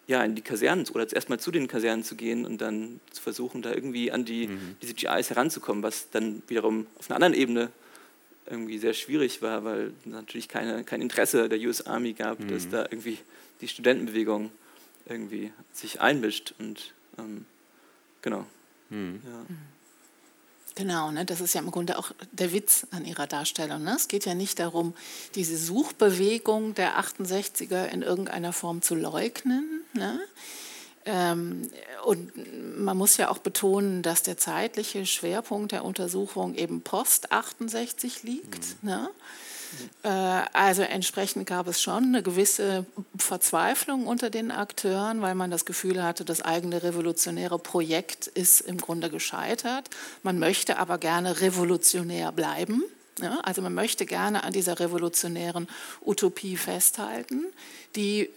ja, 0.08 0.24
in 0.24 0.36
die 0.36 0.42
Kasernen 0.42 0.88
oder 0.90 1.12
erstmal 1.12 1.40
zu 1.40 1.52
den 1.52 1.68
Kasernen 1.68 2.04
zu 2.04 2.16
gehen 2.16 2.46
und 2.46 2.60
dann 2.60 3.00
zu 3.12 3.22
versuchen, 3.22 3.62
da 3.62 3.74
irgendwie 3.74 4.12
an 4.12 4.26
die, 4.26 4.48
mhm. 4.48 4.76
diese 4.82 4.94
GIs 4.94 5.30
heranzukommen, 5.30 5.84
was 5.84 6.10
dann 6.10 6.42
wiederum 6.48 6.88
auf 6.98 7.10
einer 7.10 7.16
anderen 7.16 7.34
Ebene 7.34 7.70
irgendwie 8.50 8.78
sehr 8.78 8.94
schwierig 8.94 9.42
war, 9.42 9.64
weil 9.64 9.94
natürlich 10.04 10.50
keine, 10.50 10.84
kein 10.84 11.02
Interesse 11.02 11.48
der 11.48 11.60
US 11.60 11.86
Army 11.86 12.14
gab, 12.14 12.40
mhm. 12.40 12.48
dass 12.50 12.68
da 12.70 12.84
irgendwie 12.84 13.20
die 13.62 13.68
Studentenbewegung 13.68 14.52
irgendwie 15.06 15.52
sich 15.72 16.02
einmischt 16.02 16.54
und 16.60 16.94
ähm, 17.18 17.46
genau. 18.22 18.46
Mhm. 18.90 19.22
Ja. 19.26 19.56
Genau, 20.76 21.12
ne, 21.12 21.26
das 21.26 21.42
ist 21.42 21.54
ja 21.54 21.62
im 21.62 21.70
Grunde 21.70 21.98
auch 21.98 22.12
der 22.32 22.54
Witz 22.54 22.88
an 22.92 23.06
ihrer 23.06 23.28
Darstellung. 23.28 23.84
Ne? 23.84 23.96
Es 23.96 24.08
geht 24.08 24.26
ja 24.26 24.36
nicht 24.36 24.60
darum, 24.60 24.94
diese 25.36 25.58
Suchbewegung 25.58 26.76
der 26.76 26.98
68er 26.98 27.86
in 27.88 28.02
irgendeiner 28.02 28.54
Form 28.54 28.82
zu 28.82 28.96
leugnen. 28.96 29.84
Ne? 29.94 30.20
Ähm, 31.06 31.70
und 32.06 32.32
man 32.78 32.98
muss 32.98 33.18
ja 33.18 33.30
auch 33.30 33.40
betonen, 33.40 34.02
dass 34.02 34.24
der 34.24 34.38
zeitliche 34.38 35.06
Schwerpunkt 35.06 35.72
der 35.72 35.84
Untersuchung 35.84 36.56
eben 36.56 36.82
post 36.82 37.32
68 37.32 38.24
liegt. 38.24 38.82
Mhm. 38.82 38.90
Ne? 38.90 39.10
Äh, 40.04 40.10
also 40.10 40.82
entsprechend 40.82 41.48
gab 41.48 41.68
es 41.68 41.82
schon 41.82 42.06
eine 42.06 42.24
gewisse 42.24 42.86
Verzweiflung 43.18 44.08
unter 44.08 44.30
den 44.30 44.52
Akteuren, 44.52 45.22
weil 45.22 45.36
man 45.36 45.52
das 45.52 45.66
Gefühl 45.66 46.04
hatte, 46.04 46.26
das 46.26 46.42
eigene 46.42 46.84
revolutionäre 46.84 47.60
Projekt 47.60 48.28
ist 48.28 48.62
im 48.62 48.78
Grunde 48.78 49.10
gescheitert. 49.10 49.90
Man 50.24 50.40
möchte 50.40 50.78
aber 50.78 50.98
gerne 50.98 51.42
revolutionär 51.42 52.32
bleiben. 52.32 52.84
Ja, 53.22 53.40
also 53.44 53.62
man 53.62 53.74
möchte 53.74 54.06
gerne 54.06 54.44
an 54.44 54.54
dieser 54.54 54.80
revolutionären 54.80 55.68
Utopie 56.02 56.58
festhalten, 56.58 57.46
die 57.96 58.30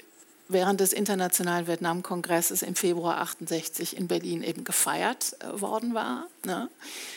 während 0.49 0.81
des 0.81 0.93
Internationalen 0.93 1.67
Vietnamkongresses 1.67 2.63
im 2.63 2.75
Februar 2.75 3.21
68 3.21 3.97
in 3.97 4.09
Berlin 4.09 4.43
eben 4.43 4.65
gefeiert 4.65 5.37
äh, 5.41 5.61
worden 5.61 5.95
war. 5.95 6.27
Ne? 6.45 6.69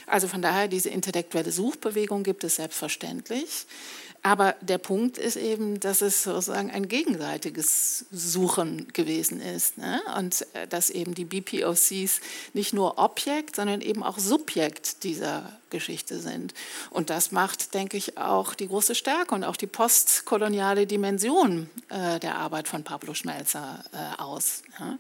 Also 0.06 0.28
von 0.28 0.42
daher, 0.42 0.68
diese 0.68 0.90
intellektuelle 0.90 1.52
Suchbewegung 1.52 2.24
gibt 2.24 2.44
es 2.44 2.56
selbstverständlich. 2.56 3.66
Aber 4.24 4.56
der 4.62 4.78
Punkt 4.78 5.18
ist 5.18 5.38
eben, 5.38 5.80
dass 5.80 6.02
es 6.02 6.24
sozusagen 6.24 6.70
ein 6.72 6.88
gegenseitiges 6.88 8.06
Suchen 8.12 8.88
gewesen 8.94 9.40
ist. 9.40 9.78
Ne? 9.78 10.02
Und 10.18 10.46
äh, 10.54 10.68
dass 10.68 10.90
eben 10.90 11.14
die 11.14 11.26
BPOCs 11.26 12.22
nicht 12.54 12.74
nur 12.74 12.98
Objekt, 12.98 13.56
sondern 13.56 13.82
eben 13.82 14.04
auch 14.04 14.20
Subjekt 14.20 15.04
dieser 15.04 15.58
Geschichte 15.70 16.20
sind. 16.20 16.54
Und 16.90 17.10
das 17.10 17.32
macht, 17.32 17.74
denke 17.74 17.98
ich, 17.98 18.18
auch 18.18 18.54
die 18.54 18.68
große 18.68 18.96
Stärke 18.96 19.36
und 19.36 19.44
auch 19.44 19.56
die 19.56 19.68
postkoloniale 19.68 20.88
Dimension 20.88 21.70
äh, 21.90 22.20
der 22.20 22.36
Arbeit 22.36 22.68
von 22.68 22.84
Pablo 22.84 23.14
Schmelzer 23.14 23.84
äh, 23.92 24.22
aus. 24.22 24.64
Ja? 24.80 24.98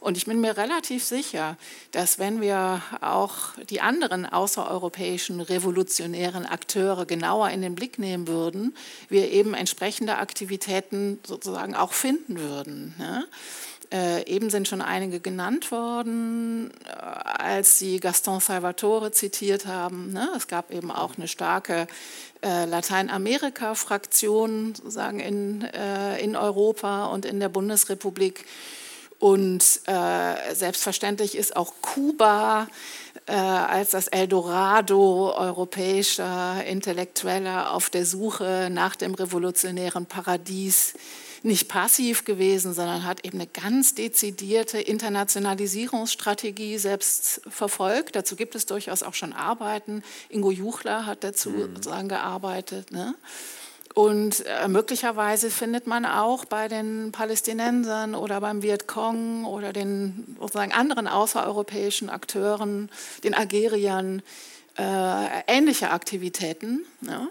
Und 0.00 0.16
ich 0.16 0.26
bin 0.26 0.40
mir 0.40 0.56
relativ 0.56 1.04
sicher, 1.04 1.56
dass 1.92 2.18
wenn 2.18 2.40
wir 2.40 2.82
auch 3.00 3.54
die 3.70 3.80
anderen 3.80 4.26
außereuropäischen 4.26 5.40
revolutionären 5.40 6.44
Akteure 6.46 7.06
genauer 7.06 7.50
in 7.50 7.62
den 7.62 7.74
Blick 7.74 7.98
nehmen 7.98 8.26
würden, 8.26 8.74
wir 9.08 9.30
eben 9.30 9.54
entsprechende 9.54 10.16
Aktivitäten 10.16 11.20
sozusagen 11.26 11.74
auch 11.74 11.92
finden 11.92 12.38
würden. 12.38 12.94
Ja? 12.98 13.24
Äh, 13.92 14.26
eben 14.26 14.48
sind 14.48 14.68
schon 14.68 14.80
einige 14.80 15.20
genannt 15.20 15.70
worden, 15.70 16.70
äh, 16.86 16.92
als 16.92 17.78
Sie 17.78 18.00
Gaston 18.00 18.40
Salvatore 18.40 19.12
zitiert 19.12 19.66
haben. 19.66 20.14
Ne? 20.14 20.30
Es 20.34 20.48
gab 20.48 20.72
eben 20.72 20.90
auch 20.90 21.18
eine 21.18 21.28
starke 21.28 21.86
äh, 22.42 22.64
Lateinamerika-Fraktion 22.64 24.74
sozusagen 24.74 25.20
in, 25.20 25.60
äh, 25.62 26.18
in 26.20 26.36
Europa 26.36 27.04
und 27.06 27.26
in 27.26 27.38
der 27.38 27.50
Bundesrepublik. 27.50 28.46
Und 29.18 29.62
äh, 29.86 30.54
selbstverständlich 30.54 31.36
ist 31.36 31.54
auch 31.54 31.74
Kuba 31.82 32.68
äh, 33.26 33.34
als 33.34 33.90
das 33.90 34.08
Eldorado 34.08 35.34
europäischer 35.36 36.64
Intellektueller 36.64 37.72
auf 37.72 37.90
der 37.90 38.06
Suche 38.06 38.68
nach 38.72 38.96
dem 38.96 39.14
revolutionären 39.14 40.06
Paradies 40.06 40.94
nicht 41.44 41.68
passiv 41.68 42.24
gewesen, 42.24 42.74
sondern 42.74 43.04
hat 43.04 43.24
eben 43.24 43.38
eine 43.38 43.48
ganz 43.48 43.94
dezidierte 43.94 44.78
Internationalisierungsstrategie 44.78 46.78
selbst 46.78 47.40
verfolgt. 47.48 48.16
Dazu 48.16 48.36
gibt 48.36 48.54
es 48.54 48.66
durchaus 48.66 49.02
auch 49.02 49.14
schon 49.14 49.32
Arbeiten. 49.32 50.02
Ingo 50.28 50.50
Juchler 50.50 51.06
hat 51.06 51.24
dazu 51.24 51.50
mhm. 51.50 51.76
sozusagen 51.76 52.08
gearbeitet. 52.08 52.92
Ne? 52.92 53.14
Und 53.94 54.44
äh, 54.46 54.68
möglicherweise 54.68 55.50
findet 55.50 55.86
man 55.86 56.06
auch 56.06 56.44
bei 56.44 56.68
den 56.68 57.12
Palästinensern 57.12 58.14
oder 58.14 58.40
beim 58.40 58.62
Vietcong 58.62 59.44
oder 59.44 59.72
den 59.72 60.36
sozusagen 60.40 60.72
anderen 60.72 61.08
außereuropäischen 61.08 62.08
Akteuren, 62.08 62.88
den 63.22 63.34
Algeriern, 63.34 64.22
äh, 64.78 65.42
ähnliche 65.46 65.90
Aktivitäten. 65.90 66.86
Ja? 67.02 67.28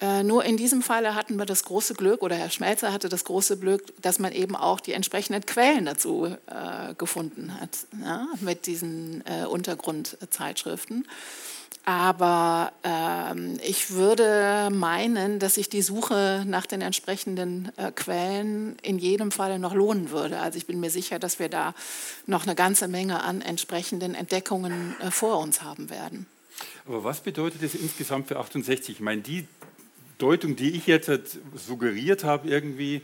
Äh, 0.00 0.22
nur 0.22 0.44
in 0.44 0.56
diesem 0.56 0.82
Falle 0.82 1.14
hatten 1.14 1.36
wir 1.36 1.46
das 1.46 1.64
große 1.64 1.94
Glück, 1.94 2.22
oder 2.22 2.36
Herr 2.36 2.50
Schmelzer 2.50 2.92
hatte 2.92 3.08
das 3.08 3.24
große 3.24 3.58
Glück, 3.58 3.82
dass 4.02 4.18
man 4.18 4.32
eben 4.32 4.56
auch 4.56 4.80
die 4.80 4.92
entsprechenden 4.92 5.44
Quellen 5.46 5.84
dazu 5.84 6.26
äh, 6.26 6.94
gefunden 6.96 7.58
hat, 7.60 7.70
ja, 8.02 8.26
mit 8.40 8.66
diesen 8.66 9.22
äh, 9.26 9.46
Untergrundzeitschriften. 9.46 11.06
Aber 11.86 12.72
ähm, 12.82 13.58
ich 13.62 13.90
würde 13.90 14.70
meinen, 14.72 15.38
dass 15.38 15.56
sich 15.56 15.68
die 15.68 15.82
Suche 15.82 16.42
nach 16.46 16.64
den 16.64 16.80
entsprechenden 16.80 17.70
äh, 17.76 17.92
Quellen 17.92 18.76
in 18.80 18.98
jedem 18.98 19.30
Falle 19.30 19.58
noch 19.58 19.74
lohnen 19.74 20.10
würde. 20.10 20.38
Also 20.38 20.56
ich 20.56 20.66
bin 20.66 20.80
mir 20.80 20.88
sicher, 20.88 21.18
dass 21.18 21.38
wir 21.38 21.50
da 21.50 21.74
noch 22.26 22.44
eine 22.44 22.54
ganze 22.54 22.88
Menge 22.88 23.22
an 23.22 23.42
entsprechenden 23.42 24.14
Entdeckungen 24.14 24.96
äh, 25.00 25.10
vor 25.10 25.38
uns 25.40 25.60
haben 25.60 25.90
werden. 25.90 26.26
Aber 26.86 27.04
was 27.04 27.20
bedeutet 27.20 27.62
das 27.62 27.74
insgesamt 27.74 28.28
für 28.28 28.38
68? 28.38 28.96
Ich 28.96 29.00
meine, 29.00 29.20
die 29.20 29.46
Deutung, 30.18 30.56
die 30.56 30.70
ich 30.70 30.86
jetzt 30.86 31.38
suggeriert 31.54 32.24
habe, 32.24 32.48
irgendwie, 32.48 33.02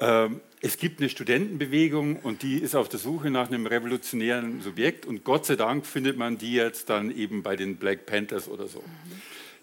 ähm, 0.00 0.40
es 0.60 0.78
gibt 0.78 1.00
eine 1.00 1.08
Studentenbewegung 1.08 2.16
und 2.16 2.42
die 2.42 2.58
ist 2.58 2.74
auf 2.74 2.88
der 2.88 2.98
Suche 2.98 3.30
nach 3.30 3.48
einem 3.48 3.66
revolutionären 3.66 4.60
Subjekt 4.62 5.06
und 5.06 5.24
Gott 5.24 5.46
sei 5.46 5.56
Dank 5.56 5.86
findet 5.86 6.16
man 6.16 6.38
die 6.38 6.54
jetzt 6.54 6.90
dann 6.90 7.14
eben 7.14 7.42
bei 7.42 7.56
den 7.56 7.76
Black 7.76 8.06
Panthers 8.06 8.48
oder 8.48 8.66
so. 8.66 8.82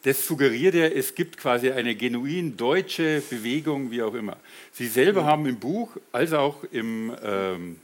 Das 0.04 0.26
suggeriert 0.26 0.74
ja, 0.74 0.86
es 0.86 1.14
gibt 1.14 1.38
quasi 1.38 1.72
eine 1.72 1.96
genuin 1.96 2.58
deutsche 2.58 3.22
Bewegung, 3.30 3.92
wie 3.92 4.02
auch 4.02 4.16
immer. 4.16 4.38
Sie 4.72 4.88
selber 4.88 5.26
haben 5.26 5.46
im 5.46 5.60
Buch 5.60 5.96
als 6.12 6.34
auch 6.34 6.64
im, 6.72 7.14
ähm, 7.24 7.78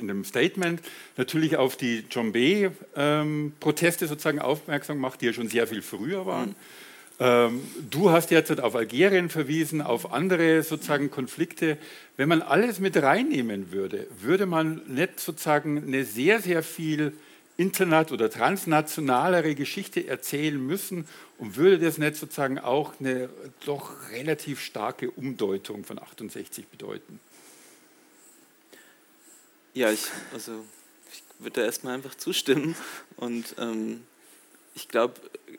in 0.00 0.06
dem 0.06 0.24
Statement 0.24 0.80
natürlich 1.16 1.56
auf 1.56 1.76
die 1.76 2.04
John 2.08 2.30
B-Proteste 2.32 4.04
ähm, 4.04 4.08
sozusagen 4.08 4.38
aufmerksam 4.38 4.98
gemacht, 4.98 5.20
die 5.20 5.26
ja 5.26 5.32
schon 5.32 5.48
sehr 5.48 5.66
viel 5.66 5.82
früher 5.82 6.26
waren. 6.26 6.54
Ähm, 7.20 7.62
du 7.90 8.10
hast 8.10 8.30
jetzt 8.30 8.60
auf 8.60 8.74
Algerien 8.74 9.28
verwiesen, 9.28 9.82
auf 9.82 10.12
andere 10.12 10.62
sozusagen 10.62 11.10
Konflikte. 11.10 11.78
Wenn 12.16 12.28
man 12.28 12.42
alles 12.42 12.80
mit 12.80 12.96
reinnehmen 12.96 13.70
würde, 13.70 14.06
würde 14.20 14.46
man 14.46 14.82
nicht 14.86 15.20
sozusagen 15.20 15.84
eine 15.84 16.04
sehr, 16.04 16.40
sehr 16.40 16.62
viel 16.62 17.12
internet- 17.56 18.10
oder 18.10 18.30
transnationalere 18.30 19.54
Geschichte 19.54 20.08
erzählen 20.08 20.58
müssen 20.58 21.06
und 21.38 21.56
würde 21.56 21.78
das 21.78 21.98
nicht 21.98 22.16
sozusagen 22.16 22.58
auch 22.58 22.98
eine 22.98 23.28
doch 23.64 24.10
relativ 24.10 24.60
starke 24.60 25.10
Umdeutung 25.10 25.84
von 25.84 26.00
68 26.00 26.66
bedeuten? 26.66 27.20
Ja, 29.72 29.90
ich, 29.90 30.06
also, 30.32 30.64
ich 31.12 31.22
würde 31.38 31.60
da 31.60 31.66
erstmal 31.66 31.94
einfach 31.94 32.16
zustimmen 32.16 32.74
und 33.16 33.54
ähm, 33.58 34.02
ich 34.74 34.88
glaube, 34.88 35.14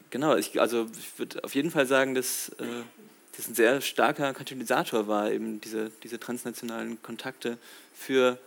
genau, 0.10 0.36
ich, 0.36 0.60
also 0.60 0.88
ich 0.98 1.18
würde 1.18 1.44
auf 1.44 1.56
jeden 1.56 1.72
Fall 1.72 1.86
sagen, 1.86 2.16
dass 2.16 2.50
äh, 2.60 2.84
das 3.38 3.48
ein 3.48 3.56
sehr 3.56 3.82
starker 3.82 4.34
Katalysator 4.34 5.08
war, 5.08 5.32
eben 5.32 5.62
diese, 5.62 5.92
diese 6.04 6.20
transnationalen 6.20 7.02
Kontakte 7.02 7.58
für 7.94 8.38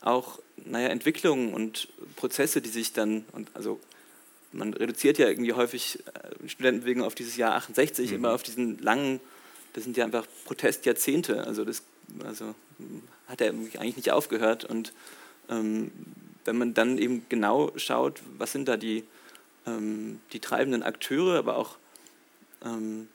auch 0.00 0.38
naja, 0.56 0.88
Entwicklungen 0.88 1.52
und 1.54 1.88
Prozesse, 2.16 2.60
die 2.60 2.68
sich 2.68 2.92
dann, 2.92 3.24
und 3.32 3.50
also 3.54 3.80
man 4.52 4.74
reduziert 4.74 5.18
ja 5.18 5.28
irgendwie 5.28 5.52
häufig 5.52 5.98
äh, 6.06 6.48
Studentenbewegung 6.48 7.04
auf 7.04 7.14
dieses 7.14 7.36
Jahr 7.36 7.54
68, 7.54 8.10
mhm. 8.10 8.16
immer 8.16 8.32
auf 8.32 8.42
diesen 8.42 8.78
langen, 8.78 9.20
das 9.74 9.84
sind 9.84 9.96
ja 9.96 10.04
einfach 10.04 10.26
Protestjahrzehnte, 10.44 11.46
also 11.46 11.64
das 11.64 11.82
also, 12.24 12.54
hat 13.28 13.40
er 13.40 13.50
eigentlich 13.50 13.96
nicht 13.96 14.10
aufgehört 14.10 14.64
und 14.64 14.92
ähm, 15.48 15.92
wenn 16.44 16.56
man 16.56 16.74
dann 16.74 16.98
eben 16.98 17.26
genau 17.28 17.72
schaut, 17.76 18.20
was 18.38 18.52
sind 18.52 18.66
da 18.66 18.76
die 18.76 19.04
ähm, 19.76 20.20
die 20.32 20.40
treibenden 20.40 20.82
Akteure, 20.82 21.38
aber 21.38 21.56
auch, 21.56 21.76
ähm, 22.64 23.08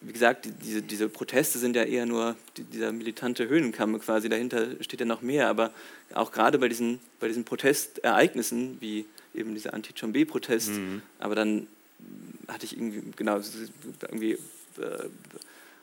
wie 0.00 0.12
gesagt, 0.12 0.44
die, 0.44 0.50
diese, 0.52 0.82
diese 0.82 1.08
Proteste 1.08 1.58
sind 1.58 1.76
ja 1.76 1.84
eher 1.84 2.06
nur 2.06 2.36
die, 2.56 2.64
dieser 2.64 2.92
militante 2.92 3.48
Höhenkamm 3.48 3.98
quasi, 4.00 4.28
dahinter 4.28 4.82
steht 4.82 5.00
ja 5.00 5.06
noch 5.06 5.22
mehr, 5.22 5.48
aber 5.48 5.72
auch 6.14 6.32
gerade 6.32 6.58
bei 6.58 6.68
diesen, 6.68 7.00
bei 7.20 7.28
diesen 7.28 7.44
Protestereignissen, 7.44 8.80
wie 8.80 9.06
eben 9.34 9.54
dieser 9.54 9.74
Anti-Chombe-Protest, 9.74 10.70
mhm. 10.70 11.02
aber 11.18 11.34
dann 11.34 11.66
hatte 12.48 12.66
ich 12.66 12.76
irgendwie, 12.76 13.02
genau, 13.16 13.40
irgendwie 14.02 14.32
äh, 14.78 15.08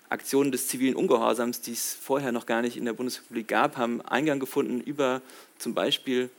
Aktionen 0.10 0.52
des 0.52 0.68
zivilen 0.68 0.96
Ungehorsams, 0.96 1.62
die 1.62 1.72
es 1.72 1.94
vorher 1.94 2.32
noch 2.32 2.46
gar 2.46 2.62
nicht 2.62 2.76
in 2.76 2.86
der 2.86 2.94
Bundesrepublik 2.94 3.48
gab, 3.48 3.78
haben 3.78 4.02
Eingang 4.02 4.40
gefunden 4.40 4.82
über 4.82 5.22
zum 5.58 5.74
Beispiel 5.74 6.30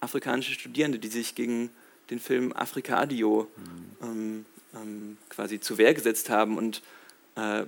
afrikanische 0.00 0.52
Studierende, 0.52 0.98
die 0.98 1.08
sich 1.08 1.36
gegen 1.36 1.70
den 2.12 2.20
Film 2.20 2.52
Afrika 2.52 2.98
Adio 2.98 3.48
mhm. 3.56 4.06
ähm, 4.06 4.46
ähm, 4.74 5.16
quasi 5.28 5.60
zur 5.60 5.78
Wehr 5.78 5.94
gesetzt 5.94 6.30
haben 6.30 6.56
und 6.56 6.82
äh, 7.36 7.64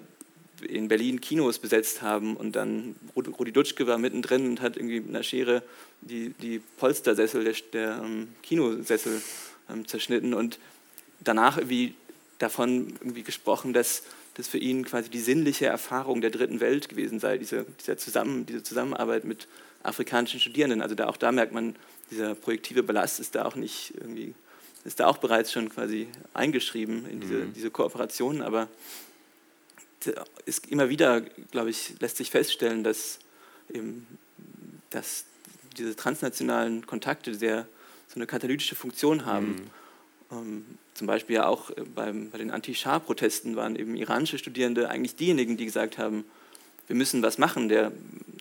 in 0.69 0.89
Berlin 0.89 1.21
Kinos 1.21 1.59
besetzt 1.59 2.03
haben 2.03 2.37
und 2.37 2.55
dann 2.55 2.95
Rudi 3.17 3.53
Dutschke 3.53 3.87
war 3.87 3.99
mittendrin 3.99 4.47
und 4.47 4.61
hat 4.61 4.77
irgendwie 4.77 5.01
mit 5.01 5.09
einer 5.11 5.23
Schere 5.23 5.63
die, 6.01 6.31
die 6.41 6.61
Polstersessel 6.79 7.45
der, 7.45 7.55
der 7.73 8.03
ähm, 8.05 8.29
Kinosessel 8.43 9.21
ähm, 9.71 9.87
zerschnitten 9.87 10.35
und 10.35 10.59
danach 11.21 11.59
irgendwie 11.59 11.95
davon 12.39 12.95
irgendwie 13.01 13.23
gesprochen, 13.23 13.73
dass 13.73 14.03
das 14.35 14.49
für 14.49 14.59
ihn 14.59 14.85
quasi 14.85 15.11
die 15.11 15.21
sinnliche 15.21 15.67
Erfahrung 15.67 16.21
der 16.21 16.31
dritten 16.31 16.61
Welt 16.61 16.89
gewesen 16.89 17.21
sei, 17.21 17.39
diese, 17.39 17.67
dieser 17.81 17.97
Zusammen, 17.97 18.47
diese 18.47 18.63
Zusammenarbeit 18.63 19.25
mit 19.25 19.49
afrikanischen 19.83 20.41
Studierenden. 20.41 20.83
Also 20.83 20.95
da, 20.95 21.07
auch 21.07 21.17
da 21.17 21.31
merkt 21.31 21.53
man, 21.53 21.77
dieser 22.11 22.35
projektive 22.35 22.83
Ballast 22.83 23.21
ist 23.21 23.35
da 23.35 23.45
auch 23.45 23.57
nicht 23.57 23.95
irgendwie, 23.97 24.35
ist 24.85 25.01
da 25.01 25.07
auch 25.07 25.19
bereits 25.19 25.53
schon 25.53 25.69
quasi 25.69 26.09
eingeschrieben 26.33 27.09
in 27.09 27.21
diese, 27.21 27.35
mhm. 27.35 27.55
diese 27.55 27.71
Kooperationen, 27.71 28.43
aber 28.43 28.69
ist 30.45 30.69
immer 30.69 30.89
wieder, 30.91 31.23
glaube 31.51 31.71
ich, 31.71 31.95
lässt 32.01 32.19
sich 32.19 32.31
feststellen, 32.31 32.85
dass, 32.85 33.19
eben, 33.73 34.07
dass 34.91 35.25
diese 35.79 35.97
transnationalen 35.97 36.87
Kontakte 36.87 37.35
sehr 37.35 37.67
so 38.09 38.17
eine 38.17 38.27
katalytische 38.27 38.75
Funktion 38.75 39.25
haben. 39.25 39.71
Mhm. 40.31 40.37
Ähm, 40.37 40.65
zum 40.95 41.07
Beispiel 41.07 41.37
ja 41.37 41.47
auch 41.47 41.71
beim, 41.95 42.31
bei 42.31 42.39
den 42.39 42.51
Anti-Schah-Protesten 42.51 43.57
waren 43.57 43.77
eben 43.77 43.97
iranische 43.97 44.39
Studierende 44.39 44.89
eigentlich 44.89 45.17
diejenigen, 45.17 45.57
die 45.57 45.65
gesagt 45.65 45.99
haben, 45.99 46.25
wir 46.87 46.95
müssen 46.95 47.23
was 47.23 47.39
machen, 47.39 47.69
der, 47.69 47.93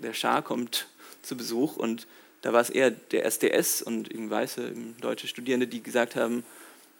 der 0.01 0.13
Schah 0.13 0.41
kommt 0.41 0.87
zu 1.21 1.35
Besuch 1.37 1.77
und 1.77 2.07
da 2.43 2.51
war 2.53 2.61
es 2.61 2.69
eher 2.69 2.91
der 2.91 3.25
SDS 3.25 3.81
und 3.81 4.11
eben 4.11 4.29
weiße 4.29 4.73
deutsche 5.01 5.27
Studierende, 5.27 5.65
die 5.65 5.81
gesagt 5.81 6.15
haben, 6.15 6.43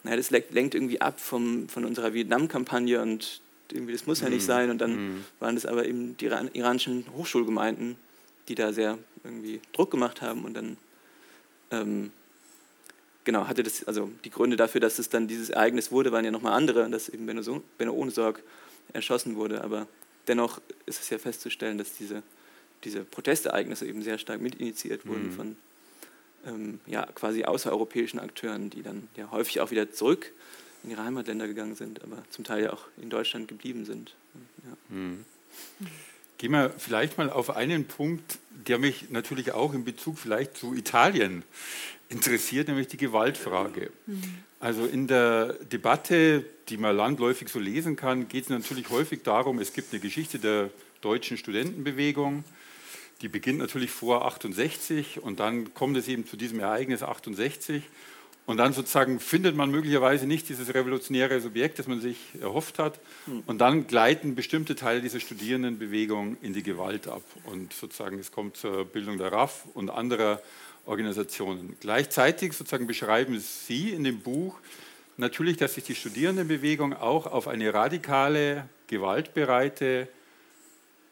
naja, 0.03 0.17
das 0.17 0.31
lenkt 0.31 0.73
irgendwie 0.73 1.01
ab 1.01 1.19
vom, 1.19 1.69
von 1.69 1.85
unserer 1.85 2.13
Vietnam-Kampagne 2.13 3.01
und 3.01 3.41
irgendwie, 3.71 3.91
das 3.91 4.07
muss 4.07 4.21
ja 4.21 4.29
nicht 4.29 4.43
mhm. 4.43 4.47
sein. 4.47 4.69
Und 4.69 4.79
dann 4.79 4.95
mhm. 4.95 5.25
waren 5.39 5.57
es 5.57 5.65
aber 5.65 5.85
eben 5.85 6.17
die 6.17 6.25
iranischen 6.25 7.05
Hochschulgemeinden, 7.13 7.97
die 8.47 8.55
da 8.55 8.71
sehr 8.71 8.97
irgendwie 9.23 9.59
Druck 9.73 9.91
gemacht 9.91 10.21
haben 10.21 10.45
und 10.45 10.53
dann 10.53 10.77
ähm, 11.71 12.11
genau 13.25 13.47
hatte 13.47 13.63
das, 13.63 13.85
also 13.85 14.09
die 14.23 14.29
Gründe 14.29 14.55
dafür, 14.55 14.79
dass 14.81 14.97
es 14.97 15.09
dann 15.09 15.27
dieses 15.27 15.49
Ereignis 15.49 15.91
wurde, 15.91 16.11
waren 16.11 16.25
ja 16.25 16.31
nochmal 16.31 16.53
andere, 16.53 16.89
dass 16.89 17.09
eben 17.09 17.25
Benno, 17.25 17.61
Benno 17.77 17.93
Ohnesorg 17.93 18.41
erschossen 18.93 19.35
wurde, 19.35 19.63
aber 19.63 19.87
dennoch 20.27 20.61
ist 20.85 21.01
es 21.01 21.09
ja 21.09 21.17
festzustellen, 21.17 21.77
dass 21.77 21.93
diese, 21.93 22.23
diese 22.83 23.03
Protestereignisse 23.03 23.85
eben 23.87 24.01
sehr 24.01 24.17
stark 24.17 24.41
mitinitiiert 24.41 25.05
wurden 25.05 25.27
mhm. 25.27 25.31
von 25.31 25.55
ähm, 26.45 26.79
ja, 26.85 27.05
quasi 27.05 27.43
außereuropäischen 27.45 28.19
Akteuren, 28.19 28.69
die 28.69 28.83
dann 28.83 29.07
ja 29.15 29.31
häufig 29.31 29.61
auch 29.61 29.71
wieder 29.71 29.91
zurück 29.91 30.31
in 30.83 30.91
ihre 30.91 31.03
Heimatländer 31.03 31.47
gegangen 31.47 31.75
sind, 31.75 32.03
aber 32.03 32.23
zum 32.29 32.43
Teil 32.43 32.63
ja 32.63 32.73
auch 32.73 32.87
in 33.01 33.09
Deutschland 33.09 33.47
geblieben 33.47 33.85
sind. 33.85 34.15
Ja. 34.65 34.95
Mhm. 34.95 35.25
Gehen 36.37 36.51
wir 36.51 36.71
vielleicht 36.77 37.17
mal 37.17 37.29
auf 37.29 37.55
einen 37.55 37.85
Punkt, 37.85 38.37
der 38.67 38.77
mich 38.77 39.09
natürlich 39.09 39.53
auch 39.53 39.73
in 39.73 39.85
Bezug 39.85 40.19
vielleicht 40.19 40.57
zu 40.57 40.73
Italien 40.73 41.43
interessiert, 42.09 42.67
nämlich 42.67 42.87
die 42.87 42.97
Gewaltfrage. 42.97 43.91
Mhm. 44.05 44.23
Also 44.59 44.85
in 44.85 45.07
der 45.07 45.53
Debatte, 45.71 46.45
die 46.69 46.77
man 46.77 46.95
landläufig 46.95 47.49
so 47.49 47.59
lesen 47.59 47.95
kann, 47.95 48.27
geht 48.27 48.43
es 48.43 48.49
natürlich 48.49 48.89
häufig 48.89 49.23
darum, 49.23 49.59
es 49.59 49.73
gibt 49.73 49.93
eine 49.93 50.01
Geschichte 50.01 50.39
der 50.39 50.69
deutschen 51.01 51.37
Studentenbewegung, 51.37 52.43
die 53.21 53.29
beginnt 53.29 53.59
natürlich 53.59 53.91
vor 53.91 54.25
68 54.25 55.21
und 55.21 55.39
dann 55.39 55.73
kommt 55.73 55.97
es 55.97 56.07
eben 56.07 56.25
zu 56.25 56.37
diesem 56.37 56.59
Ereignis 56.59 57.03
68 57.03 57.83
und 58.45 58.57
dann 58.57 58.73
sozusagen 58.73 59.21
findet 59.21 59.55
man 59.55 59.71
möglicherweise 59.71 60.27
nicht 60.27 60.49
dieses 60.49 60.73
revolutionäre 60.73 61.39
Subjekt, 61.39 61.79
das 61.79 61.87
man 61.87 62.01
sich 62.01 62.17
erhofft 62.41 62.77
hat. 62.77 62.99
Hm. 63.25 63.43
Und 63.45 63.59
dann 63.59 63.87
gleiten 63.87 64.35
bestimmte 64.35 64.75
Teile 64.75 65.01
dieser 65.01 65.21
Studierendenbewegung 65.21 66.35
in 66.41 66.51
die 66.51 66.63
Gewalt 66.63 67.07
ab. 67.07 67.23
Und 67.45 67.71
sozusagen 67.71 68.19
es 68.19 68.33
kommt 68.33 68.57
zur 68.57 68.83
Bildung 68.83 69.17
der 69.17 69.31
RAF 69.31 69.65
und 69.73 69.89
anderer 69.89 70.41
Organisationen. 70.85 71.77
Gleichzeitig 71.79 72.51
sozusagen 72.51 72.85
beschreiben 72.85 73.39
Sie 73.39 73.91
in 73.91 74.03
dem 74.03 74.19
Buch 74.19 74.59
natürlich, 75.15 75.55
dass 75.55 75.75
sich 75.75 75.85
die 75.85 75.95
Studierendenbewegung 75.95 76.93
auch 76.93 77.27
auf 77.27 77.47
eine 77.47 77.73
radikale, 77.73 78.67
gewaltbereite 78.87 80.09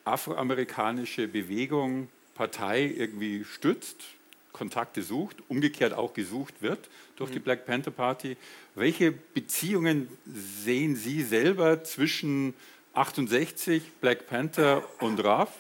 afroamerikanische 0.06 1.28
Bewegung, 1.28 2.10
Partei 2.36 2.86
irgendwie 2.86 3.44
stützt 3.44 4.04
Kontakte 4.52 5.02
sucht, 5.02 5.38
umgekehrt 5.48 5.94
auch 5.94 6.14
gesucht 6.14 6.62
wird 6.62 6.90
durch 7.16 7.30
mhm. 7.30 7.34
die 7.34 7.40
Black 7.40 7.66
Panther 7.66 7.92
Party. 7.92 8.38
Welche 8.76 9.12
Beziehungen 9.12 10.08
sehen 10.26 10.96
Sie 10.96 11.24
selber 11.24 11.84
zwischen 11.84 12.54
68, 12.94 13.84
Black 14.02 14.28
Panther 14.28 14.84
und 15.00 15.24
RAF? 15.24 15.52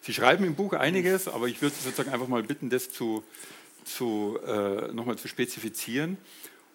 Sie 0.00 0.14
schreiben 0.14 0.44
im 0.44 0.54
Buch 0.54 0.72
einiges, 0.72 1.26
aber 1.26 1.48
ich 1.48 1.60
würde 1.60 1.74
Sie 1.74 1.82
sozusagen 1.82 2.10
einfach 2.10 2.28
mal 2.28 2.42
bitten, 2.42 2.70
das 2.70 2.90
zu, 2.90 3.24
zu, 3.84 4.38
äh, 4.46 4.92
nochmal 4.92 5.18
zu 5.18 5.26
spezifizieren. 5.26 6.16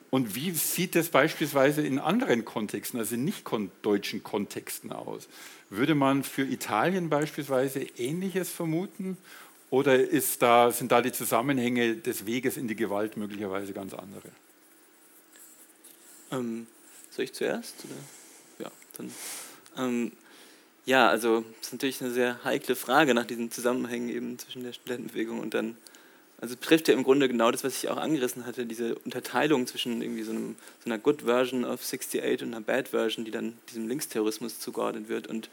Und 0.10 0.36
wie 0.36 0.52
sieht 0.52 0.96
das 0.96 1.08
beispielsweise 1.08 1.82
in 1.82 1.98
anderen 1.98 2.44
Kontexten, 2.44 3.00
also 3.00 3.16
in 3.16 3.24
nicht 3.24 3.46
deutschen 3.82 4.24
Kontexten 4.24 4.92
aus? 4.92 5.30
Würde 5.72 5.96
man 5.96 6.24
für 6.26 6.44
Italien 6.44 7.10
beispielsweise 7.10 7.80
Ähnliches 7.98 8.52
vermuten? 8.52 9.18
Oder 9.70 10.00
da, 10.40 10.70
sind 10.70 10.92
da 10.92 11.02
die 11.02 11.14
Zusammenhänge 11.14 11.96
des 11.96 12.26
Weges 12.26 12.58
in 12.58 12.68
die 12.68 12.76
Gewalt 12.76 13.16
möglicherweise 13.16 13.72
ganz 13.72 13.94
andere? 13.94 14.28
Ähm, 16.30 16.68
soll 17.10 17.24
ich 17.24 17.32
zuerst? 17.32 17.76
Oder? 17.86 18.66
Ja, 18.66 18.72
dann. 18.98 19.12
Ähm, 19.78 20.12
ja, 20.86 21.08
also 21.08 21.46
das 21.60 21.68
ist 21.68 21.74
natürlich 21.74 22.02
eine 22.02 22.12
sehr 22.12 22.44
heikle 22.44 22.76
Frage 22.76 23.14
nach 23.14 23.26
diesen 23.26 23.50
Zusammenhängen 23.50 24.10
eben 24.10 24.38
zwischen 24.40 24.64
der 24.64 24.74
Studentenbewegung 24.74 25.40
und 25.40 25.54
dann, 25.54 25.78
also 26.42 26.56
trifft 26.56 26.88
ja 26.88 26.96
im 26.96 27.04
Grunde 27.04 27.28
genau 27.28 27.52
das, 27.52 27.64
was 27.64 27.82
ich 27.82 27.90
auch 27.90 27.98
angerissen 27.98 28.46
hatte, 28.46 28.66
diese 28.66 28.96
Unterteilung 28.96 29.68
zwischen 29.68 30.02
irgendwie 30.02 30.24
so, 30.24 30.32
einem, 30.32 30.56
so 30.84 30.90
einer 30.90 30.98
Good 30.98 31.22
Version 31.22 31.64
of 31.64 31.82
68 31.82 32.42
und 32.42 32.54
einer 32.54 32.62
Bad 32.62 32.90
Version, 32.90 33.26
die 33.26 33.32
dann 33.32 33.54
diesem 33.70 33.88
Linksterrorismus 33.88 34.60
zugeordnet 34.60 35.08
wird 35.08 35.28
und 35.28 35.50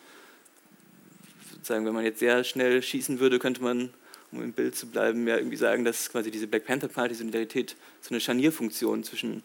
sozusagen, 1.53 1.85
wenn 1.85 1.95
man 1.95 2.05
jetzt 2.05 2.21
sehr 2.21 2.43
schnell 2.43 2.83
schießen 2.83 3.21
würde, 3.21 3.39
könnte 3.39 3.63
man 3.63 3.91
um 4.33 4.43
im 4.43 4.53
Bild 4.53 4.77
zu 4.77 4.87
bleiben, 4.87 5.27
ja 5.27 5.37
irgendwie 5.37 5.57
sagen, 5.57 5.85
dass 5.85 6.11
quasi 6.11 6.31
diese 6.31 6.47
Black 6.47 6.67
Panther 6.67 6.89
Party 6.89 7.15
Solidarität 7.15 7.77
so 8.01 8.11
eine 8.11 8.21
Scharnierfunktion 8.21 9.05
zwischen, 9.05 9.43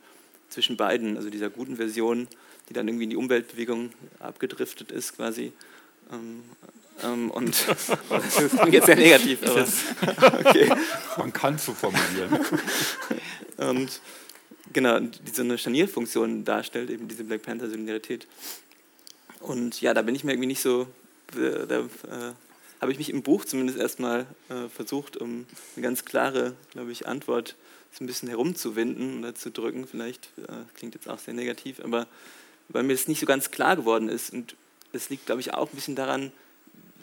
zwischen 0.50 0.78
beiden, 0.78 1.16
also 1.18 1.30
dieser 1.30 1.50
guten 1.50 1.78
Version, 1.78 2.28
die 2.70 2.74
dann 2.74 2.88
irgendwie 2.88 3.06
in 3.06 3.10
die 3.10 3.16
Umweltbewegung 3.16 3.91
abgedriftet 4.20 4.91
ist 4.91 5.16
quasi. 5.16 5.54
Ähm, 6.12 6.44
ähm, 7.04 7.32
und 7.32 7.66
das 8.10 8.51
klingt 8.51 8.74
jetzt 8.74 8.86
sehr 8.86 8.95
negativ, 8.95 9.39
aber 9.43 9.68
okay. 10.39 10.72
man 11.18 11.34
kann 11.34 11.58
so 11.58 11.74
formulieren. 11.74 12.39
und 13.58 14.01
genau, 14.72 14.99
die 14.99 15.32
so 15.32 15.43
eine 15.43 15.58
Scharnierfunktion 15.58 16.43
darstellt, 16.43 16.89
eben 16.89 17.08
diese 17.08 17.24
Black 17.24 17.43
Panther 17.43 17.70
Solidarität. 17.70 18.28
Und 19.39 19.82
ja, 19.82 19.93
da 19.93 20.01
bin 20.01 20.16
ich 20.16 20.24
mir 20.24 20.32
irgendwie 20.32 20.47
nicht 20.47 20.62
so, 20.62 20.88
äh, 21.36 21.68
da, 21.68 21.80
äh, 21.80 22.34
habe 22.82 22.91
ich 22.91 22.97
mich 22.97 23.10
im 23.10 23.24
Buch 23.24 23.45
zumindest 23.45 23.80
erstmal 23.80 24.26
äh, 24.49 24.68
versucht, 24.70 25.18
um 25.18 25.45
eine 25.76 25.84
ganz 25.84 26.06
klare, 26.06 26.56
glaube 26.72 26.91
ich, 26.91 27.08
Antwort 27.08 27.56
so 27.91 28.04
ein 28.04 28.08
bisschen 28.08 28.28
herumzuwinden 28.30 29.20
oder 29.20 29.36
zu 29.36 29.51
drücken. 29.51 29.88
Vielleicht 29.88 30.30
äh, 30.38 30.66
klingt 30.76 30.95
jetzt 30.95 31.08
auch 31.08 31.20
sehr 31.20 31.34
negativ, 31.34 31.80
aber 31.80 32.08
weil 32.70 32.84
mir 32.84 32.93
das 32.93 33.08
nicht 33.08 33.20
so 33.20 33.26
ganz 33.26 33.51
klar 33.51 33.76
geworden 33.76 34.10
ist. 34.10 34.34
Und 34.34 34.56
es 34.93 35.10
liegt, 35.10 35.26
glaube 35.26 35.41
ich, 35.41 35.54
auch 35.54 35.70
ein 35.70 35.76
bisschen 35.76 35.95
daran, 35.95 36.32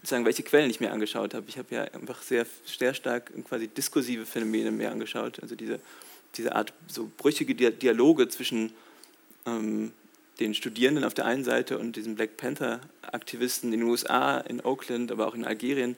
sagen, 0.02 0.24
welche 0.24 0.42
Quellen 0.42 0.70
ich 0.70 0.80
mir 0.80 0.92
angeschaut 0.92 1.34
habe. 1.34 1.46
Ich 1.48 1.58
habe 1.58 1.74
ja 1.74 1.82
einfach 1.84 2.22
sehr, 2.22 2.46
sehr 2.64 2.94
stark 2.94 3.32
quasi 3.48 3.68
diskursive 3.68 4.26
Phänomene 4.26 4.70
mehr 4.70 4.90
angeschaut. 4.92 5.40
Also 5.42 5.54
diese, 5.54 5.80
diese 6.36 6.54
Art 6.54 6.72
so 6.86 7.10
brüchige 7.16 7.54
Dialoge 7.54 8.28
zwischen 8.28 8.72
ähm, 9.46 9.92
den 10.38 10.54
Studierenden 10.54 11.04
auf 11.04 11.14
der 11.14 11.26
einen 11.26 11.44
Seite 11.44 11.78
und 11.78 11.96
diesen 11.96 12.14
Black 12.14 12.36
Panther-Aktivisten 12.36 13.72
in 13.72 13.80
den 13.80 13.88
USA, 13.88 14.38
in 14.38 14.64
Oakland, 14.64 15.12
aber 15.12 15.28
auch 15.28 15.34
in 15.34 15.44
Algerien 15.44 15.96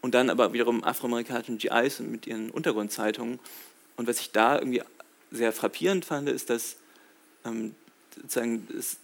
und 0.00 0.14
dann 0.14 0.30
aber 0.30 0.52
wiederum 0.52 0.82
afroamerikanischen 0.82 1.58
GIs 1.58 2.00
und 2.00 2.10
mit 2.10 2.26
ihren 2.26 2.50
Untergrundzeitungen. 2.50 3.38
Und 3.96 4.08
was 4.08 4.20
ich 4.20 4.32
da 4.32 4.58
irgendwie 4.58 4.82
sehr 5.30 5.52
frappierend 5.52 6.04
fand, 6.04 6.28
ist, 6.28 6.48
dass 6.48 6.76
ähm, 7.44 7.74
sozusagen 8.14 8.66
das, 8.72 8.98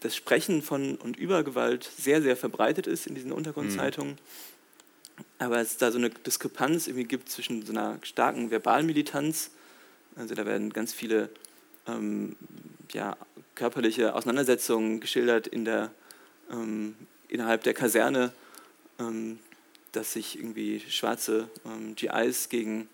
das, 0.00 0.16
Sprechen 0.16 0.62
von 0.62 0.96
und 0.96 1.16
über 1.16 1.42
Gewalt 1.42 1.90
sehr, 1.98 2.22
sehr 2.22 2.36
verbreitet 2.36 2.86
ist 2.86 3.06
in 3.06 3.14
diesen 3.14 3.32
Untergrundzeitungen. 3.32 4.12
Mhm. 4.12 5.24
Aber 5.38 5.60
es 5.60 5.76
da 5.78 5.90
so 5.90 5.98
eine 5.98 6.10
Diskrepanz 6.10 6.86
irgendwie 6.86 7.06
gibt 7.06 7.28
zwischen 7.28 7.64
so 7.64 7.72
einer 7.72 7.98
starken 8.02 8.50
Verbalmilitanz, 8.50 9.50
also 10.16 10.34
da 10.34 10.46
werden 10.46 10.72
ganz 10.72 10.92
viele 10.92 11.28
ähm, 11.86 12.36
ja, 12.92 13.16
körperliche 13.54 14.14
Auseinandersetzungen 14.14 15.00
geschildert 15.00 15.46
in 15.46 15.64
der, 15.64 15.90
ähm, 16.50 16.96
innerhalb 17.28 17.64
der 17.64 17.74
Kaserne, 17.74 18.32
ähm, 18.98 19.38
dass 19.92 20.12
sich 20.12 20.38
irgendwie 20.38 20.80
schwarze 20.88 21.48
ähm, 21.64 21.94
GIs 21.96 22.48
gegen 22.48 22.88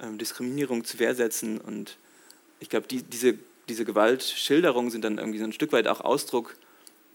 ähm, 0.00 0.18
Diskriminierung 0.18 0.84
zu 0.84 0.98
Wehr 0.98 1.14
setzen. 1.14 1.60
Und 1.60 1.96
ich 2.60 2.68
glaube, 2.68 2.86
die, 2.86 3.02
diese, 3.02 3.38
diese 3.68 3.84
Gewaltschilderungen 3.84 4.90
sind 4.90 5.04
dann 5.04 5.18
irgendwie 5.18 5.38
so 5.38 5.44
ein 5.44 5.52
Stück 5.52 5.72
weit 5.72 5.88
auch 5.88 6.00
Ausdruck 6.00 6.56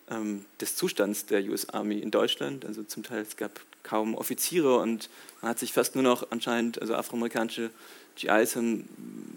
ähm, 0.10 0.46
des 0.60 0.76
Zustands 0.76 1.26
der 1.26 1.44
US 1.46 1.70
Army 1.70 2.00
in 2.00 2.12
Deutschland. 2.12 2.66
Also 2.66 2.84
zum 2.84 3.04
Teil 3.04 3.22
es 3.22 3.38
gab 3.38 3.60
kaum 3.84 4.16
Offiziere 4.16 4.78
und 4.78 5.10
man 5.42 5.52
hat 5.52 5.60
sich 5.60 5.74
fast 5.74 5.96
nur 5.96 6.04
noch 6.04 6.32
anscheinend, 6.32 6.82
also 6.82 6.96
afroamerikanische 6.96 7.70
GIs 8.16 8.56
haben 8.56 8.90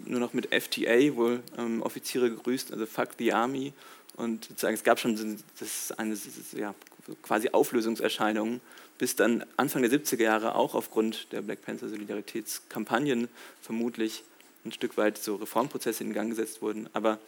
nur 0.05 0.19
noch 0.19 0.33
mit 0.33 0.53
FTA 0.53 1.15
wohl 1.15 1.41
ähm, 1.57 1.81
Offiziere 1.81 2.29
gegrüßt, 2.29 2.73
also 2.73 2.85
Fuck 2.85 3.09
the 3.17 3.33
Army. 3.33 3.73
Und 4.15 4.45
sozusagen, 4.45 4.75
es 4.75 4.83
gab 4.83 4.99
schon 4.99 5.39
das 5.59 5.91
eine 5.93 6.15
ja, 6.55 6.75
quasi 7.23 7.49
Auflösungserscheinungen, 7.49 8.61
bis 8.97 9.15
dann 9.15 9.43
Anfang 9.57 9.81
der 9.81 9.91
70er 9.91 10.21
Jahre 10.21 10.55
auch 10.55 10.75
aufgrund 10.75 11.31
der 11.31 11.41
Black 11.41 11.63
Panther 11.63 11.89
Solidaritätskampagnen 11.89 13.27
vermutlich 13.61 14.23
ein 14.65 14.71
Stück 14.71 14.97
weit 14.97 15.17
so 15.17 15.35
Reformprozesse 15.35 16.03
in 16.03 16.13
Gang 16.13 16.29
gesetzt 16.29 16.61
wurden. 16.61 16.89
Aber 16.93 17.19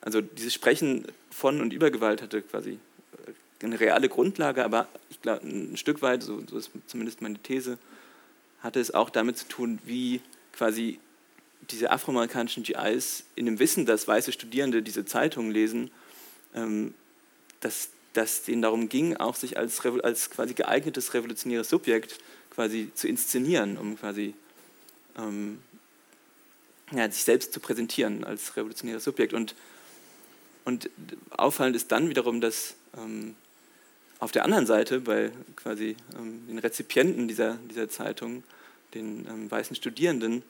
also 0.00 0.20
dieses 0.20 0.54
Sprechen 0.54 1.06
von 1.30 1.60
und 1.60 1.72
über 1.72 1.90
Gewalt 1.90 2.22
hatte 2.22 2.42
quasi 2.42 2.78
äh, 3.60 3.64
eine 3.64 3.80
reale 3.80 4.08
Grundlage, 4.08 4.64
aber 4.64 4.88
ich 5.10 5.20
glaube, 5.20 5.46
ein 5.46 5.76
Stück 5.76 6.02
weit, 6.02 6.22
so, 6.22 6.40
so 6.48 6.58
ist 6.58 6.70
zumindest 6.86 7.22
meine 7.22 7.38
These, 7.38 7.78
hatte 8.60 8.80
es 8.80 8.92
auch 8.92 9.10
damit 9.10 9.38
zu 9.38 9.48
tun, 9.48 9.78
wie 9.84 10.20
quasi 10.52 10.98
diese 11.70 11.90
afroamerikanischen 11.90 12.62
GIs 12.62 13.24
in 13.34 13.46
dem 13.46 13.58
Wissen, 13.58 13.86
dass 13.86 14.08
weiße 14.08 14.32
Studierende 14.32 14.82
diese 14.82 15.04
Zeitungen 15.04 15.50
lesen, 15.50 15.90
ähm, 16.54 16.94
dass, 17.60 17.90
dass 18.12 18.44
denen 18.44 18.62
darum 18.62 18.88
ging, 18.88 19.16
auch 19.16 19.34
sich 19.34 19.58
als, 19.58 19.84
als 19.84 20.30
quasi 20.30 20.54
geeignetes 20.54 21.14
revolutionäres 21.14 21.68
Subjekt 21.68 22.18
quasi 22.50 22.90
zu 22.94 23.08
inszenieren, 23.08 23.76
um 23.76 23.98
quasi 23.98 24.34
ähm, 25.16 25.58
ja, 26.92 27.10
sich 27.10 27.24
selbst 27.24 27.52
zu 27.52 27.60
präsentieren 27.60 28.24
als 28.24 28.56
revolutionäres 28.56 29.04
Subjekt. 29.04 29.32
Und, 29.32 29.54
und 30.64 30.90
auffallend 31.30 31.76
ist 31.76 31.92
dann 31.92 32.08
wiederum, 32.08 32.40
dass 32.40 32.74
ähm, 32.96 33.34
auf 34.18 34.32
der 34.32 34.44
anderen 34.44 34.66
Seite 34.66 35.00
bei 35.00 35.30
quasi 35.56 35.96
ähm, 36.18 36.46
den 36.48 36.58
Rezipienten 36.58 37.28
dieser, 37.28 37.58
dieser 37.70 37.88
Zeitung, 37.88 38.42
den 38.94 39.26
ähm, 39.28 39.50
weißen 39.50 39.76
Studierenden, 39.76 40.42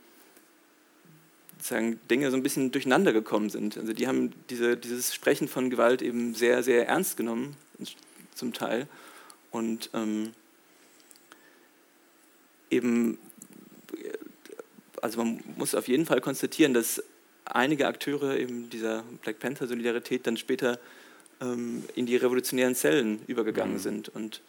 sozusagen 1.58 1.98
Dinge 2.08 2.30
so 2.30 2.36
ein 2.36 2.42
bisschen 2.42 2.70
durcheinander 2.70 3.12
gekommen 3.12 3.50
sind. 3.50 3.76
Also 3.76 3.92
die 3.92 4.06
haben 4.06 4.32
diese, 4.48 4.76
dieses 4.76 5.12
Sprechen 5.12 5.48
von 5.48 5.70
Gewalt 5.70 6.02
eben 6.02 6.34
sehr, 6.34 6.62
sehr 6.62 6.86
ernst 6.86 7.16
genommen, 7.16 7.56
zum 8.34 8.52
Teil. 8.52 8.86
Und 9.50 9.90
ähm, 9.92 10.32
eben, 12.70 13.18
also 15.02 15.22
man 15.22 15.42
muss 15.56 15.74
auf 15.74 15.88
jeden 15.88 16.06
Fall 16.06 16.20
konstatieren, 16.20 16.74
dass 16.74 17.02
einige 17.44 17.86
Akteure 17.86 18.36
eben 18.36 18.70
dieser 18.70 19.02
Black 19.22 19.38
Panther-Solidarität 19.38 20.26
dann 20.26 20.36
später 20.36 20.78
ähm, 21.40 21.84
in 21.94 22.06
die 22.06 22.16
revolutionären 22.16 22.74
Zellen 22.74 23.20
übergegangen 23.26 23.74
mhm. 23.74 23.80
sind 23.80 24.08
und 24.08 24.40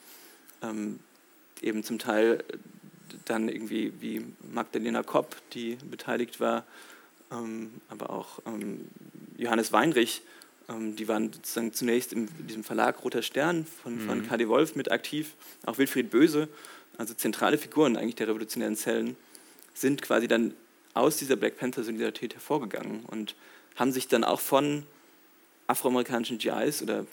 ähm, 0.61 0.99
eben 1.61 1.83
zum 1.83 1.99
Teil 1.99 2.43
dann 3.25 3.49
irgendwie 3.49 3.93
wie 3.99 4.25
Magdalena 4.51 5.03
Kopp, 5.03 5.35
die 5.53 5.77
beteiligt 5.89 6.39
war, 6.39 6.65
ähm, 7.31 7.71
aber 7.89 8.09
auch 8.09 8.39
ähm, 8.45 8.87
Johannes 9.37 9.71
Weinrich, 9.71 10.21
ähm, 10.67 10.95
die 10.95 11.07
waren 11.07 11.31
sozusagen 11.31 11.73
zunächst 11.73 12.13
in 12.13 12.27
diesem 12.47 12.63
Verlag 12.63 13.03
Roter 13.03 13.21
Stern 13.21 13.65
von, 13.65 13.95
mhm. 13.95 14.07
von 14.07 14.27
KD 14.27 14.47
Wolf 14.47 14.75
mit 14.75 14.91
aktiv, 14.91 15.33
auch 15.65 15.77
Wilfried 15.77 16.09
Böse, 16.09 16.47
also 16.97 17.13
zentrale 17.13 17.57
Figuren 17.57 17.97
eigentlich 17.97 18.15
der 18.15 18.27
revolutionären 18.27 18.75
Zellen, 18.75 19.15
sind 19.79 20.01
quasi 20.01 20.27
dann 20.27 20.53
aus 20.93 21.17
dieser 21.17 21.35
Black 21.35 21.57
Panther 21.57 21.83
Solidarität 21.83 22.33
hervorgegangen 22.33 23.05
und 23.05 23.35
haben 23.75 23.91
sich 23.91 24.07
dann 24.07 24.23
auch 24.23 24.39
von 24.39 24.83
afroamerikanischen 25.67 26.37
GIs 26.37 26.81
oder 26.81 27.01
äh, 27.01 27.05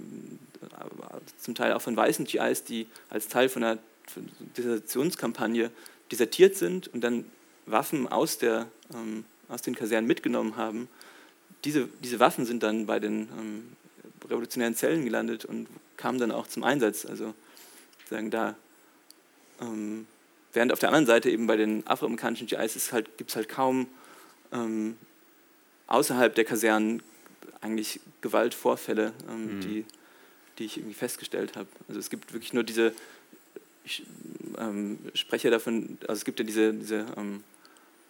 zum 1.38 1.54
Teil 1.54 1.72
auch 1.72 1.82
von 1.82 1.96
weißen 1.96 2.24
GIs, 2.24 2.64
die 2.64 2.86
als 3.10 3.28
Teil 3.28 3.48
von 3.48 3.62
einer 3.62 3.78
Desertionskampagne 4.56 5.70
desertiert 6.10 6.56
sind 6.56 6.88
und 6.88 7.02
dann 7.02 7.24
Waffen 7.66 8.08
aus 8.08 8.38
der 8.38 8.66
ähm, 8.94 9.24
aus 9.48 9.62
den 9.62 9.74
Kasernen 9.74 10.06
mitgenommen 10.06 10.56
haben, 10.56 10.88
diese, 11.64 11.88
diese 12.02 12.20
Waffen 12.20 12.46
sind 12.46 12.62
dann 12.62 12.86
bei 12.86 13.00
den 13.00 13.28
ähm, 13.38 13.76
revolutionären 14.28 14.74
Zellen 14.74 15.04
gelandet 15.04 15.44
und 15.44 15.68
kamen 15.96 16.18
dann 16.18 16.30
auch 16.30 16.46
zum 16.46 16.64
Einsatz. 16.64 17.06
Also 17.06 17.34
sagen 18.08 18.30
da, 18.30 18.56
ähm, 19.60 20.06
während 20.56 20.72
auf 20.72 20.80
der 20.80 20.88
anderen 20.88 21.06
Seite 21.06 21.30
eben 21.30 21.46
bei 21.46 21.56
den 21.56 21.86
afroamerikanischen 21.86 22.46
GIs 22.48 22.92
halt, 22.92 23.16
gibt 23.18 23.30
es 23.30 23.36
halt 23.36 23.48
kaum 23.48 23.86
ähm, 24.52 24.96
außerhalb 25.86 26.34
der 26.34 26.44
Kasernen 26.44 27.02
eigentlich 27.60 28.00
Gewaltvorfälle, 28.22 29.12
ähm, 29.28 29.56
mhm. 29.56 29.60
die, 29.60 29.84
die 30.58 30.64
ich 30.64 30.78
irgendwie 30.78 30.94
festgestellt 30.94 31.56
habe. 31.56 31.68
Also 31.88 32.00
es 32.00 32.10
gibt 32.10 32.32
wirklich 32.32 32.52
nur 32.52 32.64
diese, 32.64 32.92
ich 33.84 34.04
ähm, 34.58 34.98
spreche 35.14 35.50
davon, 35.50 35.98
also 36.02 36.14
es 36.14 36.24
gibt 36.24 36.38
ja 36.40 36.44
diese, 36.44 36.72
diese 36.74 37.06
ähm, 37.16 37.44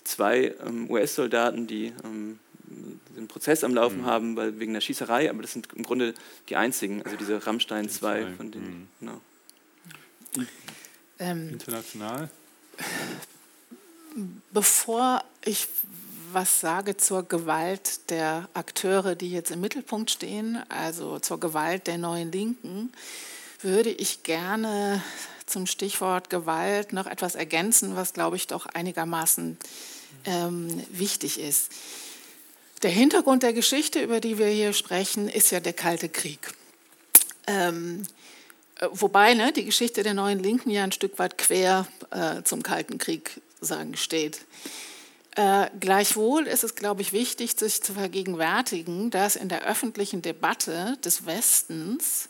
zwei 0.05 0.55
ähm, 0.64 0.90
US-Soldaten, 0.90 1.66
die 1.66 1.92
ähm, 2.05 2.38
den 3.16 3.28
Prozess 3.28 3.64
am 3.64 3.74
Laufen 3.74 4.03
mhm. 4.03 4.07
haben 4.07 4.36
weil, 4.36 4.59
wegen 4.59 4.72
der 4.72 4.80
Schießerei, 4.80 5.30
aber 5.30 5.42
das 5.42 5.53
sind 5.53 5.68
im 5.74 5.82
Grunde 5.82 6.14
die 6.49 6.57
einzigen, 6.57 7.03
also 7.03 7.16
diese 7.16 7.47
Rammstein 7.47 7.88
2 7.88 8.34
von 8.36 8.51
denen. 8.51 8.80
Mhm. 8.80 8.88
Genau. 9.01 9.20
Ähm, 11.19 11.51
International? 11.51 12.31
Bevor 14.53 15.23
ich 15.45 15.69
was 16.33 16.61
sage 16.61 16.97
zur 16.97 17.23
Gewalt 17.23 18.11
der 18.11 18.49
Akteure, 18.53 19.14
die 19.14 19.31
jetzt 19.31 19.51
im 19.51 19.61
Mittelpunkt 19.61 20.11
stehen, 20.11 20.62
also 20.69 21.19
zur 21.19 21.41
Gewalt 21.41 21.87
der 21.87 21.99
neuen 21.99 22.31
Linken, 22.33 22.93
würde 23.62 23.91
ich 23.91 24.23
gerne 24.23 25.03
zum 25.47 25.67
Stichwort 25.67 26.29
Gewalt 26.29 26.93
noch 26.93 27.07
etwas 27.07 27.37
ergänzen, 27.37 27.97
was, 27.97 28.12
glaube 28.12 28.37
ich, 28.37 28.49
doch 28.49 28.67
einigermaßen 28.67 29.57
ähm, 30.25 30.85
wichtig 30.91 31.41
ist. 31.41 31.71
Der 32.83 32.91
Hintergrund 32.91 33.43
der 33.43 33.53
Geschichte, 33.53 34.03
über 34.03 34.21
die 34.21 34.39
wir 34.39 34.49
hier 34.49 34.73
sprechen, 34.73 35.29
ist 35.29 35.51
ja 35.51 35.61
der 35.61 35.73
Kalte 35.73 36.09
Krieg. 36.09 36.53
Ähm, 37.47 38.03
äh, 38.03 38.16
wobei 38.91 39.35
ne, 39.35 39.53
die 39.53 39.64
Geschichte 39.64 40.03
der 40.03 40.14
neuen 40.14 40.39
Linken 40.39 40.70
ja 40.70 40.85
ein 40.85 40.93
Stück 40.93 41.18
weit 41.18 41.39
quer 41.39 41.87
äh, 42.11 42.43
zum 42.43 42.62
Kalten 42.62 42.99
Krieg 42.99 43.41
sagen, 43.61 43.97
steht. 43.97 44.41
Äh, 45.37 45.68
gleichwohl 45.81 46.47
ist 46.47 46.64
es, 46.64 46.74
glaube 46.74 47.03
ich, 47.03 47.12
wichtig, 47.12 47.57
sich 47.59 47.83
zu 47.83 47.93
vergegenwärtigen, 47.93 49.11
dass 49.11 49.37
in 49.37 49.49
der 49.49 49.66
öffentlichen 49.66 50.22
Debatte 50.22 50.97
des 51.05 51.27
Westens 51.27 52.29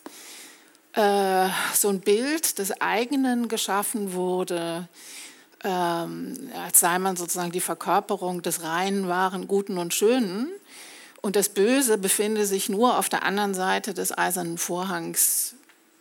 äh, 0.93 1.49
so 1.75 1.89
ein 1.89 2.01
Bild 2.01 2.59
des 2.59 2.81
eigenen 2.81 3.49
geschaffen 3.49 4.13
wurde, 4.13 4.89
ähm, 5.63 6.51
als 6.65 6.81
sei 6.81 6.99
man 6.99 7.17
sozusagen 7.17 7.53
die 7.53 7.61
Verkörperung 7.61 8.43
des 8.43 8.63
reinen, 8.63 9.09
wahren, 9.09 9.47
guten 9.47 9.79
und 9.79 9.95
schönen. 9.95 10.49
Und 11.23 11.37
das 11.37 11.49
Böse 11.49 11.99
befinde 11.99 12.47
sich 12.47 12.69
nur 12.69 12.99
auf 12.99 13.09
der 13.09 13.25
anderen 13.25 13.55
Seite 13.55 13.95
des 13.95 14.17
eisernen 14.17 14.59
Vorhangs 14.59 15.56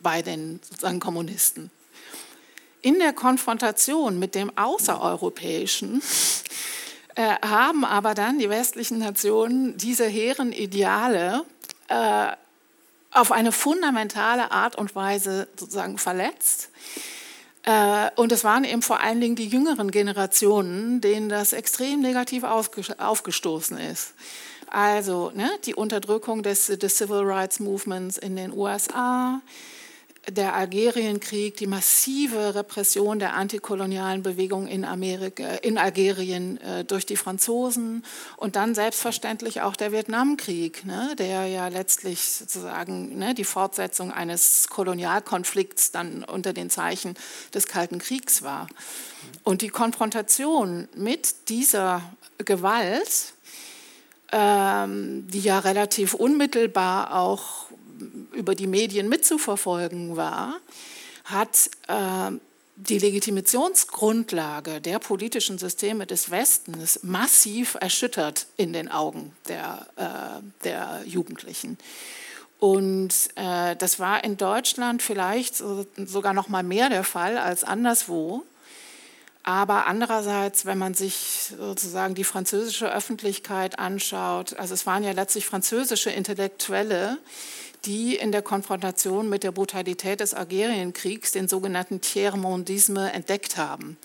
bei 0.06 0.22
den 0.22 0.60
sozusagen 0.62 1.00
Kommunisten. 1.00 1.68
In 2.80 3.00
der 3.00 3.12
Konfrontation 3.12 4.20
mit 4.20 4.36
dem 4.36 4.56
Außereuropäischen 4.56 6.00
äh, 7.16 7.34
haben 7.44 7.84
aber 7.84 8.14
dann 8.14 8.38
die 8.38 8.48
westlichen 8.48 9.00
Nationen 9.00 9.76
diese 9.76 10.06
hehren 10.06 10.52
Ideale 10.52 11.44
äh, 11.88 12.28
auf 13.10 13.32
eine 13.32 13.50
fundamentale 13.50 14.52
Art 14.52 14.76
und 14.76 14.94
Weise 14.94 15.48
sozusagen 15.56 15.98
verletzt 15.98 16.68
äh, 17.64 18.08
und 18.14 18.30
es 18.30 18.44
waren 18.44 18.62
eben 18.62 18.82
vor 18.82 19.00
allen 19.00 19.20
Dingen 19.20 19.34
die 19.34 19.48
jüngeren 19.48 19.90
Generationen, 19.90 21.00
denen 21.00 21.28
das 21.28 21.52
extrem 21.52 22.00
negativ 22.00 22.44
aufgestoßen 22.44 23.76
ist. 23.76 24.14
Also 24.68 25.32
ne, 25.34 25.50
die 25.64 25.74
Unterdrückung 25.74 26.44
des, 26.44 26.66
des 26.66 26.96
Civil 26.96 27.22
Rights 27.24 27.58
Movements 27.58 28.18
in 28.18 28.36
den 28.36 28.52
USA, 28.52 29.40
der 30.28 30.54
Algerienkrieg, 30.54 31.56
die 31.56 31.66
massive 31.66 32.54
Repression 32.54 33.18
der 33.18 33.34
antikolonialen 33.34 34.22
Bewegung 34.22 34.66
in, 34.66 34.84
Amerika, 34.84 35.44
in 35.62 35.78
Algerien 35.78 36.60
äh, 36.60 36.84
durch 36.84 37.06
die 37.06 37.16
Franzosen 37.16 38.04
und 38.36 38.56
dann 38.56 38.74
selbstverständlich 38.74 39.62
auch 39.62 39.76
der 39.76 39.92
Vietnamkrieg, 39.92 40.84
ne, 40.84 41.14
der 41.16 41.46
ja 41.46 41.68
letztlich 41.68 42.22
sozusagen 42.22 43.18
ne, 43.18 43.34
die 43.34 43.44
Fortsetzung 43.44 44.10
eines 44.10 44.68
Kolonialkonflikts 44.68 45.92
dann 45.92 46.24
unter 46.24 46.52
den 46.52 46.70
Zeichen 46.70 47.14
des 47.54 47.66
Kalten 47.66 47.98
Kriegs 47.98 48.42
war. 48.42 48.66
Und 49.44 49.62
die 49.62 49.68
Konfrontation 49.68 50.88
mit 50.96 51.48
dieser 51.48 52.02
Gewalt, 52.38 53.34
ähm, 54.32 55.26
die 55.28 55.40
ja 55.40 55.60
relativ 55.60 56.14
unmittelbar 56.14 57.14
auch 57.14 57.66
über 58.32 58.54
die 58.54 58.66
Medien 58.66 59.08
mitzuverfolgen 59.08 60.16
war, 60.16 60.60
hat 61.24 61.70
äh, 61.88 62.32
die 62.76 62.98
Legitimationsgrundlage 62.98 64.80
der 64.80 64.98
politischen 64.98 65.58
Systeme 65.58 66.06
des 66.06 66.30
Westens 66.30 67.00
massiv 67.02 67.76
erschüttert 67.80 68.46
in 68.56 68.72
den 68.72 68.90
Augen 68.90 69.34
der, 69.48 69.86
äh, 69.96 70.64
der 70.64 71.02
Jugendlichen. 71.06 71.78
Und 72.58 73.12
äh, 73.34 73.76
das 73.76 73.98
war 73.98 74.24
in 74.24 74.36
Deutschland 74.36 75.02
vielleicht 75.02 75.56
sogar 75.56 76.32
noch 76.32 76.48
mal 76.48 76.62
mehr 76.62 76.88
der 76.88 77.04
Fall 77.04 77.38
als 77.38 77.64
anderswo. 77.64 78.44
Aber 79.42 79.86
andererseits, 79.86 80.66
wenn 80.66 80.76
man 80.76 80.94
sich 80.94 81.52
sozusagen 81.56 82.16
die 82.16 82.24
französische 82.24 82.92
Öffentlichkeit 82.92 83.78
anschaut, 83.78 84.54
also 84.54 84.74
es 84.74 84.86
waren 84.86 85.04
ja 85.04 85.12
letztlich 85.12 85.46
französische 85.46 86.10
Intellektuelle, 86.10 87.18
die 87.86 88.16
in 88.16 88.32
der 88.32 88.42
Konfrontation 88.42 89.28
mit 89.28 89.42
der 89.44 89.52
Brutalität 89.52 90.20
des 90.20 90.34
Algerienkriegs 90.34 91.32
den 91.32 91.48
sogenannten 91.48 92.00
Tiers-Mondisme 92.00 93.12
entdeckt 93.12 93.56
haben. 93.56 93.96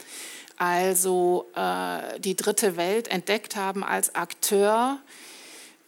Also 0.58 1.48
äh, 1.56 2.20
die 2.20 2.36
dritte 2.36 2.78
Welt 2.78 3.08
entdeckt 3.08 3.56
haben 3.56 3.84
als 3.84 4.14
Akteur, 4.14 5.00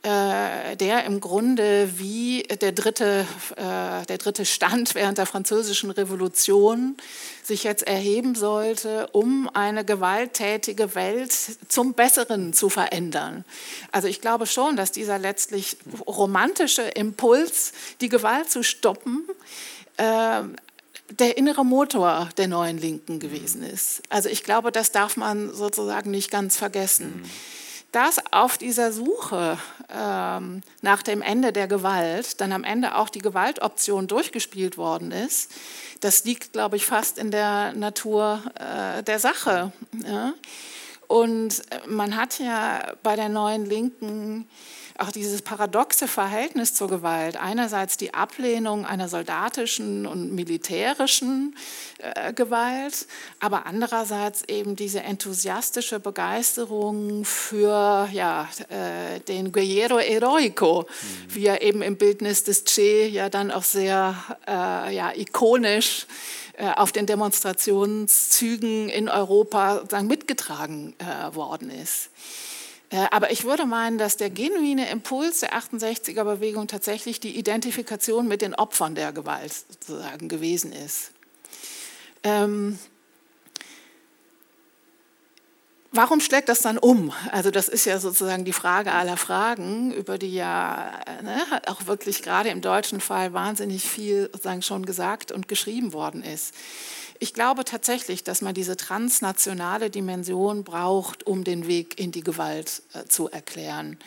äh, 0.04 0.76
der 0.76 1.06
im 1.06 1.22
Grunde 1.22 1.98
wie 1.98 2.44
der 2.44 2.74
dritte, 2.74 3.26
äh, 3.56 4.06
der 4.06 4.18
dritte 4.18 4.46
Stand 4.46 4.96
während 4.96 5.18
der 5.18 5.26
französischen 5.26 5.92
Revolution 5.92 6.98
sich 7.42 7.64
jetzt 7.64 7.88
erheben 7.88 8.36
sollte, 8.36 9.08
um 9.14 9.50
eine 9.54 9.86
gewalttätige 9.86 10.94
Welt 10.96 11.34
zum 11.70 11.94
Besseren 11.94 12.52
zu 12.52 12.70
verändern. 12.70 13.46
Also 13.94 14.10
ich 14.10 14.20
glaube 14.20 14.46
schon, 14.46 14.76
dass 14.76 14.92
dieser 14.92 15.20
letztlich 15.20 15.78
romantische 16.06 16.82
Impuls, 16.82 17.72
die 18.02 18.10
Gewalt 18.10 18.52
zu 18.52 18.62
stoppen, 18.62 19.26
äh, 19.96 20.42
der 21.12 21.38
innere 21.38 21.64
Motor 21.64 22.28
der 22.36 22.50
neuen 22.50 22.78
Linken 22.78 23.20
gewesen 23.20 23.64
ist. 23.64 24.02
Also 24.10 24.28
ich 24.28 24.44
glaube, 24.44 24.74
das 24.74 24.92
darf 24.92 25.16
man 25.16 25.54
sozusagen 25.54 26.12
nicht 26.12 26.30
ganz 26.30 26.58
vergessen. 26.58 27.22
Mhm 27.22 27.30
dass 27.94 28.18
auf 28.32 28.58
dieser 28.58 28.92
Suche 28.92 29.58
ähm, 29.96 30.64
nach 30.82 31.04
dem 31.04 31.22
Ende 31.22 31.54
der 31.54 31.68
Gewalt 31.68 32.42
dann 32.42 32.52
am 32.52 32.64
Ende 32.64 32.96
auch 32.96 33.08
die 33.08 33.20
Gewaltoption 33.20 34.08
durchgespielt 34.08 34.78
worden 34.78 35.12
ist, 35.12 35.52
das 36.02 36.26
liegt, 36.26 36.54
glaube 36.54 36.76
ich, 36.76 36.86
fast 36.86 37.18
in 37.18 37.32
der 37.32 37.72
Natur 37.74 38.42
äh, 38.56 39.04
der 39.04 39.20
Sache. 39.20 39.72
Ja? 40.06 40.34
Und 41.08 41.62
man 41.88 42.16
hat 42.16 42.40
ja 42.40 42.94
bei 43.04 43.16
der 43.16 43.30
neuen 43.30 43.66
Linken 43.66 44.50
auch 45.04 45.12
dieses 45.12 45.42
paradoxe 45.42 46.08
Verhältnis 46.08 46.74
zur 46.74 46.88
Gewalt. 46.88 47.36
Einerseits 47.36 47.98
die 47.98 48.14
Ablehnung 48.14 48.86
einer 48.86 49.10
soldatischen 49.10 50.06
und 50.08 50.34
militärischen 50.34 51.56
äh, 51.98 52.32
Gewalt, 52.34 53.06
aber 53.40 53.66
andererseits 53.66 54.44
eben 54.44 54.76
diese 54.76 55.02
enthusiastische 55.02 56.00
Begeisterung 56.00 57.26
für 57.26 58.08
ja, 58.12 58.48
äh, 58.70 59.20
den 59.20 59.52
Guerrero 59.52 60.00
Heroico, 60.00 60.82
mhm. 60.84 61.36
wie 61.36 61.48
er 61.48 61.62
eben 61.62 61.82
im 61.82 61.98
Bildnis 61.98 62.46
des 62.46 62.64
Che 62.64 63.08
ja 63.08 63.30
dann 63.30 63.52
auch 63.52 63.64
sehr 63.64 64.16
äh, 64.48 64.96
ja, 64.96 65.12
ikonisch 65.14 66.08
äh, 66.56 66.70
auf 66.76 66.92
den 66.94 67.06
Demonstrationszügen 67.06 68.88
in 68.88 69.10
Europa 69.10 69.84
mitgetragen 70.02 70.96
äh, 71.00 71.36
worden 71.36 71.70
ist. 71.70 72.10
Äh, 72.94 73.08
aber 73.10 73.32
ich 73.32 73.44
würde 73.44 73.66
meinen, 73.66 73.98
dass 73.98 74.18
der 74.18 74.30
genuine 74.30 74.88
Impuls 74.92 75.40
der 75.40 75.58
68er-Bewegung 75.58 76.68
tatsächlich 76.68 77.20
die 77.20 77.36
Identifikation 77.38 78.28
mit 78.28 78.44
den 78.44 78.54
Opfern 78.54 78.94
der 78.94 79.12
Gewalt 79.12 79.52
sozusagen 79.68 80.30
gewesen 80.30 80.72
ist. 80.72 81.10
Ähm, 82.22 82.78
warum 85.92 86.22
schlägt 86.22 86.50
das 86.50 86.60
dann 86.60 86.78
um? 86.78 87.12
Also 87.32 87.50
das 87.50 87.68
ist 87.68 87.86
ja 87.86 87.98
sozusagen 87.98 88.46
die 88.46 88.54
Frage 88.54 88.92
aller 88.92 89.18
Fragen, 89.18 89.92
über 89.92 90.20
die 90.20 90.36
ja 90.36 90.92
ne, 91.24 91.42
auch 91.66 91.88
wirklich 91.88 92.22
gerade 92.22 92.50
im 92.50 92.62
deutschen 92.62 93.02
Fall 93.02 93.34
wahnsinnig 93.34 93.90
viel 93.90 94.30
sozusagen 94.32 94.62
schon 94.62 94.86
gesagt 94.86 95.32
und 95.32 95.48
geschrieben 95.48 95.94
worden 95.94 96.22
ist. 96.22 96.54
Ich 97.20 97.34
glaube 97.34 97.66
tatsächlich, 97.66 98.24
dass 98.24 98.42
man 98.42 98.54
diese 98.54 98.78
transnationale 98.78 99.90
Dimension 99.90 100.64
braucht, 100.64 101.26
um 101.26 101.44
den 101.44 101.68
Weg 101.68 102.00
in 102.00 102.12
die 102.12 102.24
Gewalt 102.24 102.82
äh, 102.94 103.06
zu 103.06 103.30
erklären. 103.30 103.98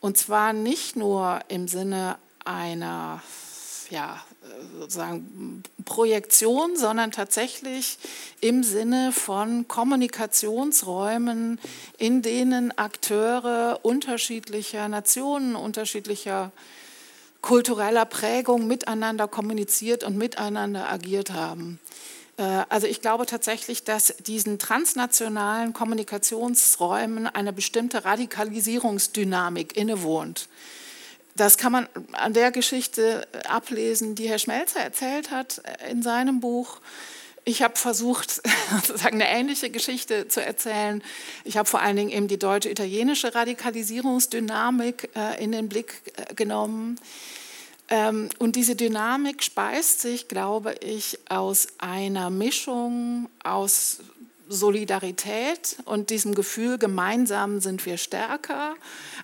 Und 0.00 0.16
zwar 0.16 0.52
nicht 0.52 0.96
nur 0.96 1.40
im 1.48 1.68
Sinne 1.68 2.18
einer 2.44 3.22
ja, 3.90 4.22
sozusagen 4.78 5.62
Projektion, 5.84 6.76
sondern 6.76 7.10
tatsächlich 7.10 7.98
im 8.40 8.62
Sinne 8.62 9.12
von 9.12 9.66
Kommunikationsräumen, 9.68 11.58
in 11.96 12.22
denen 12.22 12.76
Akteure 12.76 13.80
unterschiedlicher 13.82 14.88
Nationen, 14.88 15.56
unterschiedlicher 15.56 16.52
kultureller 17.40 18.04
Prägung 18.04 18.66
miteinander 18.66 19.28
kommuniziert 19.28 20.04
und 20.04 20.16
miteinander 20.16 20.90
agiert 20.90 21.32
haben. 21.32 21.78
Äh, 22.38 22.64
also 22.68 22.86
ich 22.86 23.02
glaube 23.02 23.26
tatsächlich, 23.26 23.84
dass 23.84 24.14
diesen 24.20 24.58
transnationalen 24.58 25.74
Kommunikationsräumen 25.74 27.26
eine 27.26 27.52
bestimmte 27.52 28.04
Radikalisierungsdynamik 28.04 29.76
innewohnt. 29.76 30.48
Das 31.36 31.56
kann 31.56 31.70
man 31.70 31.88
an 32.12 32.32
der 32.32 32.50
Geschichte 32.50 33.28
ablesen, 33.48 34.14
die 34.14 34.28
Herr 34.28 34.40
Schmelzer 34.40 34.80
erzählt 34.80 35.30
hat 35.30 35.62
in 35.88 36.02
seinem 36.02 36.40
Buch. 36.40 36.80
Ich 37.44 37.62
habe 37.62 37.76
versucht, 37.76 38.42
sozusagen 38.72 39.22
eine 39.22 39.30
ähnliche 39.30 39.70
Geschichte 39.70 40.28
zu 40.28 40.44
erzählen. 40.44 41.02
Ich 41.44 41.56
habe 41.56 41.68
vor 41.68 41.80
allen 41.80 41.96
Dingen 41.96 42.10
eben 42.10 42.28
die 42.28 42.38
deutsche-italienische 42.38 43.34
Radikalisierungsdynamik 43.34 45.10
äh, 45.14 45.42
in 45.42 45.52
den 45.52 45.68
Blick 45.68 46.02
äh, 46.16 46.34
genommen. 46.34 46.98
Ähm, 47.90 48.28
und 48.38 48.56
diese 48.56 48.76
Dynamik 48.76 49.42
speist 49.42 50.00
sich, 50.00 50.28
glaube 50.28 50.74
ich, 50.80 51.18
aus 51.28 51.68
einer 51.78 52.30
Mischung 52.30 53.28
aus 53.42 54.00
Solidarität 54.48 55.76
und 55.84 56.10
diesem 56.10 56.34
Gefühl, 56.34 56.78
gemeinsam 56.78 57.60
sind 57.60 57.84
wir 57.86 57.98
stärker, 57.98 58.74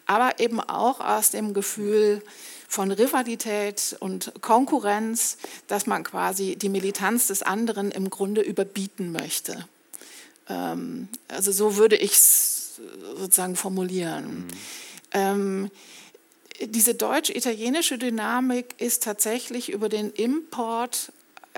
aber 0.06 0.38
eben 0.38 0.60
auch 0.60 1.00
aus 1.00 1.30
dem 1.30 1.54
Gefühl 1.54 2.22
von 2.68 2.90
Rivalität 2.90 3.96
und 4.00 4.32
Konkurrenz, 4.40 5.38
dass 5.66 5.86
man 5.86 6.02
quasi 6.02 6.56
die 6.56 6.68
Militanz 6.68 7.28
des 7.28 7.42
anderen 7.42 7.90
im 7.90 8.10
Grunde 8.10 8.40
überbieten 8.40 9.12
möchte. 9.12 9.66
Ähm, 10.48 11.08
also 11.28 11.52
so 11.52 11.76
würde 11.76 11.96
ich 11.96 12.12
es 12.12 12.80
sozusagen 13.16 13.56
formulieren. 13.56 14.48
Mhm 15.14 15.70
diese 16.60 16.94
deutsch-italienische 16.94 17.98
Dynamik 17.98 18.74
ist 18.78 19.02
tatsächlich 19.02 19.70
über 19.70 19.88
den 19.88 20.10
Import 20.10 21.12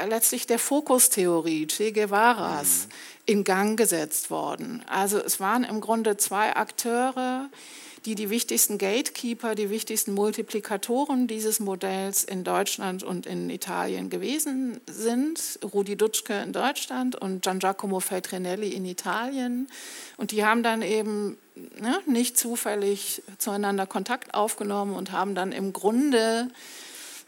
letztlich 0.09 0.47
der 0.47 0.59
Fokustheorie 0.59 1.67
Che 1.67 1.93
Guevaras 1.93 2.87
mhm. 2.87 2.93
in 3.27 3.45
Gang 3.45 3.79
gesetzt 3.79 4.31
worden. 4.31 4.83
Also 4.87 5.19
es 5.19 5.41
waren 5.41 5.65
im 5.65 5.81
Grunde 5.81 6.17
zwei 6.17 6.55
Akteure, 6.55 7.49
die 8.05 8.15
die 8.15 8.31
wichtigsten 8.31 8.79
Gatekeeper, 8.79 9.55
die 9.55 9.69
wichtigsten 9.69 10.15
Multiplikatoren 10.15 11.27
dieses 11.27 11.59
Modells 11.59 12.23
in 12.23 12.45
Deutschland 12.45 13.03
und 13.03 13.27
in 13.27 13.51
Italien 13.51 14.11
gewesen 14.11 14.81
sind. 14.87 15.59
Rudi 15.75 15.97
Dutschke 15.97 16.41
in 16.41 16.53
Deutschland 16.53 17.17
und 17.17 17.43
Gian 17.43 17.59
Giacomo 17.59 17.99
Feltrinelli 17.99 18.69
in 18.69 18.85
Italien. 18.85 19.67
Und 20.19 20.31
die 20.31 20.45
haben 20.45 20.63
dann 20.63 20.83
eben 20.83 21.37
ne, 21.81 22.01
nicht 22.07 22.39
zufällig 22.39 23.23
zueinander 23.39 23.87
Kontakt 23.87 24.35
aufgenommen 24.35 24.95
und 24.95 25.13
haben 25.13 25.35
dann 25.35 25.53
im 25.53 25.73
Grunde 25.73 26.49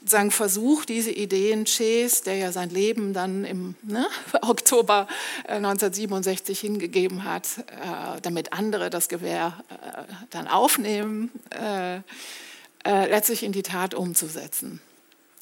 sagen, 0.05 0.31
Versuch, 0.31 0.85
diese 0.85 1.11
Ideen 1.11 1.64
Ches, 1.64 2.22
der 2.22 2.37
ja 2.37 2.53
sein 2.53 2.70
Leben 2.70 3.12
dann 3.12 3.45
im 3.45 3.74
ne, 3.83 4.07
Oktober 4.43 5.09
1967 5.49 6.62
äh, 6.62 6.66
hingegeben 6.66 7.24
hat, 7.24 7.47
äh, 7.59 8.20
damit 8.22 8.53
andere 8.53 8.91
das 8.91 9.09
Gewehr 9.09 9.62
äh, 9.70 10.12
dann 10.31 10.47
aufnehmen, 10.47 11.31
äh, 11.51 11.97
äh, 11.97 12.01
letztlich 12.85 13.43
in 13.43 13.53
die 13.53 13.62
Tat 13.62 13.95
umzusetzen. 13.95 14.81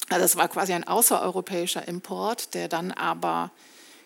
Also 0.09 0.25
es 0.25 0.35
war 0.37 0.47
quasi 0.47 0.73
ein 0.73 0.87
außereuropäischer 0.87 1.87
Import, 1.87 2.53
der 2.53 2.67
dann 2.67 2.91
aber, 2.91 3.51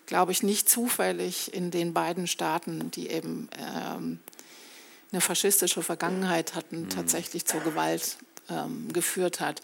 glaube 0.08 0.32
ich, 0.32 0.42
nicht 0.44 0.68
zufällig 0.68 1.54
in 1.54 1.72
den 1.72 1.94
beiden 1.94 2.28
Staaten, 2.28 2.92
die 2.92 3.10
eben 3.10 3.48
ähm, 3.58 4.20
eine 5.12 5.22
faschistische 5.22 5.84
Vergangenheit 5.84 6.56
hatten, 6.56 6.82
mhm. 6.82 6.90
tatsächlich 6.90 7.46
zur 7.46 7.62
Gewalt 7.62 8.18
ähm, 8.50 8.92
geführt 8.94 9.40
hat. 9.40 9.62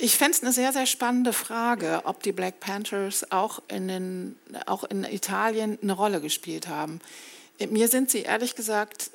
Ich 0.00 0.16
fände 0.16 0.36
es 0.36 0.42
eine 0.42 0.52
sehr, 0.52 0.72
sehr 0.72 0.86
spannende 0.86 1.32
Frage, 1.32 2.02
ob 2.04 2.22
die 2.22 2.32
Black 2.32 2.60
Panthers 2.60 3.32
auch 3.32 3.60
in, 3.68 3.88
den, 3.88 4.36
auch 4.66 4.84
in 4.84 5.04
Italien 5.04 5.76
eine 5.82 5.92
Rolle 5.92 6.20
gespielt 6.20 6.68
haben. 6.68 7.00
Mir 7.70 7.88
sind 7.88 8.08
sie 8.08 8.22
ehrlich 8.22 8.54
gesagt 8.54 9.10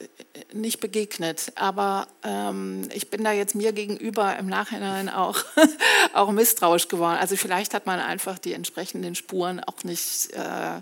nicht 0.51 0.81
begegnet, 0.81 1.53
aber 1.55 2.07
ähm, 2.23 2.89
ich 2.93 3.09
bin 3.09 3.23
da 3.23 3.31
jetzt 3.31 3.55
mir 3.55 3.71
gegenüber 3.71 4.35
im 4.37 4.47
Nachhinein 4.47 5.07
auch, 5.07 5.37
auch 6.13 6.29
misstrauisch 6.31 6.89
geworden. 6.89 7.17
Also 7.17 7.37
vielleicht 7.37 7.73
hat 7.73 7.85
man 7.85 8.01
einfach 8.01 8.37
die 8.37 8.51
entsprechenden 8.51 9.15
Spuren 9.15 9.61
auch 9.61 9.85
nicht 9.85 10.33
äh, 10.33 10.77
äh, 10.77 10.81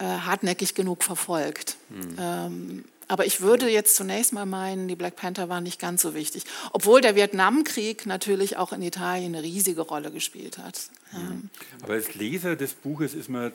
hartnäckig 0.00 0.74
genug 0.74 1.04
verfolgt. 1.04 1.76
Mhm. 1.88 2.16
Ähm, 2.18 2.84
aber 3.08 3.26
ich 3.26 3.40
würde 3.40 3.68
jetzt 3.68 3.96
zunächst 3.96 4.32
mal 4.32 4.46
meinen, 4.46 4.88
die 4.88 4.96
Black 4.96 5.16
Panther 5.16 5.48
waren 5.48 5.62
nicht 5.62 5.80
ganz 5.80 6.02
so 6.02 6.14
wichtig, 6.14 6.44
obwohl 6.72 7.00
der 7.00 7.14
Vietnamkrieg 7.14 8.06
natürlich 8.06 8.56
auch 8.56 8.72
in 8.72 8.82
Italien 8.82 9.34
eine 9.34 9.44
riesige 9.44 9.82
Rolle 9.82 10.10
gespielt 10.10 10.58
hat. 10.58 10.90
Mhm. 11.12 11.50
Aber 11.82 11.94
als 11.94 12.14
Leser 12.14 12.56
des 12.56 12.74
Buches 12.74 13.14
ist 13.14 13.28
man 13.28 13.52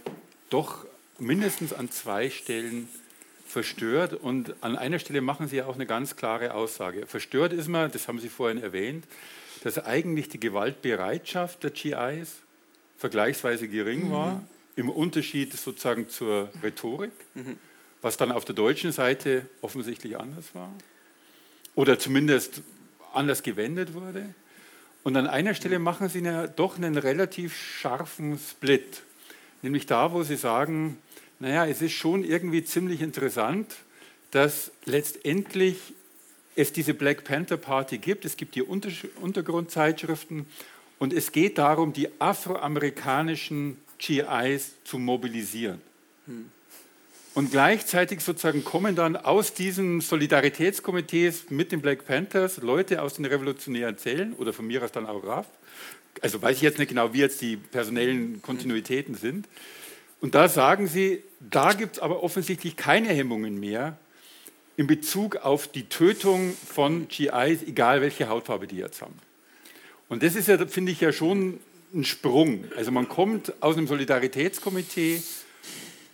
doch 0.50 0.86
mindestens 1.20 1.74
an 1.74 1.92
zwei 1.92 2.30
Stellen 2.30 2.88
verstört 3.46 4.14
und 4.14 4.56
an 4.62 4.78
einer 4.78 5.00
Stelle 5.00 5.22
machen 5.22 5.48
Sie 5.48 5.58
ja 5.58 5.66
auch 5.66 5.76
eine 5.76 5.86
ganz 5.86 6.16
klare 6.16 6.54
Aussage. 6.54 7.06
Verstört 7.06 7.52
ist 7.52 7.68
man, 7.68 7.92
das 7.92 8.08
haben 8.08 8.20
Sie 8.20 8.30
vorhin 8.30 8.64
erwähnt, 8.64 9.06
dass 9.64 9.78
eigentlich 9.78 10.30
die 10.30 10.40
Gewaltbereitschaft 10.40 11.64
der 11.64 11.72
GIs 11.72 12.38
vergleichsweise 12.98 13.68
gering 13.68 14.08
mhm. 14.08 14.12
war, 14.12 14.44
im 14.76 14.90
Unterschied 14.90 15.54
sozusagen 15.54 16.08
zur 16.08 16.50
Rhetorik, 16.64 17.12
mhm. 17.36 17.58
Was 18.02 18.18
dann 18.18 18.32
auf 18.32 18.46
der 18.46 18.56
deutschen 18.56 18.92
Seite 18.92 19.46
offensichtlich 19.62 20.20
anders 20.20 20.54
war 20.54 20.72
oder 21.76 22.00
zumindest 22.00 22.62
anders 23.14 23.44
gewendet 23.44 23.94
wurde. 23.94 24.34
Und 25.04 25.16
an 25.18 25.28
einer 25.28 25.54
Stelle 25.54 25.80
machen 25.80 26.10
Sie 26.10 26.20
ja 26.20 26.48
doch 26.48 26.78
einen 26.78 26.98
relativ 26.98 27.56
scharfen 27.56 28.38
Split, 28.38 29.02
nämlich 29.62 29.86
da, 29.86 30.12
wo 30.12 30.24
Sie 30.24 30.36
sagen, 30.36 30.98
naja, 31.40 31.66
es 31.66 31.82
ist 31.82 31.94
schon 31.94 32.24
irgendwie 32.24 32.64
ziemlich 32.64 33.02
interessant, 33.02 33.68
dass 34.30 34.72
letztendlich 34.86 35.78
es 36.56 36.72
diese 36.72 36.94
Black 36.94 37.24
Panther 37.24 37.58
Party 37.58 37.98
gibt. 37.98 38.26
Es 38.26 38.38
gibt 38.38 38.56
die 38.56 38.62
Untergrundzeitschriften 38.62 40.46
und 41.00 41.14
es 41.14 41.32
geht 41.32 41.58
darum, 41.58 41.94
die 41.94 42.10
afroamerikanischen 42.20 43.78
GIs 43.98 44.76
zu 44.84 45.00
mobilisieren. 45.00 45.82
Hm. 46.28 46.52
Und 47.34 47.52
gleichzeitig 47.52 48.22
sozusagen 48.22 48.66
kommen 48.66 48.96
dann 48.96 49.16
aus 49.16 49.54
diesen 49.54 50.02
Solidaritätskomitees 50.02 51.50
mit 51.50 51.72
den 51.72 51.82
Black 51.82 52.06
Panthers 52.06 52.58
Leute 52.58 53.02
aus 53.02 53.14
den 53.14 53.26
revolutionären 53.26 53.98
Zellen 53.98 54.34
oder 54.34 54.52
von 54.52 54.68
mir 54.68 54.84
aus 54.84 54.92
dann 54.92 55.06
auch 55.06 55.24
RAF. 55.24 55.48
Also 56.22 56.42
weiß 56.42 56.58
ich 56.58 56.62
jetzt 56.62 56.78
nicht 56.78 56.90
genau, 56.90 57.14
wie 57.14 57.20
jetzt 57.20 57.40
die 57.42 57.56
personellen 57.56 58.42
Kontinuitäten 58.42 59.16
sind. 59.16 59.48
Und 60.20 60.36
da 60.36 60.50
sagen 60.50 60.88
sie, 60.88 61.24
da 61.40 61.72
gibt 61.72 61.96
es 61.96 62.02
aber 62.02 62.22
offensichtlich 62.22 62.76
keine 62.76 63.10
Hemmungen 63.10 63.60
mehr 63.60 63.98
in 64.76 64.88
Bezug 64.88 65.38
auf 65.38 65.68
die 65.68 65.84
Tötung 65.84 66.54
von 66.68 67.08
GIs, 67.08 67.64
egal 67.64 68.02
welche 68.02 68.28
Hautfarbe 68.28 68.68
die 68.68 68.78
jetzt 68.78 69.02
haben. 69.02 69.16
Und 70.10 70.22
das 70.24 70.36
ist 70.36 70.50
ja, 70.50 70.66
finde 70.68 70.92
ich 70.92 71.00
ja 71.00 71.14
schon 71.14 71.60
ein 71.94 72.04
Sprung. 72.04 72.66
Also 72.76 72.92
man 72.92 73.08
kommt 73.08 73.54
aus 73.62 73.78
einem 73.78 73.88
Solidaritätskomitee, 73.88 75.22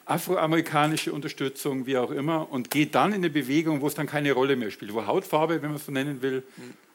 afroamerikanische 0.08 1.12
Unterstützung, 1.12 1.86
wie 1.86 1.98
auch 1.98 2.12
immer, 2.12 2.52
und 2.52 2.72
geht 2.72 2.96
dann 2.96 3.12
in 3.12 3.18
eine 3.18 3.30
Bewegung, 3.30 3.82
wo 3.82 3.88
es 3.88 3.94
dann 3.94 4.08
keine 4.08 4.32
Rolle 4.32 4.56
mehr 4.56 4.72
spielt, 4.72 4.94
wo 4.94 5.06
Hautfarbe, 5.06 5.62
wenn 5.62 5.70
man 5.70 5.78
es 5.78 5.86
so 5.86 5.92
nennen 5.92 6.22
will, 6.22 6.44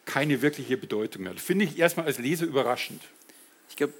keine 0.04 0.42
wirkliche 0.42 0.76
Bedeutung 0.76 1.22
mehr 1.22 1.32
hat. 1.32 1.40
Finde 1.40 1.66
ich 1.66 1.78
erstmal 1.78 2.06
als 2.06 2.18
Leser 2.18 2.46
überraschend. 2.46 3.02
Ich 3.68 3.76
glaube, 3.76 3.92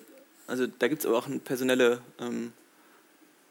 also 0.47 0.67
da 0.67 0.89
gibt 0.89 1.03
es 1.03 1.07
aber 1.07 1.19
auch 1.19 1.27
eine 1.27 1.39
personelle 1.39 2.01
ähm, 2.21 2.53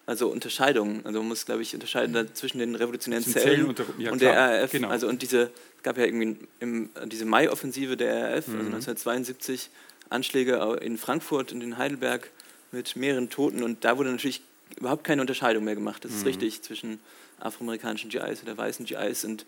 also 0.06 0.30
Unterscheidungen. 0.30 1.06
Also 1.06 1.20
man 1.20 1.30
muss, 1.30 1.46
glaube 1.46 1.62
ich, 1.62 1.74
unterscheiden 1.74 2.28
zwischen 2.34 2.60
den 2.60 2.76
revolutionären 2.76 3.24
Zellen, 3.24 3.44
Zellen 3.44 3.66
und, 3.66 3.82
ja, 3.98 4.12
und 4.12 4.22
der 4.22 4.36
RAF. 4.36 4.72
Genau. 4.72 4.90
Also 4.90 5.08
und 5.08 5.22
diese, 5.22 5.52
es 5.78 5.84
gab 5.84 5.98
ja 5.98 6.06
irgendwie 6.06 6.38
im, 6.60 6.90
diese 7.06 7.26
Mai-Offensive 7.26 7.98
der 7.98 8.36
RAF, 8.36 8.48
also 8.48 8.52
mhm. 8.52 8.74
also 8.74 8.92
1972, 8.92 9.70
Anschläge 10.10 10.80
in 10.82 10.98
Frankfurt 10.98 11.54
und 11.54 11.62
in 11.62 11.78
Heidelberg 11.78 12.30
mit 12.72 12.96
mehreren 12.96 13.30
Toten 13.30 13.64
und 13.64 13.86
da 13.86 13.98
wurde 13.98 14.12
natürlich 14.12 14.42
überhaupt 14.78 15.04
keine 15.04 15.22
Unterscheidung 15.22 15.64
mehr 15.64 15.76
gemacht. 15.76 16.04
Das 16.06 16.12
ist 16.12 16.22
mhm. 16.22 16.28
richtig 16.28 16.62
zwischen 16.62 17.00
afroamerikanischen 17.40 18.10
GIs 18.10 18.44
oder 18.44 18.58
weißen 18.58 18.86
GIs 18.86 19.26
und 19.26 19.46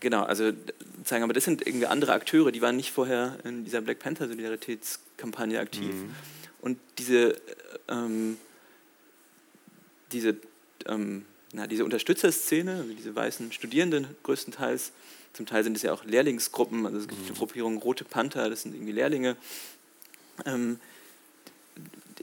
genau, 0.00 0.22
also 0.22 0.52
sagen, 1.04 1.24
aber 1.24 1.32
das 1.32 1.44
sind 1.44 1.66
irgendwie 1.66 1.86
andere 1.86 2.12
Akteure, 2.12 2.52
die 2.52 2.62
waren 2.62 2.76
nicht 2.76 2.92
vorher 2.92 3.38
in 3.44 3.64
dieser 3.64 3.80
Black 3.80 3.98
Panther 3.98 4.28
Solidaritätskampagne 4.28 5.58
aktiv. 5.60 5.94
Mhm. 5.94 6.14
Und 6.60 6.78
diese 6.98 7.36
ähm, 7.88 8.38
diese, 10.12 10.36
ähm, 10.86 11.24
na, 11.52 11.66
diese 11.66 11.84
Unterstützerszene, 11.84 12.76
also 12.76 12.92
diese 12.92 13.14
weißen 13.14 13.52
Studierenden 13.52 14.06
größtenteils, 14.22 14.92
zum 15.32 15.46
Teil 15.46 15.64
sind 15.64 15.76
es 15.76 15.82
ja 15.82 15.92
auch 15.92 16.04
Lehrlingsgruppen, 16.04 16.86
also 16.86 16.98
es 16.98 17.08
gibt 17.08 17.26
die 17.26 17.32
mhm. 17.32 17.36
Gruppierung 17.36 17.78
Rote 17.78 18.04
Panther, 18.04 18.48
das 18.48 18.62
sind 18.62 18.74
irgendwie 18.74 18.92
Lehrlinge. 18.92 19.36
Ähm, 20.44 20.80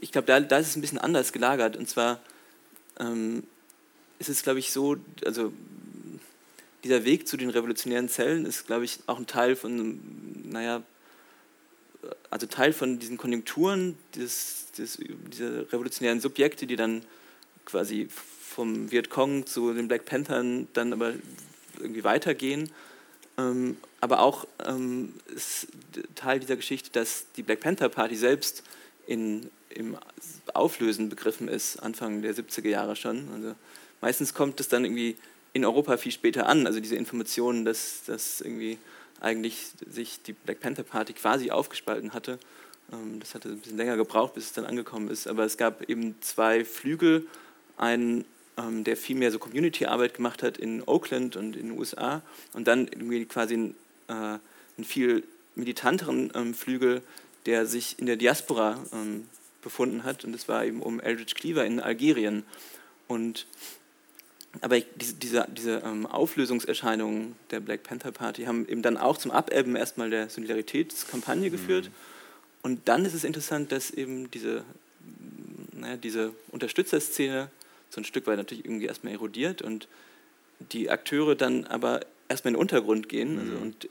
ich 0.04 0.12
glaube, 0.12 0.26
da, 0.26 0.38
da 0.38 0.58
ist 0.58 0.68
es 0.68 0.76
ein 0.76 0.82
bisschen 0.82 0.98
anders 0.98 1.32
gelagert. 1.32 1.78
Und 1.78 1.88
zwar 1.88 2.20
ähm, 3.00 3.42
ist 4.18 4.28
es, 4.28 4.42
glaube 4.42 4.58
ich, 4.58 4.70
so, 4.70 4.96
also 5.24 5.50
dieser 6.84 7.06
Weg 7.06 7.26
zu 7.26 7.38
den 7.38 7.48
revolutionären 7.48 8.10
Zellen 8.10 8.44
ist, 8.44 8.66
glaube 8.66 8.84
ich, 8.84 8.98
auch 9.06 9.18
ein 9.18 9.26
Teil 9.26 9.56
von, 9.56 9.98
naja, 10.44 10.82
also 12.28 12.46
Teil 12.46 12.74
von 12.74 12.98
diesen 12.98 13.16
Konjunkturen, 13.16 13.96
des, 14.14 14.66
des, 14.76 14.98
dieser 15.32 15.72
revolutionären 15.72 16.20
Subjekte, 16.20 16.66
die 16.66 16.76
dann 16.76 17.02
quasi 17.64 18.06
vom 18.10 18.90
Vietcong 18.90 19.46
zu 19.46 19.72
den 19.72 19.88
Black 19.88 20.04
Panthern 20.04 20.68
dann 20.74 20.92
aber 20.92 21.14
irgendwie 21.78 22.04
weitergehen. 22.04 22.70
Ähm, 23.38 23.78
aber 24.02 24.20
auch 24.20 24.46
ähm, 24.66 25.14
ist 25.34 25.68
Teil 26.14 26.40
dieser 26.40 26.56
Geschichte, 26.56 26.90
dass 26.92 27.24
die 27.36 27.42
Black 27.42 27.60
Panther 27.60 27.88
Party 27.88 28.16
selbst 28.16 28.64
in, 29.06 29.50
im 29.70 29.96
Auflösen 30.52 31.08
begriffen 31.08 31.48
ist, 31.48 31.78
Anfang 31.78 32.22
der 32.22 32.34
70er 32.34 32.68
Jahre 32.68 32.96
schon. 32.96 33.28
Also 33.34 33.54
meistens 34.00 34.34
kommt 34.34 34.60
es 34.60 34.68
dann 34.68 34.84
irgendwie 34.84 35.16
in 35.52 35.64
Europa 35.64 35.96
viel 35.96 36.12
später 36.12 36.46
an, 36.46 36.66
also 36.66 36.80
diese 36.80 36.96
Informationen, 36.96 37.64
dass, 37.64 38.02
dass 38.04 38.40
irgendwie 38.40 38.78
eigentlich 39.20 39.68
sich 39.88 40.22
die 40.22 40.32
Black 40.32 40.60
Panther 40.60 40.82
Party 40.82 41.12
quasi 41.12 41.50
aufgespalten 41.50 42.12
hatte. 42.12 42.38
Ähm, 42.92 43.20
das 43.20 43.34
hatte 43.34 43.48
ein 43.48 43.60
bisschen 43.60 43.76
länger 43.76 43.96
gebraucht, 43.96 44.34
bis 44.34 44.46
es 44.46 44.52
dann 44.52 44.64
angekommen 44.64 45.08
ist. 45.08 45.26
Aber 45.26 45.44
es 45.44 45.56
gab 45.56 45.88
eben 45.88 46.16
zwei 46.20 46.64
Flügel 46.64 47.26
einen, 47.76 48.24
ähm, 48.56 48.84
der 48.84 48.96
viel 48.96 49.16
mehr 49.16 49.30
so 49.30 49.38
Community-Arbeit 49.38 50.14
gemacht 50.14 50.42
hat 50.42 50.58
in 50.58 50.82
Oakland 50.86 51.36
und 51.36 51.56
in 51.56 51.68
den 51.68 51.78
USA 51.78 52.22
und 52.52 52.66
dann 52.66 52.88
irgendwie 52.88 53.24
quasi 53.24 53.54
einen, 53.54 53.74
äh, 54.08 54.38
viel 54.82 55.22
militanteren 55.54 56.32
ähm, 56.34 56.52
Flügel, 56.52 57.02
der 57.46 57.66
sich 57.66 57.98
in 57.98 58.06
der 58.06 58.16
Diaspora 58.16 58.78
befunden 59.64 60.04
hat 60.04 60.24
und 60.24 60.32
das 60.32 60.48
war 60.48 60.64
eben 60.64 60.80
um 60.80 61.00
Eldridge 61.00 61.34
Cleaver 61.34 61.64
in 61.64 61.80
Algerien. 61.80 62.44
Und 63.08 63.46
aber 64.60 64.80
diese, 64.80 65.14
diese, 65.14 65.46
diese 65.50 65.82
ähm, 65.84 66.06
Auflösungserscheinungen 66.06 67.34
der 67.50 67.60
Black 67.60 67.82
Panther 67.82 68.12
Party 68.12 68.44
haben 68.44 68.68
eben 68.68 68.82
dann 68.82 68.96
auch 68.96 69.18
zum 69.18 69.32
Abebben 69.32 69.74
erstmal 69.74 70.10
der 70.10 70.28
Solidaritätskampagne 70.28 71.50
geführt. 71.50 71.86
Mhm. 71.86 71.92
Und 72.62 72.88
dann 72.88 73.04
ist 73.04 73.14
es 73.14 73.24
interessant, 73.24 73.72
dass 73.72 73.90
eben 73.90 74.30
diese, 74.30 74.64
naja, 75.72 75.96
diese 75.96 76.32
Unterstützerszene 76.52 77.50
so 77.90 78.00
ein 78.00 78.04
Stück 78.04 78.26
weit 78.26 78.36
natürlich 78.36 78.64
irgendwie 78.64 78.86
erstmal 78.86 79.12
erodiert 79.12 79.60
und 79.60 79.88
die 80.72 80.88
Akteure 80.88 81.34
dann 81.34 81.66
aber 81.66 82.00
erstmal 82.28 82.50
in 82.50 82.54
den 82.54 82.60
Untergrund 82.60 83.08
gehen. 83.08 83.38
Also 83.38 83.50
mhm. 83.50 83.56
Also 83.56 83.64
und, 83.64 83.88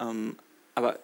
ähm, 0.00 0.36
aber 0.74 0.98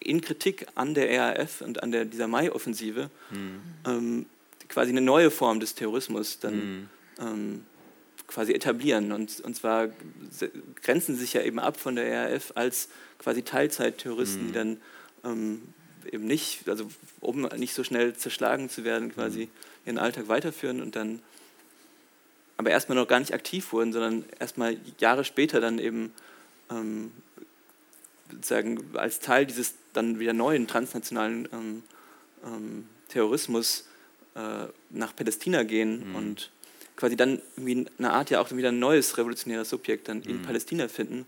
in 0.00 0.20
Kritik 0.20 0.66
an 0.74 0.94
der 0.94 1.36
RAF 1.36 1.60
und 1.60 1.82
an 1.82 1.92
der, 1.92 2.04
dieser 2.04 2.28
Mai-Offensive 2.28 3.10
mhm. 3.30 3.60
ähm, 3.86 4.26
quasi 4.68 4.90
eine 4.90 5.00
neue 5.00 5.30
Form 5.30 5.60
des 5.60 5.74
Terrorismus 5.74 6.38
dann 6.40 6.54
mhm. 6.54 6.88
ähm, 7.20 7.64
quasi 8.26 8.52
etablieren. 8.52 9.12
Und, 9.12 9.40
und 9.40 9.56
zwar 9.56 9.88
grenzen 10.82 11.16
sich 11.16 11.32
ja 11.32 11.42
eben 11.42 11.58
ab 11.58 11.78
von 11.78 11.96
der 11.96 12.32
RAF 12.32 12.52
als 12.54 12.88
quasi 13.18 13.42
Teilzeit-Terroristen, 13.42 14.46
die 14.46 14.48
mhm. 14.48 14.52
dann 14.52 14.80
ähm, 15.24 15.62
eben 16.10 16.26
nicht, 16.26 16.68
also 16.68 16.88
um 17.20 17.42
nicht 17.56 17.74
so 17.74 17.84
schnell 17.84 18.14
zerschlagen 18.14 18.68
zu 18.68 18.84
werden, 18.84 19.12
quasi 19.12 19.46
mhm. 19.46 19.48
ihren 19.86 19.98
Alltag 19.98 20.28
weiterführen 20.28 20.82
und 20.82 20.96
dann 20.96 21.20
aber 22.56 22.70
erstmal 22.70 22.96
noch 22.96 23.08
gar 23.08 23.18
nicht 23.18 23.34
aktiv 23.34 23.72
wurden, 23.72 23.92
sondern 23.92 24.24
erstmal 24.38 24.76
Jahre 24.98 25.24
später 25.24 25.60
dann 25.60 25.78
eben 25.78 26.12
ähm, 26.70 27.12
sozusagen 28.30 28.96
als 28.96 29.20
Teil 29.20 29.46
dieses 29.46 29.74
dann 29.92 30.18
wieder 30.18 30.32
neuen 30.32 30.66
transnationalen 30.66 31.48
ähm, 31.52 31.82
ähm, 32.44 32.88
Terrorismus 33.08 33.86
äh, 34.34 34.66
nach 34.90 35.14
Palästina 35.14 35.62
gehen 35.62 36.10
mhm. 36.10 36.16
und 36.16 36.50
quasi 36.96 37.16
dann 37.16 37.40
irgendwie 37.56 37.86
eine 37.98 38.12
Art 38.12 38.30
ja 38.30 38.40
auch 38.40 38.50
wieder 38.50 38.68
ein 38.68 38.78
neues 38.78 39.18
revolutionäres 39.18 39.70
Subjekt 39.70 40.08
dann 40.08 40.22
in 40.22 40.38
mhm. 40.38 40.42
Palästina 40.42 40.88
finden. 40.88 41.26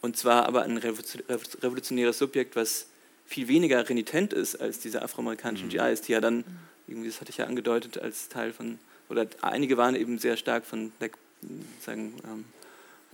Und 0.00 0.16
zwar 0.16 0.46
aber 0.46 0.62
ein 0.62 0.76
revolutionäres 0.76 2.18
Subjekt, 2.18 2.56
was 2.56 2.86
viel 3.26 3.48
weniger 3.48 3.88
renitent 3.88 4.32
ist 4.32 4.56
als 4.56 4.78
diese 4.78 5.02
afroamerikanischen 5.02 5.68
mhm. 5.68 5.72
GIs, 5.72 6.02
die 6.02 6.12
ja 6.12 6.20
dann, 6.20 6.44
irgendwie, 6.86 7.08
das 7.08 7.20
hatte 7.20 7.30
ich 7.30 7.38
ja 7.38 7.46
angedeutet, 7.46 7.98
als 7.98 8.28
Teil 8.28 8.52
von 8.52 8.78
oder 9.08 9.26
einige 9.42 9.76
waren 9.76 9.94
eben 9.94 10.18
sehr 10.18 10.36
stark 10.36 10.64
von 10.64 10.90
Black, 10.98 11.12
sagen, 11.80 12.14
ähm, 12.24 12.44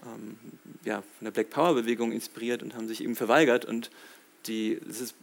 ähm, 0.05 0.37
ja, 0.85 1.03
von 1.19 1.25
der 1.25 1.31
Black 1.31 1.51
Power 1.51 1.75
Bewegung 1.75 2.13
inspiriert 2.13 2.63
und 2.63 2.75
haben 2.75 2.89
sich 2.89 3.03
eben 3.03 3.17
verweigert 3.17 3.65
und 3.65 3.91
die, 4.47 4.81
das 4.87 5.01
ist 5.01 5.15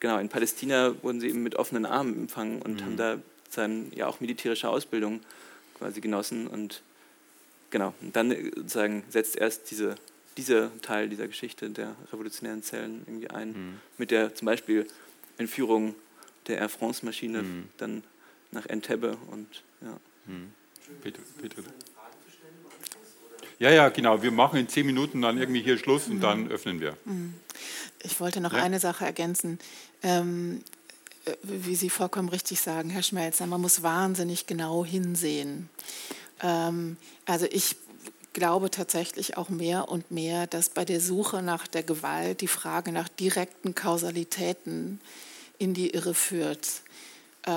genau, 0.00 0.18
in 0.18 0.28
Palästina 0.28 0.94
wurden 1.02 1.20
sie 1.20 1.28
eben 1.28 1.42
mit 1.42 1.56
offenen 1.56 1.86
Armen 1.86 2.14
empfangen 2.16 2.60
und 2.62 2.80
mhm. 2.80 2.84
haben 2.84 2.96
da 2.96 3.18
dann 3.54 3.92
ja 3.94 4.06
auch 4.06 4.20
militärische 4.20 4.68
Ausbildung 4.68 5.20
quasi 5.78 6.00
genossen 6.00 6.46
und 6.46 6.82
genau, 7.70 7.94
und 8.00 8.14
dann 8.16 8.30
sozusagen 8.56 9.04
setzt 9.08 9.36
erst 9.36 9.70
diese, 9.70 9.94
dieser 10.36 10.70
Teil 10.82 11.08
dieser 11.08 11.28
Geschichte 11.28 11.70
der 11.70 11.94
revolutionären 12.12 12.62
Zellen 12.62 13.02
irgendwie 13.06 13.30
ein, 13.30 13.48
mhm. 13.48 13.80
mit 13.98 14.10
der 14.10 14.34
zum 14.34 14.46
Beispiel 14.46 14.86
Entführung 15.38 15.94
der 16.48 16.58
Air 16.58 16.68
France-Maschine 16.68 17.42
mhm. 17.42 17.68
dann 17.78 18.04
nach 18.50 18.66
Entebbe 18.66 19.16
und 19.30 19.62
ja. 19.80 19.96
Mhm. 20.26 20.52
Peter, 21.02 21.20
Peter. 21.40 21.62
Ja, 23.58 23.70
ja, 23.70 23.88
genau. 23.88 24.22
Wir 24.22 24.32
machen 24.32 24.58
in 24.58 24.68
zehn 24.68 24.86
Minuten 24.86 25.22
dann 25.22 25.38
irgendwie 25.38 25.62
hier 25.62 25.78
Schluss 25.78 26.08
und 26.08 26.20
dann 26.20 26.48
öffnen 26.48 26.80
wir. 26.80 26.96
Mhm. 27.04 27.34
Ich 28.02 28.20
wollte 28.20 28.40
noch 28.40 28.52
ja. 28.52 28.62
eine 28.62 28.80
Sache 28.80 29.04
ergänzen. 29.04 29.58
Ähm, 30.02 30.62
äh, 31.24 31.32
wie 31.42 31.74
Sie 31.74 31.90
vollkommen 31.90 32.28
richtig 32.28 32.60
sagen, 32.60 32.90
Herr 32.90 33.02
Schmelzer, 33.02 33.46
man 33.46 33.60
muss 33.60 33.82
wahnsinnig 33.82 34.46
genau 34.46 34.84
hinsehen. 34.84 35.70
Ähm, 36.42 36.96
also 37.26 37.46
ich 37.50 37.76
glaube 38.32 38.70
tatsächlich 38.70 39.36
auch 39.36 39.48
mehr 39.48 39.88
und 39.88 40.10
mehr, 40.10 40.46
dass 40.46 40.68
bei 40.68 40.84
der 40.84 41.00
Suche 41.00 41.40
nach 41.40 41.66
der 41.66 41.84
Gewalt 41.84 42.40
die 42.40 42.48
Frage 42.48 42.92
nach 42.92 43.08
direkten 43.08 43.74
Kausalitäten 43.74 45.00
in 45.58 45.72
die 45.72 45.90
Irre 45.90 46.14
führt. 46.14 46.82
Äh, 47.46 47.50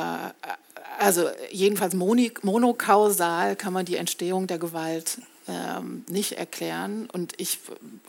also 1.00 1.30
jedenfalls 1.52 1.94
monokausal 1.96 3.56
kann 3.56 3.74
man 3.74 3.86
die 3.86 3.98
Entstehung 3.98 4.48
der 4.48 4.60
Gewalt 4.60 5.20
ähm, 5.48 6.04
nicht 6.10 6.34
erklären. 6.34 7.08
Und 7.12 7.34
ich 7.38 7.60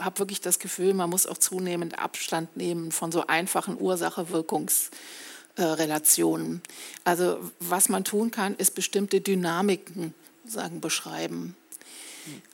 habe 0.00 0.18
wirklich 0.18 0.40
das 0.40 0.58
Gefühl, 0.58 0.94
man 0.94 1.10
muss 1.10 1.26
auch 1.26 1.38
zunehmend 1.38 1.98
Abstand 1.98 2.56
nehmen 2.56 2.90
von 2.92 3.12
so 3.12 3.26
einfachen 3.26 3.78
Ursache-Wirkungs-Relationen. 3.80 6.62
Also 7.04 7.38
was 7.60 7.88
man 7.88 8.04
tun 8.04 8.30
kann, 8.30 8.56
ist 8.56 8.74
bestimmte 8.74 9.20
Dynamiken 9.20 10.14
sagen, 10.44 10.80
beschreiben. 10.80 11.56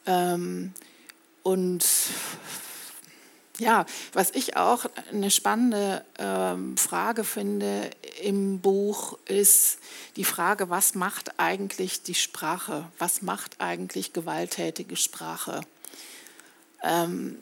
Ähm, 0.07 0.73
und 1.43 1.85
ja, 3.59 3.87
was 4.13 4.31
ich 4.31 4.57
auch 4.57 4.87
eine 5.13 5.31
spannende 5.31 6.05
ähm, 6.19 6.77
Frage 6.77 7.25
finde 7.25 7.91
im 8.23 8.61
Buch, 8.61 9.19
ist 9.27 9.79
die 10.17 10.25
Frage, 10.25 10.71
was 10.71 10.95
macht 10.95 11.39
eigentlich 11.39 12.03
die 12.03 12.15
Sprache? 12.15 12.87
Was 12.99 13.23
macht 13.23 13.61
eigentlich 13.61 14.13
gewalttätige 14.13 14.97
Sprache? 14.97 15.61
Ähm, 16.83 17.37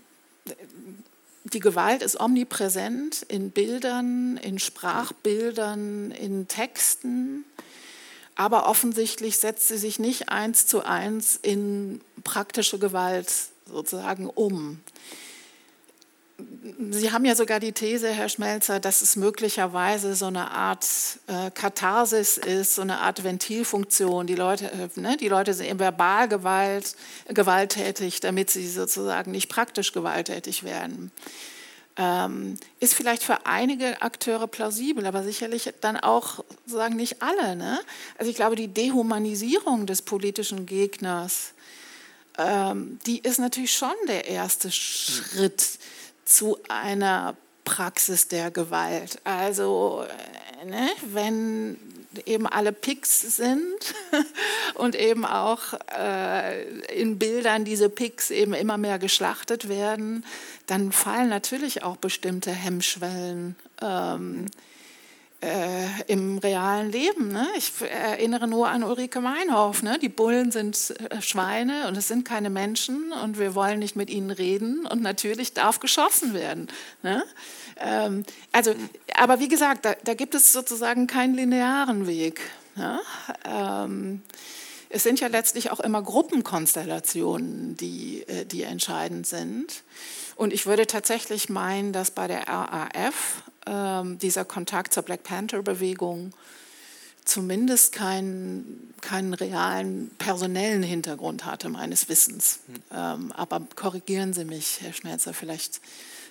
die 1.45 1.61
Gewalt 1.61 2.03
ist 2.03 2.21
omnipräsent 2.21 3.23
in 3.23 3.51
Bildern, 3.51 4.37
in 4.37 4.59
Sprachbildern, 4.59 6.11
in 6.13 6.47
Texten, 6.47 7.45
aber 8.35 8.69
offensichtlich 8.69 9.39
setzt 9.39 9.69
sie 9.69 9.77
sich 9.77 9.99
nicht 9.99 10.29
eins 10.29 10.67
zu 10.67 10.85
eins 10.85 11.39
in 11.41 12.01
praktische 12.23 12.79
Gewalt 12.79 13.31
sozusagen 13.67 14.29
um. 14.29 14.81
Sie 16.91 17.13
haben 17.13 17.25
ja 17.25 17.35
sogar 17.35 17.61
die 17.61 17.73
These, 17.73 18.09
Herr 18.09 18.29
Schmelzer, 18.29 18.81
dass 18.81 19.03
es 19.03 19.17
möglicherweise 19.17 20.15
so 20.15 20.27
eine 20.27 20.51
Art 20.51 20.87
äh, 21.27 21.51
Katharsis 21.51 22.39
ist, 22.39 22.75
so 22.75 22.83
eine 22.83 22.99
Art 22.99 23.25
Ventilfunktion. 23.25 24.27
Die 24.27 24.35
Leute, 24.35 24.71
äh, 24.71 25.01
ne, 25.01 25.17
die 25.17 25.29
Leute 25.29 25.55
sind 25.55 25.67
in 25.67 25.79
Verbalgewalt 25.79 26.97
gewalttätig, 27.29 28.21
damit 28.21 28.51
sie 28.51 28.69
sozusagen 28.69 29.31
nicht 29.31 29.49
praktisch 29.49 29.93
gewalttätig 29.93 30.65
werden. 30.65 31.11
Ähm, 31.97 32.57
ist 32.81 32.95
vielleicht 32.95 33.23
für 33.23 33.45
einige 33.45 34.01
Akteure 34.01 34.47
plausibel, 34.47 35.05
aber 35.05 35.23
sicherlich 35.23 35.73
dann 35.83 35.99
auch 35.99 36.43
sagen 36.67 36.97
nicht 36.97 37.21
alle. 37.21 37.55
Ne? 37.55 37.81
Also 38.17 38.31
ich 38.31 38.37
glaube, 38.37 38.57
die 38.57 38.69
Dehumanisierung 38.69 39.87
des 39.87 40.01
politischen 40.01 40.65
Gegners, 40.65 41.53
ähm, 42.39 42.99
die 43.07 43.19
ist 43.19 43.39
natürlich 43.39 43.75
schon 43.75 43.93
der 44.09 44.27
erste 44.27 44.71
Schritt 44.71 45.79
zu 46.25 46.59
einer 46.69 47.37
Praxis 47.65 48.29
der 48.29 48.51
Gewalt. 48.51 49.21
Also 49.25 50.05
äh, 50.63 50.67
ne, 50.67 50.89
wenn 51.13 51.77
eben 52.27 52.47
alle 52.47 52.73
Pics 52.73 53.37
sind 53.37 53.95
und 54.75 54.95
eben 54.95 55.25
auch 55.25 55.75
äh, 55.97 56.65
in 57.01 57.19
Bildern 57.19 57.65
diese 57.65 57.89
Pics 57.89 58.31
eben 58.31 58.55
immer 58.55 58.77
mehr 58.77 58.99
geschlachtet 58.99 59.69
werden, 59.69 60.25
dann 60.67 60.93
fallen 60.93 61.29
natürlich 61.29 61.83
auch 61.83 61.97
bestimmte 61.97 62.51
Hemmschwellen. 62.51 63.57
Ähm, 63.81 64.47
äh, 65.43 66.03
im 66.07 66.39
realen 66.39 66.91
Leben. 66.91 67.33
Ne? 67.33 67.47
Ich 67.57 67.73
erinnere 67.81 68.47
nur 68.47 68.69
an 68.69 68.85
Ulrike 68.85 69.21
Meinhof. 69.21 69.83
Ne? 69.83 69.99
Die 70.01 70.09
Bullen 70.09 70.53
sind 70.53 70.95
äh, 71.11 71.21
Schweine 71.21 71.89
und 71.89 71.97
es 71.97 72.09
sind 72.09 72.25
keine 72.25 72.49
Menschen 72.49 73.13
und 73.13 73.39
wir 73.39 73.55
wollen 73.55 73.81
nicht 73.81 73.97
mit 73.97 74.09
ihnen 74.09 74.31
reden 74.31 74.87
und 74.87 75.03
natürlich 75.03 75.53
darf 75.53 75.81
geschossen 75.81 76.33
werden. 76.33 76.69
Ne? 77.03 77.25
Ähm, 77.81 78.25
also, 78.53 78.73
aber 79.17 79.41
wie 79.41 79.49
gesagt, 79.49 79.85
da, 79.85 79.95
da, 80.05 80.15
gibt 80.15 80.35
es 80.35 80.53
sozusagen 80.53 81.09
keinen 81.09 81.35
linearen 81.35 82.07
Weg. 82.07 82.41
Ne? 82.77 83.01
Ähm, 83.45 84.23
es 84.91 85.03
sind 85.03 85.19
ja 85.21 85.27
letztlich 85.27 85.73
auch 85.73 85.81
immer 85.81 86.03
Gruppenkonstellationen, 86.03 87.77
die, 87.77 88.23
äh, 88.29 88.45
die 88.45 88.63
entscheidend 88.63 89.27
sind. 89.27 89.83
Und 90.37 90.53
ich 90.53 90.67
würde 90.67 90.87
tatsächlich 90.87 91.49
meinen, 91.49 91.93
dass 91.93 92.13
bei 92.13 92.29
der 92.29 92.49
RAF 92.49 93.43
ähm, 93.67 94.19
dieser 94.19 94.45
Kontakt 94.45 94.93
zur 94.93 95.03
Black 95.03 95.23
Panther-Bewegung 95.23 96.33
zumindest 97.25 97.93
keinen, 97.93 98.93
keinen 99.01 99.35
realen 99.35 100.11
personellen 100.19 100.83
Hintergrund 100.83 101.45
hatte, 101.45 101.69
meines 101.69 102.09
Wissens. 102.09 102.61
Mhm. 102.67 102.75
Ähm, 102.93 103.33
aber 103.33 103.67
korrigieren 103.77 104.33
Sie 104.33 104.45
mich, 104.45 104.81
Herr 104.81 104.93
Schmelzer, 104.93 105.33
vielleicht 105.33 105.81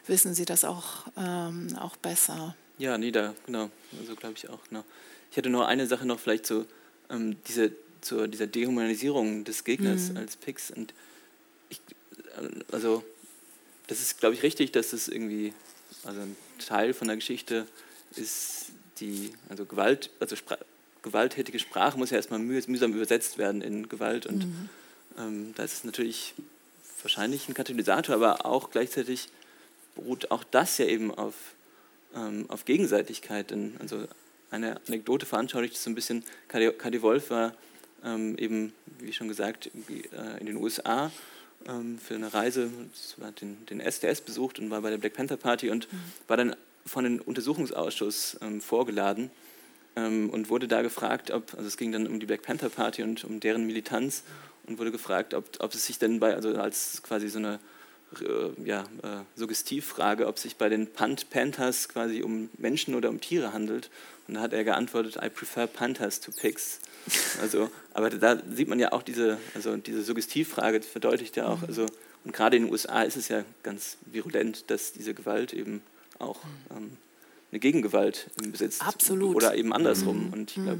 wissen 0.07 0.33
Sie 0.33 0.45
das 0.45 0.65
auch, 0.65 1.07
ähm, 1.17 1.75
auch 1.79 1.95
besser. 1.97 2.55
Ja, 2.77 2.97
nee, 2.97 3.11
da, 3.11 3.33
genau. 3.45 3.69
Also 3.99 4.15
glaube 4.15 4.35
ich 4.35 4.49
auch, 4.49 4.59
genau. 4.67 4.83
Ich 5.29 5.37
hätte 5.37 5.49
nur 5.49 5.67
eine 5.67 5.87
Sache 5.87 6.05
noch 6.05 6.19
vielleicht 6.19 6.45
zu, 6.45 6.65
ähm, 7.09 7.37
diese, 7.47 7.71
zu 8.01 8.27
dieser 8.27 8.47
Dehumanisierung 8.47 9.45
des 9.45 9.63
Gegners 9.63 10.09
mhm. 10.09 10.17
als 10.17 10.35
Pix. 10.35 10.71
Und 10.71 10.93
ich, 11.69 11.79
äh, 12.37 12.73
also, 12.73 13.03
das 13.87 14.01
ist, 14.01 14.19
glaube 14.19 14.35
ich, 14.35 14.43
richtig, 14.43 14.73
dass 14.73 14.91
es 14.91 15.07
irgendwie 15.07 15.53
also 16.03 16.21
Teil 16.65 16.93
von 16.93 17.07
der 17.07 17.17
Geschichte 17.17 17.67
ist 18.15 18.67
die, 18.99 19.33
also 19.49 19.65
Gewalt, 19.65 20.09
also 20.19 20.35
Spra 20.35 20.57
gewalttätige 21.03 21.57
Sprache 21.57 21.97
muss 21.97 22.11
ja 22.11 22.17
erstmal 22.17 22.39
müh 22.39 22.61
mühsam 22.67 22.93
übersetzt 22.93 23.39
werden 23.39 23.63
in 23.63 23.89
Gewalt 23.89 24.27
und 24.27 24.45
mhm. 24.45 24.69
ähm, 25.17 25.53
da 25.55 25.63
ist 25.63 25.73
es 25.73 25.83
natürlich 25.83 26.35
wahrscheinlich 27.01 27.49
ein 27.49 27.55
Katalysator, 27.55 28.13
aber 28.13 28.45
auch 28.45 28.69
gleichzeitig 28.69 29.29
beruht 29.95 30.31
auch 30.31 30.43
das 30.43 30.77
ja 30.77 30.85
eben 30.85 31.13
auf, 31.13 31.33
ähm, 32.15 32.45
auf 32.49 32.65
Gegenseitigkeit. 32.65 33.51
Denn, 33.51 33.75
also 33.79 34.07
eine 34.49 34.79
Anekdote 34.87 35.25
veranschaulicht 35.25 35.77
so 35.77 35.89
ein 35.89 35.95
bisschen, 35.95 36.23
Kadi 36.47 37.01
Wolf 37.01 37.29
war 37.29 37.53
ähm, 38.03 38.37
eben, 38.37 38.73
wie 38.99 39.13
schon 39.13 39.27
gesagt, 39.27 39.71
äh, 39.89 40.39
in 40.39 40.45
den 40.45 40.57
USA 40.57 41.11
ähm, 41.67 41.97
für 41.99 42.15
eine 42.15 42.33
Reise, 42.33 42.69
hat 43.21 43.41
den, 43.41 43.65
den 43.65 43.79
SDS 43.79 44.21
besucht 44.21 44.59
und 44.59 44.69
war 44.69 44.81
bei 44.81 44.89
der 44.89 44.97
Black 44.97 45.13
Panther 45.13 45.37
Party 45.37 45.69
und 45.69 45.91
mhm. 45.91 45.97
war 46.27 46.37
dann 46.37 46.55
von 46.85 47.03
dem 47.03 47.21
Untersuchungsausschuss 47.21 48.37
ähm, 48.41 48.61
vorgeladen 48.61 49.29
ähm, 49.95 50.29
und 50.29 50.49
wurde 50.49 50.67
da 50.67 50.81
gefragt, 50.81 51.31
ob, 51.31 51.53
also 51.53 51.67
es 51.67 51.77
ging 51.77 51.91
dann 51.91 52.07
um 52.07 52.19
die 52.19 52.25
Black 52.25 52.41
Panther 52.41 52.69
Party 52.69 53.03
und 53.03 53.23
um 53.23 53.39
deren 53.39 53.65
Militanz 53.65 54.23
und 54.65 54.79
wurde 54.79 54.91
gefragt, 54.91 55.33
ob, 55.33 55.45
ob 55.59 55.73
es 55.73 55.85
sich 55.85 55.99
denn 55.99 56.19
bei, 56.19 56.35
also 56.35 56.55
als 56.55 57.01
quasi 57.03 57.27
so 57.29 57.39
eine 57.39 57.59
ja, 58.63 58.83
äh, 59.03 59.23
Suggestivfrage, 59.35 60.27
ob 60.27 60.37
sich 60.37 60.57
bei 60.57 60.69
den 60.69 60.87
Pant 60.87 61.29
Panthers 61.29 61.89
quasi 61.89 62.21
um 62.21 62.49
Menschen 62.57 62.95
oder 62.95 63.09
um 63.09 63.21
Tiere 63.21 63.53
handelt. 63.53 63.89
Und 64.27 64.35
da 64.35 64.41
hat 64.41 64.53
er 64.53 64.63
geantwortet, 64.63 65.17
I 65.21 65.29
prefer 65.29 65.67
Panthers 65.67 66.19
to 66.19 66.31
pigs. 66.31 66.79
Also, 67.41 67.71
aber 67.93 68.09
da 68.09 68.37
sieht 68.53 68.67
man 68.67 68.79
ja 68.79 68.91
auch 68.91 69.01
diese, 69.01 69.37
also 69.55 69.75
diese 69.77 70.03
Suggestivfrage 70.03 70.81
verdeutlicht 70.81 71.37
ja 71.37 71.47
auch, 71.47 71.61
mhm. 71.61 71.67
also, 71.67 71.85
und 72.23 72.33
gerade 72.33 72.57
in 72.57 72.63
den 72.63 72.71
USA 72.71 73.01
ist 73.01 73.17
es 73.17 73.29
ja 73.29 73.43
ganz 73.63 73.97
virulent, 74.05 74.69
dass 74.69 74.91
diese 74.93 75.13
Gewalt 75.13 75.53
eben 75.53 75.81
auch 76.19 76.43
mhm. 76.43 76.77
ähm, 76.77 76.97
eine 77.51 77.59
Gegengewalt 77.59 78.29
besitzt. 78.51 78.81
Absolut. 78.85 79.35
Oder 79.35 79.55
eben 79.55 79.73
andersrum. 79.73 80.27
Mhm. 80.27 80.33
Und 80.33 80.51
ich 80.51 80.63
glaube, 80.63 80.79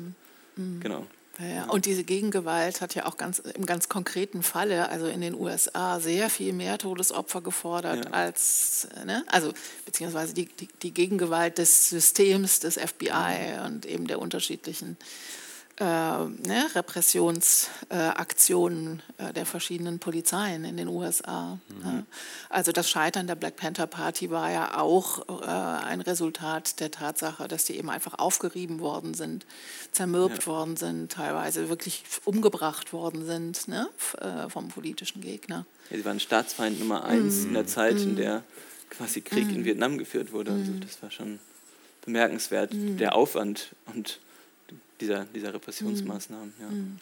mhm. 0.56 0.80
genau. 0.80 1.08
Ja, 1.40 1.66
und 1.70 1.86
diese 1.86 2.04
Gegengewalt 2.04 2.82
hat 2.82 2.94
ja 2.94 3.06
auch 3.06 3.18
ganz, 3.18 3.40
im 3.40 3.66
ganz 3.66 3.90
konkreten 3.90 4.44
Falle, 4.44 4.90
also 4.90 5.08
in 5.08 5.22
den 5.22 5.34
USA, 5.34 6.00
sehr 6.00 6.30
viel 6.30 6.54
mehr 6.54 6.78
Todesopfer 6.78 7.42
gefordert 7.42 8.06
ja. 8.06 8.12
als, 8.12 8.88
ne? 9.06 9.24
also 9.28 9.54
beziehungsweise 9.86 10.34
die, 10.34 10.46
die, 10.46 10.68
die, 10.82 10.94
Gegengewalt 10.94 11.58
des 11.58 11.90
Systems, 11.90 12.60
des 12.60 12.76
FBI 12.78 13.58
mhm. 13.58 13.66
und 13.66 13.86
eben 13.86 14.08
der 14.08 14.20
unterschiedlichen 14.20 14.98
äh, 15.78 15.84
ne, 15.84 16.68
Repressionsaktionen 16.76 19.02
äh, 19.18 19.34
der 19.34 19.46
verschiedenen 19.46 20.00
Polizeien 20.00 20.66
in 20.66 20.78
den 20.78 20.88
USA. 20.88 21.60
Mhm. 21.70 21.82
Ja. 21.84 22.04
Also 22.50 22.72
das 22.72 22.90
Scheitern 22.90 23.28
der 23.28 23.36
Black 23.36 23.56
Panther 23.56 23.88
Party 23.88 24.30
war 24.30 24.52
ja 24.52 24.78
auch 24.78 25.28
äh, 25.28 25.46
ein 25.46 26.02
Resultat 26.02 26.80
der 26.80 26.92
Tatsache, 26.92 27.48
dass 27.48 27.66
die 27.66 27.78
eben 27.78 27.90
einfach 27.90 28.20
aufgerieben 28.20 28.80
worden 28.80 29.14
sind, 29.14 29.46
zermürbt 29.92 30.42
ja. 30.42 30.48
worden 30.48 30.78
sind, 30.78 31.12
teilweise 31.12 31.70
wirklich 31.70 32.04
umgebracht 32.26 32.94
worden 32.94 33.26
sind 33.26 33.68
ne, 33.68 33.90
äh, 34.20 34.50
vom 34.50 34.68
politischen 34.68 35.22
Gegner. 35.22 35.66
Ja, 35.90 35.98
sie 35.98 36.06
waren 36.06 36.20
Staatsfeind 36.20 36.80
Nummer 36.80 37.06
eins 37.06 37.42
mhm. 37.42 37.48
in 37.48 37.54
der 37.54 37.68
Zeit, 37.68 37.98
in 37.98 38.12
mhm. 38.12 38.18
der 38.18 38.44
quasi 38.90 39.22
Krieg 39.22 39.50
in 39.50 39.62
mhm. 39.62 39.66
Vietnam 39.66 39.98
geführt 39.98 40.34
wurde. 40.34 40.52
Also 40.52 40.74
mhm. 40.74 40.82
das 40.82 41.02
war 41.02 41.12
schon 41.12 41.40
bemerkenswert, 42.04 42.72
der 42.74 43.16
Aufwand 43.16 43.70
und 43.94 44.20
dieser, 45.00 45.26
dieser 45.26 45.54
Repressionsmaßnahmen. 45.54 46.54
Ja. 46.60 46.68
Mhm. 46.68 47.00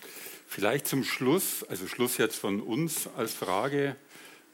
Vielleicht 0.48 0.88
zum 0.88 1.04
Schluss, 1.04 1.64
also 1.70 1.88
Schluss 1.88 2.18
jetzt 2.18 2.38
von 2.38 2.62
uns 2.62 3.08
als 3.16 3.34
Frage, 3.34 3.96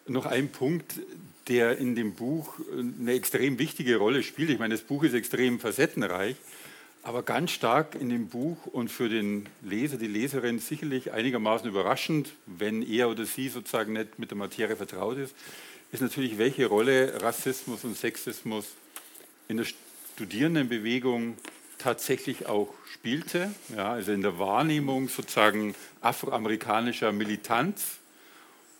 noch 0.08 0.26
ein 0.26 0.50
Punkt, 0.50 1.00
der 1.48 1.78
in 1.78 1.96
dem 1.96 2.14
Buch 2.14 2.54
eine 2.72 3.14
extrem 3.14 3.60
wichtige 3.60 3.98
Rolle 3.98 4.24
spielt. 4.24 4.50
Ich 4.50 4.60
meine, 4.60 4.74
das 4.74 4.84
Buch 4.84 5.04
ist 5.04 5.14
extrem 5.14 5.60
facettenreich, 5.60 6.36
aber 7.04 7.22
ganz 7.22 7.52
stark 7.52 7.96
in 7.96 8.10
dem 8.10 8.28
Buch 8.28 8.66
und 8.66 8.90
für 8.90 9.10
den 9.10 9.48
Leser, 9.62 9.98
die 9.98 10.08
Leserin 10.08 10.60
sicherlich 10.60 11.12
einigermaßen 11.12 11.70
überraschend, 11.70 12.34
wenn 12.46 12.82
er 12.82 13.10
oder 13.10 13.26
sie 13.26 13.50
sozusagen 13.50 13.94
nicht 13.94 14.18
mit 14.18 14.32
der 14.32 14.38
Materie 14.38 14.76
vertraut 14.76 15.18
ist, 15.18 15.36
ist 15.92 16.02
natürlich, 16.02 16.38
welche 16.38 16.66
Rolle 16.66 17.22
Rassismus 17.22 17.84
und 17.84 17.96
Sexismus 17.96 18.66
in 19.48 19.58
der 19.58 19.68
Studierendenbewegung 20.16 21.38
tatsächlich 21.78 22.48
auch 22.48 22.74
spielte, 22.92 23.52
ja, 23.76 23.94
also 23.94 24.12
in 24.12 24.22
der 24.22 24.40
Wahrnehmung 24.40 25.10
sozusagen 25.10 25.76
afroamerikanischer 26.02 27.12
Militanz. 27.12 27.98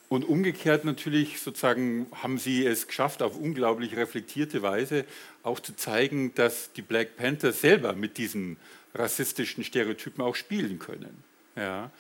Und 0.08 0.24
umgekehrt 0.24 0.86
natürlich 0.86 1.40
sozusagen 1.42 2.06
haben 2.14 2.38
sie 2.38 2.66
es 2.66 2.88
geschafft, 2.88 3.24
auf 3.24 3.36
unglaublich 3.38 3.96
reflektierte 3.96 4.62
Weise 4.62 5.04
auch 5.42 5.60
zu 5.60 5.76
zeigen, 5.76 6.34
dass 6.36 6.72
die 6.74 6.84
Black 6.84 7.18
Panthers 7.18 7.62
selber 7.62 7.94
mit 7.94 8.18
diesen 8.18 8.58
rassistischen 8.94 9.64
Stereotypen 9.64 10.24
auch 10.24 10.36
spielen 10.36 10.80
können. 10.80 11.24
Ja. 11.56 11.92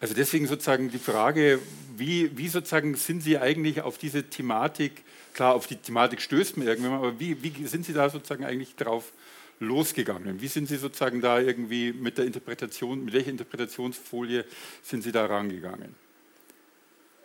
Also 0.00 0.14
deswegen 0.14 0.46
sozusagen 0.46 0.90
die 0.90 0.98
Frage, 0.98 1.60
wie, 1.96 2.36
wie 2.36 2.48
sozusagen 2.48 2.94
sind 2.96 3.22
Sie 3.22 3.38
eigentlich 3.38 3.80
auf 3.80 3.96
diese 3.96 4.24
Thematik, 4.24 5.02
klar, 5.32 5.54
auf 5.54 5.66
die 5.66 5.76
Thematik 5.76 6.20
stößt 6.20 6.56
man 6.58 6.66
irgendwann, 6.66 6.92
aber 6.92 7.18
wie, 7.18 7.42
wie 7.42 7.66
sind 7.66 7.86
Sie 7.86 7.94
da 7.94 8.10
sozusagen 8.10 8.44
eigentlich 8.44 8.76
drauf 8.76 9.12
losgegangen? 9.60 10.40
Wie 10.40 10.48
sind 10.48 10.66
Sie 10.66 10.76
sozusagen 10.76 11.20
da 11.20 11.40
irgendwie 11.40 11.92
mit 11.92 12.18
der 12.18 12.24
Interpretation, 12.24 13.04
mit 13.04 13.14
welcher 13.14 13.30
Interpretationsfolie 13.30 14.44
sind 14.82 15.02
Sie 15.02 15.12
da 15.12 15.26
rangegangen? 15.26 15.94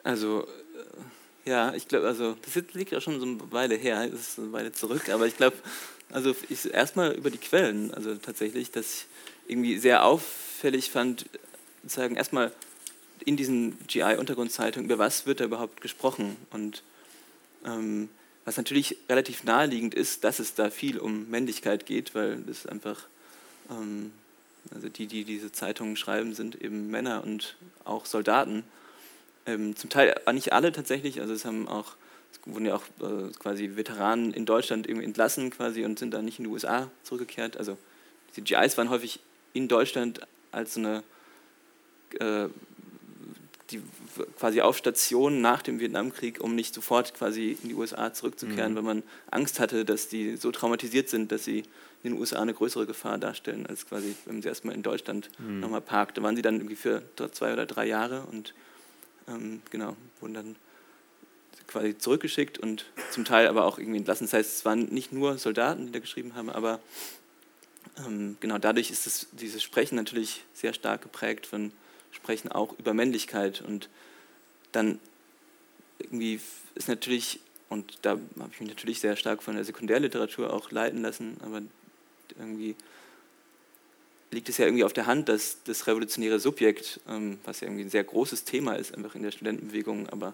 Also, 0.04 0.48
äh, 1.46 1.50
ja, 1.50 1.74
ich 1.74 1.88
glaube, 1.88 2.08
also, 2.08 2.36
das 2.42 2.56
liegt 2.74 2.92
ja 2.92 3.02
schon 3.02 3.20
so 3.20 3.26
eine 3.26 3.52
Weile 3.52 3.76
her, 3.76 4.08
das 4.08 4.22
ist 4.22 4.40
eine 4.40 4.52
Weile 4.52 4.72
zurück, 4.72 5.10
aber 5.10 5.28
ich 5.28 5.38
glaube, 5.38 5.58
also 6.12 6.36
ich 6.50 6.72
erstmal 6.74 7.12
über 7.14 7.30
die 7.30 7.38
Quellen, 7.38 7.94
also 7.94 8.16
tatsächlich, 8.16 8.72
dass 8.72 8.86
ich 8.86 9.06
irgendwie 9.48 9.78
sehr 9.78 10.06
auffällig 10.06 10.90
fand, 10.90 11.26
sagen, 11.86 12.16
erstmal 12.16 12.52
in 13.26 13.38
diesen 13.38 13.78
GI-Untergrundzeitungen, 13.88 14.90
über 14.90 14.98
was 14.98 15.26
wird 15.26 15.40
da 15.40 15.46
überhaupt 15.46 15.82
gesprochen 15.82 16.36
und 16.52 16.84
ähm, 17.66 18.10
was 18.46 18.58
natürlich 18.58 18.98
relativ 19.08 19.44
naheliegend 19.44 19.94
ist, 19.94 20.24
dass 20.24 20.40
es 20.40 20.56
da 20.56 20.70
viel 20.70 20.98
um 20.98 21.30
Männlichkeit 21.30 21.86
geht, 21.86 22.16
weil 22.16 22.38
das 22.42 22.66
einfach, 22.66 23.08
ähm, 23.70 24.12
also 24.74 24.90
die, 24.90 25.08
die 25.08 25.24
diese 25.24 25.52
Zeitungen 25.52 25.96
schreiben, 25.96 26.34
sind 26.34 26.62
eben 26.62 26.90
Männer 26.90 27.24
und 27.24 27.58
auch 27.86 28.06
Soldaten. 28.06 28.64
Ähm, 29.46 29.76
zum 29.76 29.90
Teil 29.90 30.16
nicht 30.34 30.54
alle 30.54 30.72
tatsächlich, 30.72 31.22
also 31.22 31.34
es 31.34 31.46
haben 31.46 31.68
auch, 31.68 31.96
es 32.32 32.40
wurden 32.46 32.66
ja 32.66 32.76
auch 32.76 32.84
äh, 33.02 33.32
quasi 33.40 33.76
Veteranen 33.76 34.34
in 34.34 34.46
Deutschland 34.46 34.88
irgendwie 34.88 35.06
entlassen 35.06 35.50
quasi 35.50 35.86
und 35.86 36.00
sind 36.00 36.14
dann 36.14 36.26
nicht 36.26 36.40
in 36.40 36.46
die 36.46 36.52
USA 36.52 36.90
zurückgekehrt. 37.04 37.58
Also 37.58 37.78
die 38.36 38.42
GIs 38.42 38.78
waren 38.78 38.90
häufig 38.90 39.20
in 39.54 39.68
Deutschland 39.68 40.22
als 40.52 40.76
so 40.76 40.80
eine 40.80 41.04
äh, 42.20 42.50
die 43.72 43.82
quasi 44.38 44.62
auf 44.62 44.78
Station 44.78 45.42
nach 45.42 45.62
dem 45.62 45.80
Vietnamkrieg, 45.80 46.42
um 46.42 46.56
nicht 46.56 46.74
sofort 46.74 47.14
quasi 47.14 47.58
in 47.62 47.70
die 47.70 47.76
USA 47.76 48.14
zurückzukehren, 48.14 48.72
mhm. 48.72 48.76
weil 48.76 48.84
man 48.84 49.04
Angst 49.30 49.60
hatte, 49.60 49.86
dass 49.86 50.08
die 50.08 50.38
so 50.38 50.52
traumatisiert 50.52 51.10
sind, 51.10 51.32
dass 51.32 51.44
sie 51.44 51.64
in 52.04 52.14
den 52.14 52.20
USA 52.20 52.42
eine 52.42 52.54
größere 52.54 52.86
Gefahr 52.86 53.18
darstellen, 53.18 53.66
als 53.66 53.86
quasi, 53.86 54.16
wenn 54.26 54.42
sie 54.42 54.48
erstmal 54.48 54.76
in 54.76 54.84
Deutschland 54.84 55.30
mhm. 55.38 55.60
nochmal 55.60 55.82
parkt. 55.82 56.18
Da 56.18 56.24
waren 56.24 56.36
sie 56.36 56.42
dann 56.42 56.56
irgendwie 56.56 56.76
für 56.76 57.04
zwei 57.32 57.54
oder 57.54 57.66
drei 57.66 57.86
Jahre 57.86 58.24
und 58.32 58.54
ähm, 59.28 59.62
genau, 59.70 59.96
wurden 60.22 60.34
dann 60.34 60.56
quasi 61.68 61.98
zurückgeschickt 61.98 62.58
und 62.58 62.86
zum 63.12 63.26
Teil 63.26 63.48
aber 63.48 63.66
auch 63.66 63.78
irgendwie 63.78 64.00
entlassen. 64.00 64.26
Das 64.26 64.34
heißt, 64.34 64.58
es 64.58 64.66
waren 64.66 64.86
nicht 64.86 65.14
nur 65.14 65.38
Soldaten, 65.38 65.88
die 65.88 65.92
da 65.92 66.00
geschrieben 66.00 66.36
haben, 66.36 66.50
aber 66.50 66.80
ähm, 68.06 68.38
genau 68.40 68.58
dadurch 68.58 68.92
ist 68.92 69.06
das, 69.06 69.28
dieses 69.34 69.62
Sprechen 69.62 69.96
natürlich 69.96 70.44
sehr 70.54 70.74
stark 70.74 71.02
geprägt 71.04 71.46
von 71.46 71.72
sprechen 72.12 72.52
auch 72.52 72.78
über 72.78 72.94
Männlichkeit. 72.94 73.62
Und 73.62 73.90
dann 74.72 75.00
irgendwie 76.00 76.40
ist 76.76 76.88
natürlich, 76.88 77.40
und 77.70 78.00
da 78.04 78.12
habe 78.12 78.50
ich 78.52 78.60
mich 78.60 78.70
natürlich 78.70 79.00
sehr 79.00 79.16
stark 79.16 79.44
von 79.44 79.56
der 79.56 79.66
Sekundärliteratur 79.66 80.54
auch 80.54 80.72
leiten 80.72 81.02
lassen, 81.02 81.38
aber 81.42 81.62
irgendwie 82.38 82.76
liegt 84.32 84.50
es 84.50 84.58
ja 84.58 84.66
irgendwie 84.66 84.84
auf 84.84 84.94
der 84.94 85.08
Hand, 85.08 85.28
dass 85.30 85.58
das 85.64 85.88
revolutionäre 85.88 86.40
Subjekt, 86.40 87.00
ähm, 87.08 87.40
was 87.46 87.62
ja 87.62 87.68
irgendwie 87.68 87.84
ein 87.84 87.90
sehr 87.90 88.04
großes 88.04 88.44
Thema 88.44 88.74
ist, 88.74 88.96
einfach 88.96 89.16
in 89.16 89.24
der 89.24 89.32
Studentenbewegung, 89.32 90.08
aber 90.10 90.34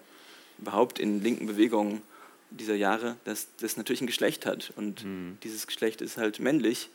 überhaupt 0.58 0.98
in 0.98 1.22
linken 1.22 1.46
Bewegungen 1.46 2.02
dieser 2.50 2.74
Jahre, 2.74 3.16
dass 3.24 3.48
das 3.60 3.76
natürlich 3.76 4.02
ein 4.02 4.06
Geschlecht 4.06 4.46
hat. 4.46 4.72
Und 4.76 5.04
mhm. 5.04 5.38
dieses 5.42 5.66
Geschlecht 5.66 6.00
ist 6.00 6.16
halt 6.16 6.40
männlich. 6.40 6.90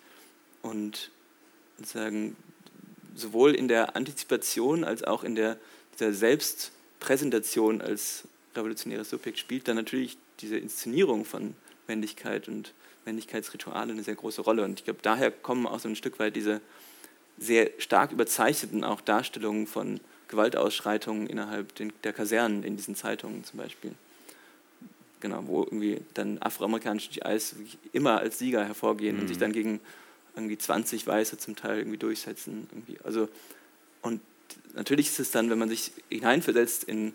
Und 0.61 1.11
sozusagen 1.77 2.35
sowohl 3.15 3.55
in 3.55 3.67
der 3.67 3.95
Antizipation 3.95 4.83
als 4.83 5.03
auch 5.03 5.23
in 5.23 5.35
der, 5.35 5.57
dieser 5.93 6.13
Selbstpräsentation 6.13 7.81
als 7.81 8.23
revolutionäres 8.55 9.09
Subjekt 9.09 9.39
spielt 9.39 9.67
dann 9.67 9.75
natürlich 9.75 10.17
diese 10.39 10.57
Inszenierung 10.57 11.25
von 11.25 11.55
Männlichkeit 11.87 12.47
und 12.47 12.73
Männlichkeitsrituale 13.05 13.91
eine 13.91 14.03
sehr 14.03 14.15
große 14.15 14.41
Rolle. 14.41 14.63
Und 14.63 14.79
ich 14.79 14.85
glaube, 14.85 14.99
daher 15.01 15.31
kommen 15.31 15.67
auch 15.67 15.79
so 15.79 15.89
ein 15.89 15.95
Stück 15.95 16.19
weit 16.19 16.35
diese 16.35 16.61
sehr 17.37 17.71
stark 17.79 18.11
überzeichneten 18.11 18.83
auch 18.83 19.01
Darstellungen 19.01 19.67
von 19.67 19.99
Gewaltausschreitungen 20.27 21.27
innerhalb 21.27 21.73
der 22.03 22.13
Kasernen 22.13 22.63
in 22.63 22.77
diesen 22.77 22.95
Zeitungen 22.95 23.43
zum 23.43 23.59
Beispiel. 23.59 23.93
Genau, 25.19 25.43
wo 25.45 25.63
irgendwie 25.63 26.01
dann 26.13 26.39
afroamerikanische 26.39 27.11
GIs 27.11 27.55
immer 27.93 28.19
als 28.19 28.39
Sieger 28.39 28.65
hervorgehen 28.65 29.15
mhm. 29.15 29.21
und 29.21 29.27
sich 29.27 29.37
dann 29.37 29.51
gegen 29.51 29.79
irgendwie 30.35 30.57
20 30.57 31.05
Weiße 31.05 31.37
zum 31.37 31.55
Teil 31.55 31.79
irgendwie 31.79 31.97
durchsetzen. 31.97 32.67
Irgendwie. 32.71 32.97
Also, 33.03 33.29
und 34.01 34.21
natürlich 34.73 35.07
ist 35.07 35.19
es 35.19 35.31
dann, 35.31 35.49
wenn 35.49 35.59
man 35.59 35.69
sich 35.69 35.91
hineinversetzt 36.09 36.83
in 36.85 37.13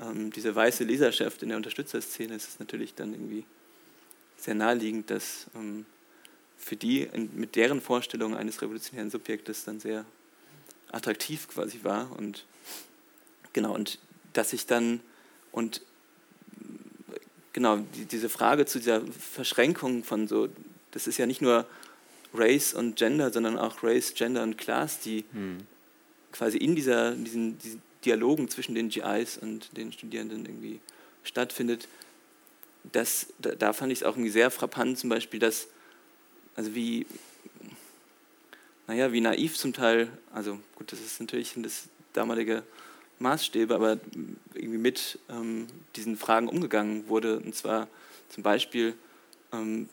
ähm, 0.00 0.32
diese 0.32 0.54
weiße 0.54 0.84
Leserschaft 0.84 1.42
in 1.42 1.48
der 1.48 1.56
Unterstützerszene, 1.56 2.34
ist 2.34 2.48
es 2.48 2.58
natürlich 2.58 2.94
dann 2.94 3.12
irgendwie 3.12 3.44
sehr 4.36 4.54
naheliegend, 4.54 5.10
dass 5.10 5.46
ähm, 5.54 5.86
für 6.56 6.76
die 6.76 7.02
in, 7.02 7.30
mit 7.34 7.56
deren 7.56 7.80
Vorstellung 7.80 8.36
eines 8.36 8.62
revolutionären 8.62 9.10
Subjektes 9.10 9.64
dann 9.64 9.80
sehr 9.80 10.04
attraktiv 10.90 11.48
quasi 11.48 11.80
war 11.82 12.16
und 12.18 12.46
genau 13.52 13.74
und 13.74 13.98
dass 14.32 14.52
ich 14.52 14.66
dann 14.66 15.00
und 15.52 15.82
genau 17.52 17.78
die, 17.94 18.04
diese 18.04 18.28
Frage 18.28 18.66
zu 18.66 18.78
dieser 18.78 19.02
Verschränkung 19.06 20.04
von 20.04 20.28
so 20.28 20.48
das 20.92 21.06
ist 21.06 21.18
ja 21.18 21.26
nicht 21.26 21.42
nur 21.42 21.66
Race 22.34 22.74
und 22.74 22.96
Gender, 22.96 23.32
sondern 23.32 23.58
auch 23.58 23.82
Race, 23.82 24.14
Gender 24.14 24.42
und 24.42 24.58
Class, 24.58 25.00
die 25.00 25.24
mhm. 25.32 25.58
quasi 26.32 26.58
in 26.58 26.74
dieser, 26.74 27.12
diesen, 27.12 27.58
diesen 27.58 27.82
Dialogen 28.04 28.48
zwischen 28.48 28.74
den 28.74 28.88
GIs 28.88 29.38
und 29.38 29.76
den 29.76 29.92
Studierenden 29.92 30.44
irgendwie 30.44 30.80
stattfindet. 31.22 31.88
Das, 32.92 33.28
da, 33.38 33.54
da 33.54 33.72
fand 33.72 33.92
ich 33.92 34.00
es 34.00 34.04
auch 34.04 34.12
irgendwie 34.12 34.30
sehr 34.30 34.50
frappant, 34.50 34.98
zum 34.98 35.08
Beispiel, 35.08 35.40
dass, 35.40 35.68
also 36.54 36.74
wie, 36.74 37.06
naja, 38.86 39.12
wie 39.12 39.20
naiv 39.20 39.56
zum 39.56 39.72
Teil, 39.72 40.08
also 40.32 40.58
gut, 40.76 40.92
das 40.92 41.00
ist 41.00 41.20
natürlich 41.20 41.54
das 41.56 41.88
damalige 42.12 42.62
Maßstäbe, 43.20 43.74
aber 43.74 43.98
irgendwie 44.54 44.78
mit 44.78 45.18
ähm, 45.30 45.66
diesen 45.96 46.16
Fragen 46.16 46.48
umgegangen 46.48 47.08
wurde. 47.08 47.38
Und 47.38 47.54
zwar 47.54 47.88
zum 48.28 48.42
Beispiel 48.42 48.94
ähm, 49.52 49.88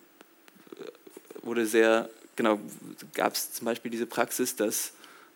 wurde 1.41 1.65
sehr 1.65 2.09
genau, 2.35 2.59
gab 3.13 3.33
es 3.33 3.53
zum 3.53 3.65
Beispiel 3.65 3.91
diese 3.91 4.05
Praxis, 4.05 4.55
dass 4.55 4.93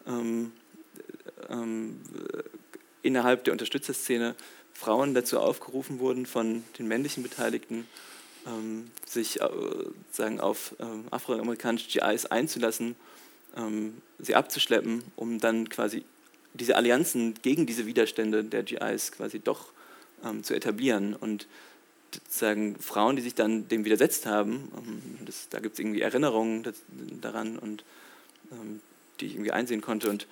ähm, 0.07 0.51
ähm, 1.49 1.99
innerhalb 3.01 3.43
der 3.43 3.53
Unterstützerszene 3.53 4.35
Frauen 4.73 5.13
dazu 5.13 5.39
aufgerufen 5.39 5.99
wurden, 5.99 6.25
von 6.25 6.63
den 6.77 6.87
männlichen 6.87 7.23
Beteiligten 7.23 7.87
ähm, 8.45 8.91
sich 9.05 9.41
äh, 9.41 9.49
sagen, 10.11 10.39
auf 10.39 10.75
ähm, 10.79 11.05
afroamerikanische 11.11 11.87
GIs 11.87 12.25
einzulassen, 12.25 12.95
ähm, 13.55 14.01
sie 14.19 14.35
abzuschleppen, 14.35 15.03
um 15.15 15.39
dann 15.39 15.69
quasi 15.69 16.03
diese 16.53 16.75
Allianzen 16.75 17.35
gegen 17.41 17.65
diese 17.65 17.85
Widerstände 17.85 18.43
der 18.43 18.63
GIs 18.63 19.11
quasi 19.11 19.39
doch 19.39 19.71
ähm, 20.23 20.43
zu 20.43 20.53
etablieren. 20.53 21.15
Und 21.15 21.47
sozusagen 22.15 22.77
Frauen, 22.79 23.15
die 23.15 23.21
sich 23.21 23.35
dann 23.35 23.67
dem 23.67 23.85
widersetzt 23.85 24.25
haben, 24.25 24.71
ähm, 24.77 25.25
das, 25.25 25.49
da 25.49 25.59
gibt 25.59 25.73
es 25.73 25.79
irgendwie 25.79 26.01
Erinnerungen 26.01 26.63
das, 26.63 26.75
daran 27.21 27.57
und 27.57 27.83
ähm, 28.51 28.81
die 29.19 29.27
ich 29.27 29.33
irgendwie 29.33 29.51
einsehen 29.51 29.81
konnte 29.81 30.09
und 30.09 30.27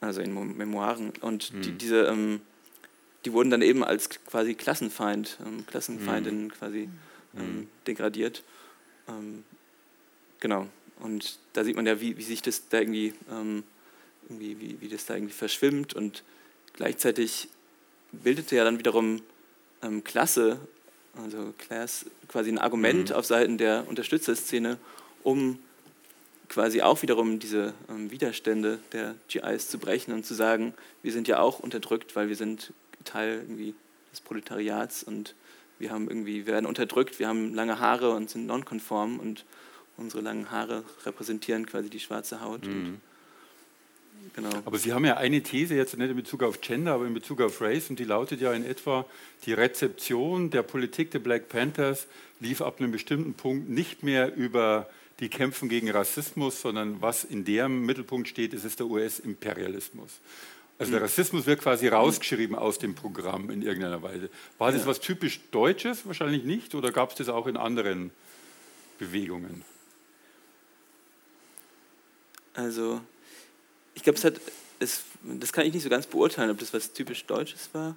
also 0.00 0.20
in 0.20 0.56
Memoiren 0.56 1.12
und 1.20 1.52
mhm. 1.52 1.62
die, 1.62 1.72
diese 1.72 2.06
ähm, 2.06 2.40
die 3.24 3.32
wurden 3.32 3.50
dann 3.50 3.62
eben 3.62 3.82
als 3.84 4.08
quasi 4.10 4.54
Klassenfeind, 4.54 5.38
ähm, 5.44 5.66
Klassenfeindinnen 5.66 6.44
mhm. 6.44 6.50
quasi 6.50 6.88
mhm. 7.32 7.66
degradiert. 7.86 8.44
genau. 10.40 10.68
Und 11.00 11.38
da 11.52 11.64
sieht 11.64 11.76
man 11.76 11.86
ja, 11.86 12.00
wie, 12.00 12.16
wie 12.16 12.22
sich 12.22 12.42
das 12.42 12.68
da 12.68 12.78
irgendwie, 12.78 13.12
irgendwie 14.28 14.60
wie, 14.60 14.80
wie 14.80 14.88
das 14.88 15.06
da 15.06 15.14
irgendwie 15.14 15.34
verschwimmt 15.34 15.94
und 15.94 16.22
gleichzeitig 16.74 17.48
bildete 18.12 18.56
ja 18.56 18.64
dann 18.64 18.78
wiederum 18.78 19.22
ähm, 19.82 20.04
Klasse, 20.04 20.58
also 21.22 21.52
Class, 21.58 22.06
quasi 22.28 22.50
ein 22.50 22.58
Argument 22.58 23.10
mhm. 23.10 23.16
auf 23.16 23.26
Seiten 23.26 23.58
der 23.58 23.86
Unterstützerszene, 23.88 24.78
um 25.22 25.58
quasi 26.48 26.82
auch 26.82 27.02
wiederum 27.02 27.38
diese 27.38 27.74
ähm, 27.88 28.10
Widerstände 28.10 28.78
der 28.92 29.14
GIs 29.28 29.68
zu 29.68 29.78
brechen 29.78 30.12
und 30.14 30.24
zu 30.24 30.34
sagen, 30.34 30.74
wir 31.02 31.12
sind 31.12 31.28
ja 31.28 31.40
auch 31.40 31.58
unterdrückt, 31.58 32.16
weil 32.16 32.28
wir 32.28 32.36
sind 32.36 32.72
Teil 33.04 33.38
irgendwie 33.42 33.74
des 34.10 34.20
Proletariats 34.20 35.02
und 35.02 35.34
wir 35.78 35.90
haben 35.90 36.08
irgendwie, 36.08 36.46
wir 36.46 36.52
werden 36.52 36.66
unterdrückt, 36.66 37.18
wir 37.18 37.28
haben 37.28 37.54
lange 37.54 37.78
Haare 37.78 38.10
und 38.10 38.30
sind 38.30 38.46
nonkonform 38.46 39.20
und 39.20 39.44
unsere 39.96 40.22
langen 40.22 40.50
Haare 40.50 40.84
repräsentieren 41.04 41.66
quasi 41.66 41.90
die 41.90 42.00
schwarze 42.00 42.40
Haut. 42.40 42.66
Mhm. 42.66 43.00
Genau. 44.34 44.50
Aber 44.64 44.78
Sie 44.78 44.92
haben 44.92 45.04
ja 45.04 45.16
eine 45.16 45.42
These 45.42 45.74
jetzt 45.74 45.96
nicht 45.96 46.10
in 46.10 46.16
Bezug 46.16 46.42
auf 46.42 46.60
Gender, 46.60 46.92
aber 46.94 47.06
in 47.06 47.14
Bezug 47.14 47.40
auf 47.40 47.60
Race 47.60 47.90
und 47.90 47.98
die 47.98 48.04
lautet 48.04 48.40
ja 48.40 48.52
in 48.52 48.64
etwa, 48.64 49.04
die 49.46 49.52
Rezeption 49.52 50.50
der 50.50 50.62
Politik 50.62 51.10
der 51.10 51.18
Black 51.18 51.48
Panthers 51.48 52.06
lief 52.38 52.60
ab 52.62 52.78
einem 52.78 52.92
bestimmten 52.92 53.34
Punkt 53.34 53.68
nicht 53.68 54.02
mehr 54.02 54.34
über 54.36 54.88
die 55.20 55.28
Kämpfen 55.28 55.68
gegen 55.68 55.90
Rassismus, 55.90 56.60
sondern 56.60 57.02
was 57.02 57.24
in 57.24 57.44
deren 57.44 57.84
Mittelpunkt 57.84 58.28
steht, 58.28 58.54
ist, 58.54 58.64
ist 58.64 58.78
der 58.78 58.86
US-Imperialismus. 58.86 60.20
Also 60.78 60.92
der 60.92 61.02
Rassismus 61.02 61.46
wird 61.46 61.60
quasi 61.60 61.88
rausgeschrieben 61.88 62.54
aus 62.54 62.78
dem 62.78 62.94
Programm 62.94 63.50
in 63.50 63.62
irgendeiner 63.62 64.00
Weise. 64.00 64.30
War 64.58 64.70
das 64.70 64.82
ja. 64.82 64.86
was 64.86 65.00
typisch 65.00 65.40
Deutsches? 65.50 66.06
Wahrscheinlich 66.06 66.44
nicht. 66.44 66.76
Oder 66.76 66.92
gab 66.92 67.10
es 67.10 67.16
das 67.16 67.28
auch 67.28 67.48
in 67.48 67.56
anderen 67.56 68.12
Bewegungen? 69.00 69.64
Also 72.54 73.00
ich 73.98 74.04
glaube, 74.04 74.18
es 74.18 74.24
es, 74.78 75.02
das 75.22 75.52
kann 75.52 75.66
ich 75.66 75.74
nicht 75.74 75.82
so 75.82 75.88
ganz 75.88 76.06
beurteilen, 76.06 76.50
ob 76.50 76.58
das 76.58 76.72
was 76.72 76.92
typisch 76.92 77.24
Deutsches 77.26 77.70
war. 77.72 77.96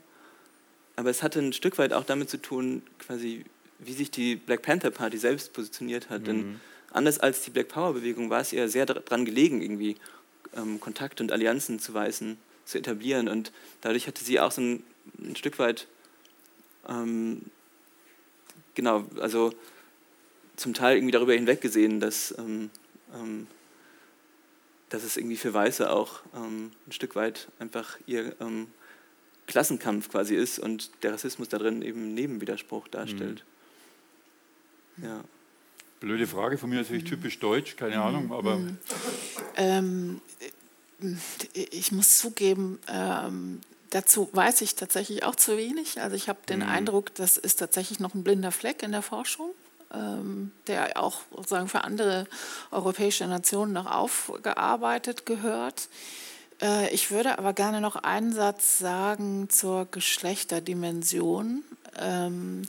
Aber 0.95 1.11
es 1.11 1.21
hatte 1.21 1.39
ein 1.39 1.53
Stück 1.53 1.77
weit 1.77 1.93
auch 1.93 2.03
damit 2.03 2.29
zu 2.29 2.41
tun, 2.41 2.81
quasi, 2.97 3.45
wie 3.77 3.93
sich 3.93 4.09
die 4.09 4.35
Black 4.35 4.63
Panther 4.63 4.89
Party 4.89 5.17
selbst 5.17 5.53
positioniert 5.53 6.09
hat. 6.09 6.21
Mhm. 6.21 6.25
Denn 6.25 6.61
anders 6.91 7.19
als 7.19 7.43
die 7.43 7.51
Black 7.51 7.67
Power 7.67 7.93
Bewegung 7.93 8.31
war 8.31 8.41
es 8.41 8.51
ihr 8.51 8.67
sehr 8.67 8.87
daran 8.87 9.25
gelegen, 9.25 9.61
irgendwie 9.61 9.95
ähm, 10.57 10.79
Kontakte 10.79 11.21
und 11.21 11.31
Allianzen 11.31 11.77
zu 11.77 11.93
weisen, 11.93 12.37
zu 12.65 12.79
etablieren. 12.79 13.27
Und 13.27 13.51
dadurch 13.81 14.07
hatte 14.07 14.23
sie 14.23 14.39
auch 14.39 14.51
so 14.51 14.61
ein, 14.61 14.83
ein 15.19 15.35
Stück 15.35 15.59
weit, 15.59 15.87
ähm, 16.89 17.43
genau, 18.73 19.05
also 19.19 19.53
zum 20.55 20.73
Teil 20.73 20.97
irgendwie 20.97 21.11
darüber 21.11 21.33
hinweggesehen, 21.33 21.99
dass 21.99 22.33
ähm, 22.39 22.71
ähm 23.13 23.45
dass 24.91 25.03
es 25.03 25.15
irgendwie 25.15 25.37
für 25.37 25.53
Weiße 25.53 25.89
auch 25.89 26.19
ähm, 26.35 26.71
ein 26.85 26.91
Stück 26.91 27.15
weit 27.15 27.47
einfach 27.59 27.97
ihr 28.05 28.35
ähm, 28.41 28.67
Klassenkampf 29.47 30.09
quasi 30.09 30.35
ist 30.35 30.59
und 30.59 30.91
der 31.03 31.13
Rassismus 31.13 31.47
da 31.47 31.57
drin 31.57 31.81
eben 31.81 32.03
einen 32.03 32.13
Nebenwiderspruch 32.13 32.89
darstellt. 32.89 33.43
Mhm. 34.97 35.05
Ja. 35.05 35.23
Blöde 36.01 36.27
Frage 36.27 36.57
von 36.57 36.69
mir, 36.69 36.77
natürlich 36.77 37.05
typisch 37.05 37.39
deutsch, 37.39 37.77
keine 37.77 37.95
mhm. 37.95 38.01
Ahnung, 38.01 38.31
aber. 38.33 38.57
Mhm. 38.57 38.77
Ähm, 39.55 40.21
ich 41.53 41.91
muss 41.93 42.17
zugeben, 42.17 42.77
ähm, 42.89 43.61
dazu 43.91 44.29
weiß 44.33 44.61
ich 44.61 44.75
tatsächlich 44.75 45.23
auch 45.23 45.35
zu 45.35 45.57
wenig. 45.57 46.01
Also 46.01 46.17
ich 46.17 46.27
habe 46.27 46.39
den 46.49 46.59
mhm. 46.59 46.69
Eindruck, 46.69 47.15
das 47.15 47.37
ist 47.37 47.55
tatsächlich 47.55 47.99
noch 47.99 48.13
ein 48.13 48.23
blinder 48.23 48.51
Fleck 48.51 48.83
in 48.83 48.91
der 48.91 49.01
Forschung. 49.01 49.51
Ähm, 49.93 50.51
der 50.67 51.01
auch 51.01 51.21
sozusagen 51.35 51.67
für 51.67 51.83
andere 51.83 52.25
europäische 52.71 53.27
Nationen 53.27 53.73
noch 53.73 53.87
aufgearbeitet 53.87 55.25
gehört. 55.25 55.89
Äh, 56.61 56.93
ich 56.93 57.11
würde 57.11 57.37
aber 57.37 57.51
gerne 57.51 57.81
noch 57.81 57.97
einen 57.97 58.31
Satz 58.31 58.79
sagen 58.79 59.49
zur 59.49 59.87
Geschlechterdimension. 59.91 61.63
Ähm, 61.99 62.61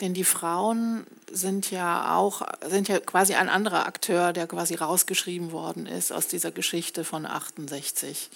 denn 0.00 0.14
die 0.14 0.24
Frauen 0.24 1.06
sind 1.32 1.70
ja 1.70 2.16
auch, 2.16 2.42
sind 2.66 2.88
ja 2.88 3.00
quasi 3.00 3.34
ein 3.34 3.48
anderer 3.48 3.86
Akteur, 3.86 4.32
der 4.32 4.46
quasi 4.46 4.74
rausgeschrieben 4.74 5.52
worden 5.52 5.86
ist 5.86 6.12
aus 6.12 6.28
dieser 6.28 6.50
Geschichte 6.50 7.02
von 7.02 7.24
68. 7.24 8.30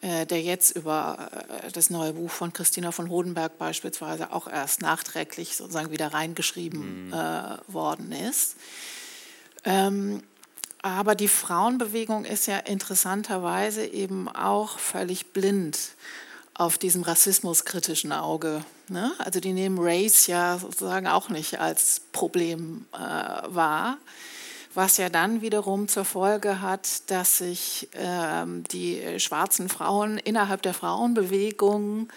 Äh, 0.00 0.26
der 0.26 0.42
jetzt 0.42 0.76
über 0.76 1.30
äh, 1.62 1.70
das 1.72 1.88
neue 1.88 2.12
Buch 2.12 2.30
von 2.30 2.52
Christina 2.52 2.92
von 2.92 3.08
Hodenberg 3.08 3.56
beispielsweise 3.56 4.32
auch 4.32 4.46
erst 4.46 4.82
nachträglich 4.82 5.56
sozusagen 5.56 5.90
wieder 5.90 6.12
reingeschrieben 6.12 7.06
mhm. 7.06 7.12
äh, 7.12 7.72
worden 7.72 8.12
ist. 8.12 8.56
Ähm, 9.64 10.22
aber 10.82 11.14
die 11.14 11.28
Frauenbewegung 11.28 12.26
ist 12.26 12.46
ja 12.46 12.58
interessanterweise 12.58 13.86
eben 13.86 14.28
auch 14.28 14.78
völlig 14.78 15.32
blind 15.32 15.78
auf 16.52 16.76
diesem 16.76 17.02
rassismuskritischen 17.02 18.12
Auge. 18.12 18.62
Ne? 18.88 19.12
Also 19.18 19.40
die 19.40 19.54
nehmen 19.54 19.78
Race 19.80 20.26
ja 20.26 20.58
sozusagen 20.58 21.06
auch 21.06 21.30
nicht 21.30 21.60
als 21.60 22.02
Problem 22.12 22.84
äh, 22.92 22.98
wahr 22.98 23.96
was 24.74 24.96
ja 24.96 25.08
dann 25.08 25.40
wiederum 25.40 25.88
zur 25.88 26.04
Folge 26.04 26.60
hat, 26.60 27.10
dass 27.10 27.38
sich 27.38 27.88
ähm, 27.94 28.64
die 28.64 29.18
schwarzen 29.18 29.68
Frauen 29.68 30.18
innerhalb 30.18 30.62
der 30.62 30.74
Frauenbewegung 30.74 32.08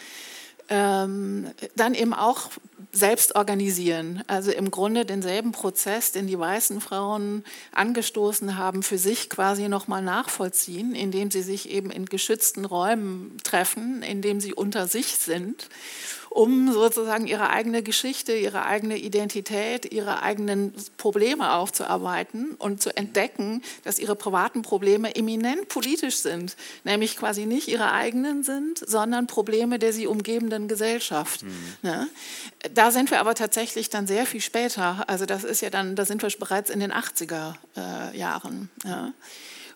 ähm, 0.69 1.51
dann 1.75 1.93
eben 1.93 2.13
auch 2.13 2.49
selbst 2.91 3.35
organisieren. 3.35 4.23
Also 4.27 4.51
im 4.51 4.71
Grunde 4.71 5.05
denselben 5.05 5.51
Prozess, 5.51 6.11
den 6.11 6.27
die 6.27 6.37
weißen 6.37 6.81
Frauen 6.81 7.43
angestoßen 7.71 8.57
haben, 8.57 8.83
für 8.83 8.97
sich 8.97 9.29
quasi 9.29 9.69
nochmal 9.69 10.01
nachvollziehen, 10.01 10.93
indem 10.93 11.31
sie 11.31 11.41
sich 11.41 11.69
eben 11.69 11.91
in 11.91 12.05
geschützten 12.05 12.65
Räumen 12.65 13.37
treffen, 13.43 14.03
indem 14.03 14.39
sie 14.39 14.53
unter 14.53 14.87
sich 14.87 15.17
sind 15.17 15.69
um 16.37 16.71
sozusagen 16.71 17.25
ihre 17.25 17.49
eigene 17.49 17.81
Geschichte, 17.81 18.33
ihre 18.33 18.63
eigene 18.63 18.95
Identität, 18.97 19.91
ihre 19.91 20.21
eigenen 20.21 20.71
Probleme 20.97 21.53
aufzuarbeiten 21.53 22.51
und 22.59 22.79
zu 22.79 22.95
entdecken, 22.95 23.63
dass 23.83 23.97
ihre 23.97 24.15
privaten 24.15 24.61
Probleme 24.61 25.15
eminent 25.15 25.67
politisch 25.67 26.17
sind, 26.17 26.55
nämlich 26.83 27.17
quasi 27.17 27.47
nicht 27.47 27.69
ihre 27.69 27.91
eigenen 27.91 28.43
sind, 28.43 28.77
sondern 28.87 29.25
Probleme 29.25 29.79
der 29.79 29.93
sie 29.93 30.05
umgebenden 30.05 30.67
Gesellschaft. 30.67 31.41
Mhm. 31.41 31.49
Ja? 31.81 32.05
Da 32.71 32.91
sind 32.91 33.09
wir 33.09 33.19
aber 33.19 33.33
tatsächlich 33.33 33.89
dann 33.89 34.05
sehr 34.05 34.27
viel 34.27 34.41
später. 34.41 35.05
Also 35.09 35.25
das 35.25 35.43
ist 35.43 35.61
ja 35.61 35.71
dann, 35.71 35.95
da 35.95 36.05
sind 36.05 36.21
wir 36.21 36.29
bereits 36.37 36.69
in 36.69 36.79
den 36.79 36.93
80er 36.93 37.55
äh, 37.75 38.15
Jahren. 38.15 38.69
Ja? 38.85 39.11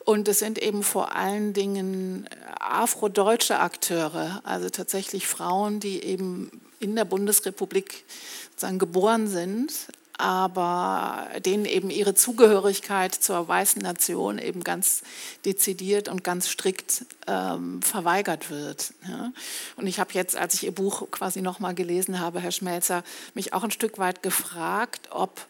Und 0.05 0.27
es 0.27 0.39
sind 0.39 0.57
eben 0.57 0.83
vor 0.83 1.15
allen 1.15 1.53
Dingen 1.53 2.27
afrodeutsche 2.59 3.59
Akteure, 3.59 4.41
also 4.43 4.69
tatsächlich 4.69 5.27
Frauen, 5.27 5.79
die 5.79 6.03
eben 6.03 6.61
in 6.79 6.95
der 6.95 7.05
Bundesrepublik 7.05 8.03
sozusagen 8.49 8.79
geboren 8.79 9.27
sind, 9.27 9.71
aber 10.17 11.27
denen 11.43 11.65
eben 11.65 11.89
ihre 11.89 12.13
Zugehörigkeit 12.13 13.13
zur 13.15 13.47
weißen 13.47 13.81
Nation 13.81 14.37
eben 14.37 14.63
ganz 14.63 15.01
dezidiert 15.45 16.09
und 16.09 16.23
ganz 16.23 16.47
strikt 16.47 17.05
ähm, 17.25 17.81
verweigert 17.81 18.51
wird. 18.51 18.93
Ja. 19.07 19.31
Und 19.77 19.87
ich 19.87 19.99
habe 19.99 20.13
jetzt, 20.13 20.35
als 20.35 20.53
ich 20.53 20.63
Ihr 20.63 20.75
Buch 20.75 21.09
quasi 21.09 21.41
nochmal 21.41 21.73
gelesen 21.73 22.19
habe, 22.19 22.39
Herr 22.39 22.51
Schmelzer, 22.51 23.03
mich 23.33 23.53
auch 23.53 23.63
ein 23.63 23.71
Stück 23.71 23.97
weit 23.97 24.21
gefragt, 24.21 25.09
ob 25.09 25.47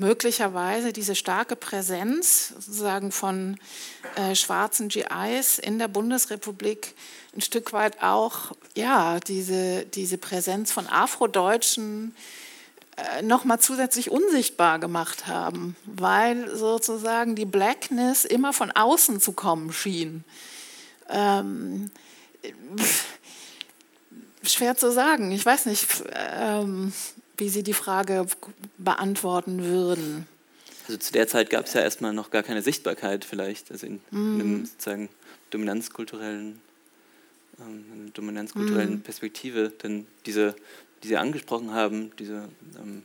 möglicherweise 0.00 0.92
diese 0.92 1.14
starke 1.14 1.54
Präsenz 1.54 2.48
sozusagen 2.58 3.12
von 3.12 3.58
äh, 4.16 4.34
schwarzen 4.34 4.88
GIs 4.88 5.58
in 5.58 5.78
der 5.78 5.88
Bundesrepublik 5.88 6.94
ein 7.36 7.42
Stück 7.42 7.72
weit 7.72 8.02
auch 8.02 8.52
ja, 8.74 9.20
diese, 9.20 9.84
diese 9.84 10.18
Präsenz 10.18 10.72
von 10.72 10.88
Afrodeutschen 10.88 12.14
äh, 12.96 13.22
nochmal 13.22 13.60
zusätzlich 13.60 14.10
unsichtbar 14.10 14.78
gemacht 14.78 15.26
haben, 15.26 15.76
weil 15.84 16.56
sozusagen 16.56 17.36
die 17.36 17.44
Blackness 17.44 18.24
immer 18.24 18.52
von 18.52 18.70
außen 18.72 19.20
zu 19.20 19.32
kommen 19.32 19.72
schien. 19.72 20.24
Ähm, 21.08 21.90
schwer 24.42 24.76
zu 24.76 24.90
sagen, 24.90 25.30
ich 25.30 25.44
weiß 25.44 25.66
nicht. 25.66 25.86
Ähm, 26.14 26.92
wie 27.40 27.48
Sie 27.48 27.62
die 27.62 27.72
Frage 27.72 28.26
beantworten 28.78 29.64
würden. 29.64 30.26
also 30.86 30.98
zu 30.98 31.12
der 31.12 31.26
Zeit 31.26 31.50
gab 31.50 31.66
es 31.66 31.72
ja 31.72 31.80
erstmal 31.80 32.12
noch 32.12 32.30
gar 32.30 32.42
keine 32.42 32.62
Sichtbarkeit 32.62 33.24
vielleicht, 33.24 33.72
also 33.72 33.86
in, 33.86 34.00
mm. 34.10 34.34
in 34.34 34.40
einem 34.40 34.66
sozusagen 34.66 35.08
dominanzkulturellen, 35.50 36.60
ähm, 37.58 38.12
dominanzkulturellen 38.14 38.96
mm. 38.96 39.02
Perspektive, 39.02 39.70
denn 39.70 40.06
diese, 40.26 40.54
die 41.02 41.08
Sie 41.08 41.16
angesprochen 41.16 41.72
haben, 41.72 42.12
diese 42.18 42.48
ähm, 42.78 43.02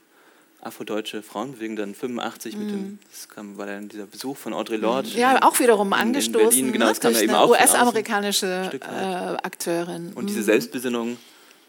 afrodeutsche 0.61 1.21
Frauenbewegung 1.21 1.75
dann 1.75 1.95
85 1.95 2.55
mm. 2.55 2.59
mit 2.59 2.69
dem, 2.69 2.77
mhm. 2.77 2.99
das 3.09 3.29
kam, 3.29 3.57
war 3.57 3.67
dann 3.67 3.87
dieser 3.87 4.07
Besuch 4.07 4.35
von 4.35 4.53
Audre 4.53 4.77
Lorde. 4.77 5.09
Ja, 5.09 5.43
auch 5.43 5.59
wiederum 5.59 5.89
in, 5.89 5.93
angestoßen. 5.93 6.39
In 6.39 6.49
Berlin, 6.49 6.73
genau, 6.73 6.87
das 6.87 6.99
kam 6.99 7.15
eine 7.15 7.47
US-amerikanische 7.47 8.71
äh, 8.81 8.85
Akteurin. 8.85 10.11
Und 10.13 10.27
diese 10.27 10.41
mhm. 10.41 10.45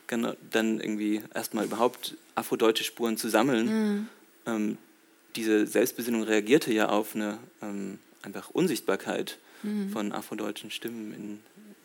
Selbstbesinnung, 0.07 0.37
dann 0.51 0.81
irgendwie 0.81 1.23
erstmal 1.35 1.65
überhaupt 1.65 2.17
afrodeutsche 2.35 2.85
Spuren 2.85 3.17
zu 3.17 3.29
sammeln. 3.29 3.67
Mhm. 3.67 4.09
Ähm, 4.47 4.79
diese 5.35 5.67
Selbstbesinnung 5.67 6.23
reagierte 6.23 6.73
ja 6.73 6.89
auf 6.89 7.15
eine 7.15 7.39
ähm, 7.63 7.99
einfach 8.23 8.51
Unsichtbarkeit 8.51 9.39
mhm. 9.63 9.91
von 9.91 10.13
afrodeutschen 10.13 10.71
Stimmen 10.71 11.13
in, 11.13 11.41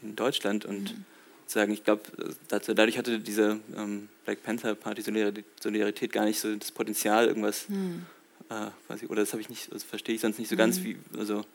in 0.07 0.15
Deutschland 0.15 0.65
und 0.65 0.95
mhm 0.95 1.05
sagen, 1.51 1.73
ich 1.73 1.83
glaube, 1.83 2.01
dadurch 2.47 2.97
hatte 2.97 3.19
diese 3.19 3.59
ähm, 3.77 4.09
Black 4.25 4.43
Panther 4.43 4.75
Party 4.75 5.01
Solidarität 5.01 6.11
gar 6.11 6.25
nicht 6.25 6.39
so 6.39 6.55
das 6.55 6.71
Potenzial, 6.71 7.27
irgendwas, 7.27 7.67
hm. 7.67 8.05
äh, 8.49 8.67
quasi, 8.87 9.05
oder 9.07 9.21
das 9.21 9.33
habe 9.33 9.41
ich 9.41 9.49
nicht, 9.49 9.71
das 9.71 9.83
verstehe 9.83 10.15
ich 10.15 10.21
sonst 10.21 10.39
nicht 10.39 10.49
so 10.49 10.55
ganz, 10.55 10.77
hm. 10.77 10.83
wie, 10.85 10.97
also 11.17 11.45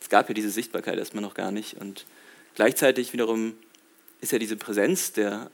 es 0.00 0.08
gab 0.08 0.28
ja 0.28 0.34
diese 0.34 0.50
Sichtbarkeit 0.50 0.98
erstmal 0.98 1.22
noch 1.22 1.34
gar 1.34 1.52
nicht 1.52 1.74
und 1.80 2.06
gleichzeitig 2.54 3.12
wiederum 3.12 3.54
ist 4.20 4.32
ja 4.32 4.38
diese 4.38 4.56
Präsenz 4.56 5.12
der 5.12 5.50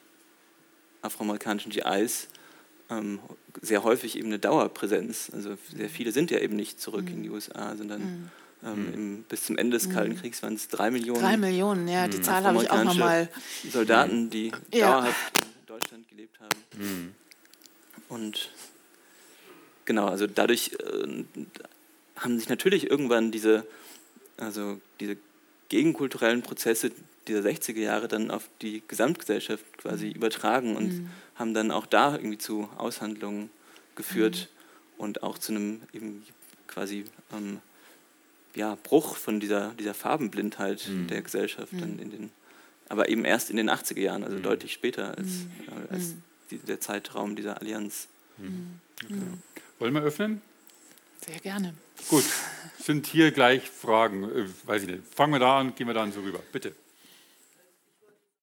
afroamerikanischen 1.02 1.70
GIs 1.70 2.28
ähm, 2.90 3.20
sehr 3.60 3.84
häufig 3.84 4.16
eben 4.16 4.28
eine 4.28 4.38
Dauerpräsenz. 4.38 5.30
Also 5.34 5.56
sehr 5.74 5.90
viele 5.90 6.12
sind 6.12 6.30
ja 6.30 6.38
eben 6.38 6.56
nicht 6.56 6.80
zurück 6.80 7.06
hm. 7.06 7.16
in 7.16 7.22
die 7.24 7.30
USA, 7.30 7.76
sondern 7.76 8.00
hm. 8.00 8.30
Ähm, 8.64 8.92
im, 8.92 9.22
bis 9.22 9.44
zum 9.44 9.56
Ende 9.56 9.78
des 9.78 9.88
Kalten 9.88 10.14
mhm. 10.14 10.18
Kriegs 10.18 10.42
waren 10.42 10.54
es 10.54 10.66
drei 10.66 10.90
Millionen. 10.90 11.20
Drei 11.20 11.36
Millionen, 11.36 11.86
ja, 11.86 12.08
die 12.08 12.16
mhm. 12.16 12.22
Zahl 12.24 12.42
habe 12.42 12.60
ich 12.60 12.68
auch 12.70 12.82
nochmal. 12.82 13.28
Soldaten, 13.70 14.30
die 14.30 14.50
ja. 14.72 14.90
dauerhaft 14.90 15.38
in 15.38 15.66
Deutschland 15.66 16.08
gelebt 16.08 16.40
haben. 16.40 16.58
Mhm. 16.76 17.14
Und 18.08 18.50
genau, 19.84 20.06
also 20.06 20.26
dadurch 20.26 20.72
äh, 20.72 21.24
haben 22.16 22.38
sich 22.38 22.48
natürlich 22.48 22.90
irgendwann 22.90 23.30
diese, 23.30 23.64
also 24.38 24.80
diese 24.98 25.16
gegenkulturellen 25.68 26.42
Prozesse 26.42 26.90
dieser 27.28 27.48
60er 27.48 27.78
Jahre 27.78 28.08
dann 28.08 28.30
auf 28.30 28.48
die 28.62 28.82
Gesamtgesellschaft 28.86 29.64
quasi 29.78 30.06
mhm. 30.06 30.12
übertragen 30.12 30.76
und 30.76 30.92
mhm. 30.92 31.10
haben 31.36 31.54
dann 31.54 31.70
auch 31.70 31.86
da 31.86 32.16
irgendwie 32.16 32.38
zu 32.38 32.68
Aushandlungen 32.76 33.50
geführt 33.94 34.48
mhm. 34.48 35.00
und 35.02 35.22
auch 35.22 35.38
zu 35.38 35.52
einem 35.52 35.82
eben 35.92 36.24
quasi 36.66 37.04
ähm, 37.32 37.60
ja, 38.54 38.76
Bruch 38.82 39.16
von 39.16 39.40
dieser, 39.40 39.74
dieser 39.74 39.94
Farbenblindheit 39.94 40.88
mhm. 40.88 41.06
der 41.08 41.22
Gesellschaft 41.22 41.72
mhm. 41.72 41.80
dann 41.80 41.98
in 41.98 42.10
den, 42.10 42.30
aber 42.88 43.08
eben 43.08 43.24
erst 43.24 43.50
in 43.50 43.56
den 43.56 43.70
80er 43.70 44.00
Jahren, 44.00 44.24
also 44.24 44.36
mhm. 44.36 44.42
deutlich 44.42 44.72
später 44.72 45.16
als, 45.16 45.26
mhm. 45.26 45.50
äh, 45.68 45.94
als 45.94 46.08
mhm. 46.08 46.22
die, 46.50 46.58
der 46.58 46.80
Zeitraum 46.80 47.36
dieser 47.36 47.60
Allianz. 47.60 48.08
Okay. 49.04 49.14
Wollen 49.78 49.94
wir 49.94 50.02
öffnen? 50.02 50.40
Sehr 51.26 51.40
gerne. 51.40 51.74
Gut, 52.08 52.24
sind 52.80 53.06
hier 53.06 53.32
gleich 53.32 53.68
Fragen. 53.68 54.24
Äh, 54.24 54.46
weiß 54.64 54.82
ich 54.82 54.88
nicht. 54.88 55.02
Fangen 55.14 55.32
wir 55.32 55.40
da 55.40 55.58
an, 55.58 55.74
gehen 55.74 55.86
wir 55.86 55.94
dann 55.94 56.12
so 56.12 56.20
rüber. 56.20 56.40
Bitte. 56.52 56.74